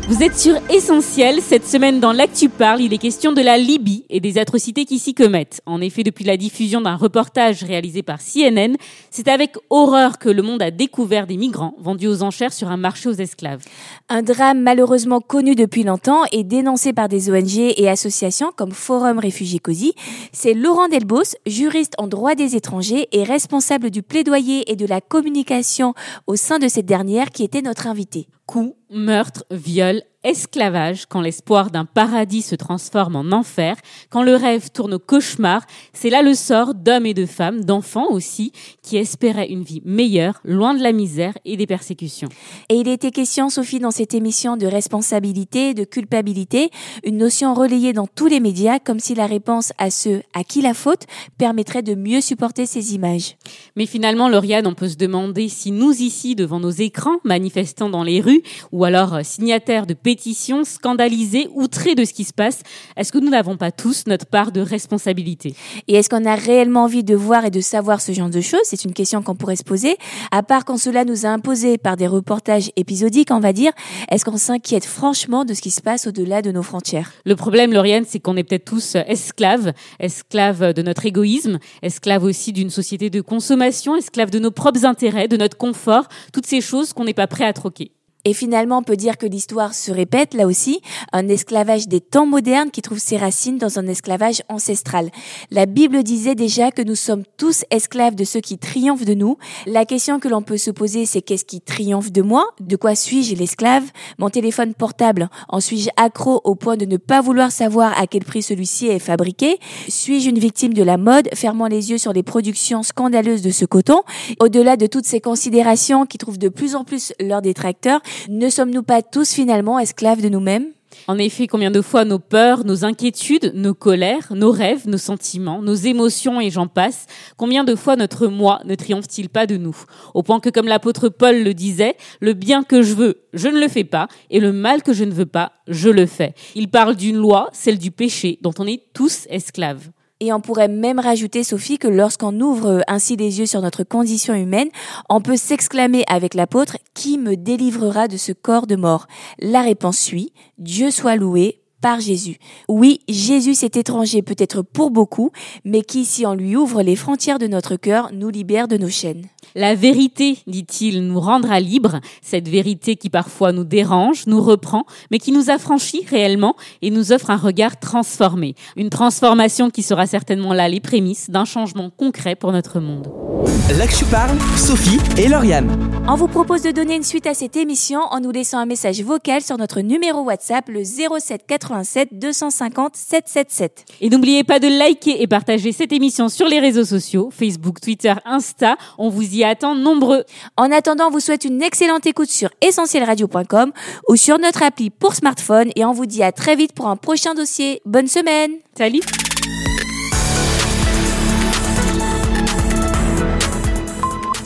Vous 0.09 0.23
êtes 0.23 0.39
sur 0.39 0.55
Essentiel. 0.71 1.39
Cette 1.39 1.67
semaine, 1.67 1.99
dans 1.99 2.13
l'Actu 2.13 2.49
Parle, 2.49 2.81
il 2.81 2.91
est 2.95 2.97
question 2.97 3.31
de 3.31 3.41
la 3.41 3.59
Libye 3.59 4.05
et 4.09 4.19
des 4.19 4.39
atrocités 4.39 4.85
qui 4.85 4.97
s'y 4.97 5.13
commettent. 5.13 5.61
En 5.67 5.81
effet, 5.81 6.01
depuis 6.01 6.25
la 6.25 6.35
diffusion 6.35 6.81
d'un 6.81 6.95
reportage 6.95 7.63
réalisé 7.63 8.01
par 8.01 8.17
CNN, 8.17 8.75
c'est 9.11 9.27
avec 9.27 9.55
horreur 9.69 10.17
que 10.17 10.29
le 10.29 10.41
monde 10.41 10.63
a 10.63 10.71
découvert 10.71 11.27
des 11.27 11.37
migrants 11.37 11.75
vendus 11.77 12.07
aux 12.07 12.23
enchères 12.23 12.53
sur 12.53 12.69
un 12.69 12.75
marché 12.75 13.07
aux 13.07 13.13
esclaves. 13.13 13.63
Un 14.09 14.23
drame 14.23 14.61
malheureusement 14.61 15.21
connu 15.21 15.53
depuis 15.53 15.83
longtemps 15.83 16.23
et 16.31 16.43
dénoncé 16.43 16.91
par 16.91 17.07
des 17.07 17.29
ONG 17.29 17.75
et 17.77 17.87
associations 17.87 18.51
comme 18.55 18.71
Forum 18.71 19.19
Réfugiés 19.19 19.59
COSI. 19.59 19.93
C'est 20.33 20.55
Laurent 20.55 20.87
Delbos, 20.87 21.35
juriste 21.45 21.93
en 21.99 22.07
droit 22.07 22.33
des 22.33 22.55
étrangers 22.55 23.07
et 23.11 23.21
responsable 23.23 23.91
du 23.91 24.01
plaidoyer 24.01 24.71
et 24.71 24.75
de 24.75 24.87
la 24.87 25.01
communication 25.01 25.93
au 26.25 26.35
sein 26.35 26.57
de 26.57 26.67
cette 26.67 26.87
dernière 26.87 27.29
qui 27.29 27.43
était 27.43 27.61
notre 27.61 27.85
invité. 27.85 28.27
Coups, 28.47 28.73
meurtres, 28.89 29.45
viols, 29.49 30.03
esclavage, 30.23 31.05
quand 31.05 31.21
l'espoir 31.21 31.71
d'un 31.71 31.85
paradis 31.85 32.41
se 32.41 32.55
transforme 32.55 33.15
en 33.15 33.31
enfer, 33.31 33.77
quand 34.09 34.23
le 34.23 34.35
rêve 34.35 34.69
tourne 34.71 34.95
au 34.95 34.99
cauchemar, 34.99 35.65
c'est 35.93 36.09
là 36.09 36.21
le 36.21 36.33
sort 36.33 36.73
d'hommes 36.73 37.05
et 37.05 37.13
de 37.13 37.25
femmes, 37.25 37.63
d'enfants 37.63 38.11
aussi, 38.11 38.51
qui 38.83 38.97
espéraient 38.97 39.47
une 39.47 39.63
vie 39.63 39.81
meilleure, 39.85 40.41
loin 40.43 40.73
de 40.73 40.83
la 40.83 40.91
misère 40.91 41.37
et 41.45 41.55
des 41.55 41.67
persécutions. 41.67 42.29
Et 42.69 42.75
il 42.75 42.87
était 42.87 43.11
question, 43.11 43.49
Sophie, 43.49 43.79
dans 43.79 43.91
cette 43.91 44.13
émission 44.13 44.57
de 44.57 44.67
responsabilité, 44.67 45.73
de 45.73 45.85
culpabilité, 45.85 46.69
une 47.03 47.17
notion 47.17 47.53
relayée 47.53 47.93
dans 47.93 48.07
tous 48.07 48.27
les 48.27 48.39
médias, 48.39 48.79
comme 48.79 48.99
si 48.99 49.15
la 49.15 49.25
réponse 49.25 49.71
à 49.77 49.89
ceux 49.89 50.21
à 50.33 50.43
qui 50.43 50.61
la 50.61 50.73
faute 50.73 51.05
permettrait 51.37 51.83
de 51.83 51.95
mieux 51.95 52.21
supporter 52.21 52.65
ces 52.65 52.93
images. 52.93 53.37
Mais 53.75 53.85
finalement, 53.85 54.27
Lauriane, 54.27 54.67
on 54.67 54.73
peut 54.73 54.89
se 54.89 54.97
demander 54.97 55.47
si 55.47 55.71
nous 55.71 55.93
ici, 55.93 56.35
devant 56.35 56.59
nos 56.59 56.69
écrans, 56.71 57.17
manifestants 57.23 57.89
dans 57.89 58.03
les 58.03 58.19
rues, 58.19 58.41
ou 58.71 58.83
alors 58.83 59.19
signataires 59.23 59.85
de 59.85 59.93
pétition, 60.09 60.63
scandalisés, 60.63 61.47
outrés 61.53 61.93
de 61.93 62.03
ce 62.03 62.13
qui 62.15 62.23
se 62.23 62.33
passe. 62.33 62.63
Est-ce 62.97 63.11
que 63.11 63.19
nous 63.19 63.29
n'avons 63.29 63.57
pas 63.57 63.69
tous 63.69 64.05
notre 64.07 64.25
part 64.25 64.51
de 64.51 64.59
responsabilité? 64.59 65.53
Et 65.87 65.93
est-ce 65.93 66.09
qu'on 66.09 66.25
a 66.25 66.33
réellement 66.33 66.85
envie 66.85 67.03
de 67.03 67.13
voir 67.13 67.45
et 67.45 67.51
de 67.51 67.61
savoir 67.61 68.01
ce 68.01 68.11
genre 68.11 68.31
de 68.31 68.41
choses? 68.41 68.63
C'est 68.63 68.85
une 68.85 68.93
question 68.93 69.21
qu'on 69.21 69.35
pourrait 69.35 69.55
se 69.55 69.63
poser. 69.63 69.97
À 70.31 70.41
part 70.41 70.65
quand 70.65 70.77
cela 70.77 71.05
nous 71.05 71.27
a 71.27 71.29
imposé 71.29 71.77
par 71.77 71.95
des 71.95 72.07
reportages 72.07 72.71
épisodiques, 72.75 73.29
on 73.29 73.39
va 73.39 73.53
dire, 73.53 73.71
est-ce 74.09 74.25
qu'on 74.25 74.37
s'inquiète 74.37 74.83
franchement 74.83 75.45
de 75.45 75.53
ce 75.53 75.61
qui 75.61 75.69
se 75.69 75.81
passe 75.81 76.07
au-delà 76.07 76.41
de 76.41 76.51
nos 76.51 76.63
frontières? 76.63 77.11
Le 77.23 77.35
problème, 77.35 77.71
Lauriane, 77.71 78.05
c'est 78.07 78.19
qu'on 78.19 78.35
est 78.35 78.43
peut-être 78.43 78.65
tous 78.65 78.95
esclaves, 78.95 79.73
esclaves 79.99 80.73
de 80.73 80.81
notre 80.81 81.05
égoïsme, 81.05 81.59
esclaves 81.83 82.23
aussi 82.23 82.51
d'une 82.51 82.71
société 82.71 83.11
de 83.11 83.21
consommation, 83.21 83.95
esclaves 83.95 84.31
de 84.31 84.39
nos 84.39 84.49
propres 84.49 84.85
intérêts, 84.85 85.27
de 85.27 85.37
notre 85.37 85.57
confort, 85.57 86.07
toutes 86.33 86.47
ces 86.47 86.61
choses 86.61 86.93
qu'on 86.93 87.03
n'est 87.03 87.13
pas 87.13 87.27
prêt 87.27 87.45
à 87.45 87.53
troquer. 87.53 87.91
Et 88.25 88.33
finalement, 88.33 88.79
on 88.79 88.83
peut 88.83 88.97
dire 88.97 89.17
que 89.17 89.25
l'histoire 89.25 89.73
se 89.73 89.91
répète 89.91 90.33
là 90.33 90.45
aussi, 90.45 90.81
un 91.13 91.29
esclavage 91.29 91.87
des 91.87 92.01
temps 92.01 92.25
modernes 92.25 92.69
qui 92.69 92.81
trouve 92.81 92.99
ses 92.99 93.15
racines 93.15 93.57
dans 93.57 93.79
un 93.79 93.87
esclavage 93.87 94.41
ancestral. 94.49 95.09
La 95.51 95.65
Bible 95.65 96.03
disait 96.03 96.35
déjà 96.35 96.71
que 96.71 96.81
nous 96.81 96.95
sommes 96.95 97.23
tous 97.37 97.63
esclaves 97.71 98.15
de 98.15 98.25
ceux 98.25 98.41
qui 98.41 98.57
triomphent 98.57 99.05
de 99.05 99.13
nous. 99.13 99.37
La 99.65 99.85
question 99.85 100.19
que 100.19 100.27
l'on 100.27 100.41
peut 100.41 100.57
se 100.57 100.69
poser, 100.69 101.05
c'est 101.05 101.21
qu'est-ce 101.21 101.45
qui 101.45 101.61
triomphe 101.61 102.11
de 102.11 102.21
moi? 102.21 102.45
De 102.59 102.75
quoi 102.75 102.93
suis-je 102.93 103.35
l'esclave? 103.35 103.85
Mon 104.17 104.29
téléphone 104.29 104.73
portable, 104.73 105.29
en 105.47 105.61
suis-je 105.61 105.89
accro 105.95 106.41
au 106.43 106.55
point 106.55 106.75
de 106.75 106.85
ne 106.85 106.97
pas 106.97 107.21
vouloir 107.21 107.53
savoir 107.53 107.97
à 107.97 108.05
quel 108.05 108.25
prix 108.25 108.43
celui-ci 108.43 108.87
est 108.87 108.99
fabriqué? 108.99 109.59
Suis-je 109.87 110.29
une 110.29 110.39
victime 110.39 110.73
de 110.73 110.83
la 110.83 110.97
mode, 110.97 111.29
fermant 111.33 111.67
les 111.67 111.91
yeux 111.91 111.97
sur 111.97 112.11
les 112.11 112.23
productions 112.23 112.83
scandaleuses 112.83 113.41
de 113.41 113.51
ce 113.51 113.63
coton? 113.63 114.01
Au-delà 114.41 114.75
de 114.75 114.87
toutes 114.87 115.05
ces 115.05 115.21
considérations 115.21 116.05
qui 116.05 116.17
trouvent 116.17 116.37
de 116.37 116.49
plus 116.49 116.75
en 116.75 116.83
plus 116.83 117.13
leurs 117.21 117.41
détracteurs, 117.41 118.01
ne 118.27 118.49
sommes-nous 118.49 118.83
pas 118.83 119.01
tous 119.01 119.33
finalement 119.33 119.79
esclaves 119.79 120.21
de 120.21 120.29
nous-mêmes? 120.29 120.67
En 121.07 121.17
effet, 121.17 121.47
combien 121.47 121.71
de 121.71 121.81
fois 121.81 122.05
nos 122.05 122.19
peurs, 122.19 122.65
nos 122.65 122.83
inquiétudes, 122.85 123.53
nos 123.55 123.73
colères, 123.73 124.33
nos 124.35 124.51
rêves, 124.51 124.87
nos 124.87 124.97
sentiments, 124.97 125.61
nos 125.61 125.73
émotions 125.73 126.41
et 126.41 126.49
j'en 126.49 126.67
passe, 126.67 127.05
combien 127.37 127.63
de 127.63 127.75
fois 127.75 127.95
notre 127.95 128.27
moi 128.27 128.61
ne 128.65 128.75
triomphe-t-il 128.75 129.29
pas 129.29 129.45
de 129.45 129.57
nous? 129.57 129.75
Au 130.13 130.23
point 130.23 130.39
que, 130.39 130.49
comme 130.49 130.67
l'apôtre 130.67 131.09
Paul 131.09 131.43
le 131.43 131.53
disait, 131.53 131.95
le 132.21 132.33
bien 132.33 132.63
que 132.63 132.81
je 132.81 132.93
veux, 132.93 133.23
je 133.33 133.47
ne 133.47 133.59
le 133.59 133.67
fais 133.67 133.83
pas, 133.83 134.07
et 134.29 134.39
le 134.39 134.51
mal 134.51 134.83
que 134.83 134.93
je 134.93 135.03
ne 135.03 135.11
veux 135.11 135.25
pas, 135.25 135.51
je 135.67 135.89
le 135.89 136.05
fais. 136.05 136.33
Il 136.55 136.69
parle 136.69 136.95
d'une 136.95 137.17
loi, 137.17 137.49
celle 137.53 137.77
du 137.77 137.91
péché, 137.91 138.39
dont 138.41 138.53
on 138.59 138.67
est 138.67 138.83
tous 138.93 139.25
esclaves. 139.29 139.89
Et 140.21 140.33
on 140.33 140.41
pourrait 140.41 140.67
même 140.67 140.99
rajouter, 140.99 141.43
Sophie, 141.45 141.77
que 141.77 141.87
lorsqu'on 141.87 142.37
ouvre 142.41 142.83
ainsi 142.87 143.15
les 143.15 143.39
yeux 143.39 143.45
sur 143.45 143.61
notre 143.61 143.83
condition 143.83 144.33
humaine, 144.33 144.67
on 145.09 145.21
peut 145.21 145.37
s'exclamer 145.37 146.03
avec 146.07 146.33
l'apôtre, 146.33 146.77
qui 146.93 147.17
me 147.17 147.37
délivrera 147.37 148.09
de 148.09 148.17
ce 148.17 148.33
corps 148.33 148.67
de 148.67 148.75
mort? 148.75 149.07
La 149.39 149.61
réponse 149.61 149.97
suit, 149.97 150.33
Dieu 150.57 150.91
soit 150.91 151.15
loué, 151.15 151.58
par 151.81 151.99
Jésus. 151.99 152.37
Oui, 152.67 153.01
Jésus 153.07 153.55
cet 153.55 153.77
étranger 153.77 154.21
peut-être 154.21 154.61
pour 154.61 154.91
beaucoup, 154.91 155.31
mais 155.65 155.81
qui, 155.81 156.05
si 156.05 156.25
on 156.25 156.33
lui 156.33 156.55
ouvre 156.55 156.81
les 156.81 156.95
frontières 156.95 157.39
de 157.39 157.47
notre 157.47 157.75
cœur, 157.75 158.09
nous 158.13 158.29
libère 158.29 158.67
de 158.67 158.77
nos 158.77 158.89
chaînes. 158.89 159.25
La 159.55 159.75
vérité, 159.75 160.37
dit-il, 160.45 161.07
nous 161.07 161.19
rendra 161.19 161.59
libres, 161.59 161.99
cette 162.21 162.47
vérité 162.47 162.95
qui 162.95 163.09
parfois 163.09 163.51
nous 163.51 163.63
dérange, 163.63 164.27
nous 164.27 164.41
reprend, 164.41 164.85
mais 165.11 165.17
qui 165.17 165.31
nous 165.31 165.49
affranchit 165.49 166.05
réellement 166.07 166.55
et 166.81 166.91
nous 166.91 167.11
offre 167.11 167.31
un 167.31 167.37
regard 167.37 167.79
transformé. 167.79 168.55
Une 168.75 168.89
transformation 168.89 169.69
qui 169.69 169.81
sera 169.81 170.05
certainement 170.05 170.53
là 170.53 170.69
les 170.69 170.79
prémices 170.79 171.29
d'un 171.29 171.45
changement 171.45 171.89
concret 171.89 172.35
pour 172.35 172.51
notre 172.51 172.79
monde. 172.79 173.28
Là 173.77 173.87
que 173.87 173.95
tu 173.95 174.05
parles, 174.05 174.37
Sophie 174.57 174.99
et 175.17 175.27
Lauriane. 175.27 175.69
On 176.07 176.15
vous 176.15 176.27
propose 176.27 176.63
de 176.63 176.71
donner 176.71 176.95
une 176.95 177.03
suite 177.03 177.27
à 177.27 177.33
cette 177.33 177.55
émission 177.55 178.01
en 178.09 178.19
nous 178.19 178.31
laissant 178.31 178.57
un 178.57 178.65
message 178.65 179.01
vocal 179.01 179.41
sur 179.41 179.57
notre 179.57 179.81
numéro 179.81 180.21
WhatsApp, 180.21 180.67
le 180.67 180.83
07 180.83 181.45
87 181.47 182.09
250 182.19 182.95
777. 182.95 183.85
Et 184.01 184.09
n'oubliez 184.09 184.43
pas 184.43 184.59
de 184.59 184.67
liker 184.67 185.21
et 185.21 185.27
partager 185.27 185.71
cette 185.71 185.93
émission 185.93 186.27
sur 186.27 186.47
les 186.47 186.59
réseaux 186.59 186.83
sociaux, 186.83 187.29
Facebook, 187.31 187.79
Twitter, 187.79 188.13
Insta. 188.25 188.75
On 188.97 189.09
vous 189.09 189.35
y 189.35 189.43
attend 189.43 189.75
nombreux. 189.75 190.23
En 190.57 190.71
attendant, 190.71 191.07
on 191.07 191.11
vous 191.11 191.19
souhaite 191.19 191.45
une 191.45 191.61
excellente 191.61 192.05
écoute 192.07 192.29
sur 192.29 192.49
essentielradio.com 192.61 193.71
ou 194.09 194.15
sur 194.15 194.39
notre 194.39 194.63
appli 194.63 194.89
pour 194.89 195.15
smartphone 195.15 195.69
et 195.75 195.85
on 195.85 195.93
vous 195.93 196.07
dit 196.07 196.23
à 196.23 196.31
très 196.31 196.55
vite 196.55 196.73
pour 196.73 196.87
un 196.87 196.97
prochain 196.97 197.35
dossier. 197.35 197.81
Bonne 197.85 198.07
semaine. 198.07 198.51
Salut. 198.77 199.01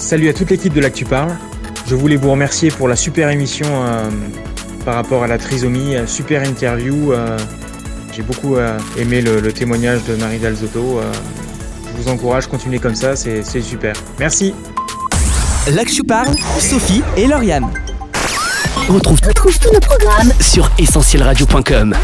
Salut 0.03 0.27
à 0.27 0.33
toute 0.33 0.49
l'équipe 0.49 0.73
de 0.73 0.81
l'Actu 0.81 1.05
Parle. 1.05 1.37
Je 1.87 1.95
voulais 1.95 2.17
vous 2.17 2.29
remercier 2.29 2.69
pour 2.69 2.89
la 2.89 2.95
super 2.97 3.29
émission 3.29 3.65
euh, 3.69 4.09
par 4.83 4.95
rapport 4.95 5.23
à 5.23 5.27
la 5.27 5.37
trisomie, 5.37 5.95
euh, 5.95 6.05
super 6.05 6.43
interview. 6.43 7.13
euh, 7.13 7.37
J'ai 8.11 8.21
beaucoup 8.21 8.57
aimé 8.97 9.21
le, 9.21 9.53
témoignage 9.53 10.03
de 10.03 10.15
Marie 10.15 10.39
Dalzotto. 10.39 10.99
je 11.87 12.01
vous 12.01 12.09
encourage, 12.09 12.47
continuez 12.47 12.79
comme 12.79 12.95
ça, 12.95 13.15
c'est 13.15 13.61
super. 13.61 13.95
Merci. 14.19 14.53
Là 15.73 15.85
que 15.85 15.89
tu 15.89 16.03
parles, 16.03 16.35
Sophie 16.59 17.01
et 17.15 17.25
Lauriane. 17.25 17.71
Retrouve, 18.89 19.19
retrouve 19.25 19.57
tous 19.57 19.71
nos 19.73 19.79
programmes 19.79 20.33
sur 20.41 20.69
essentielradio.com. 20.77 21.95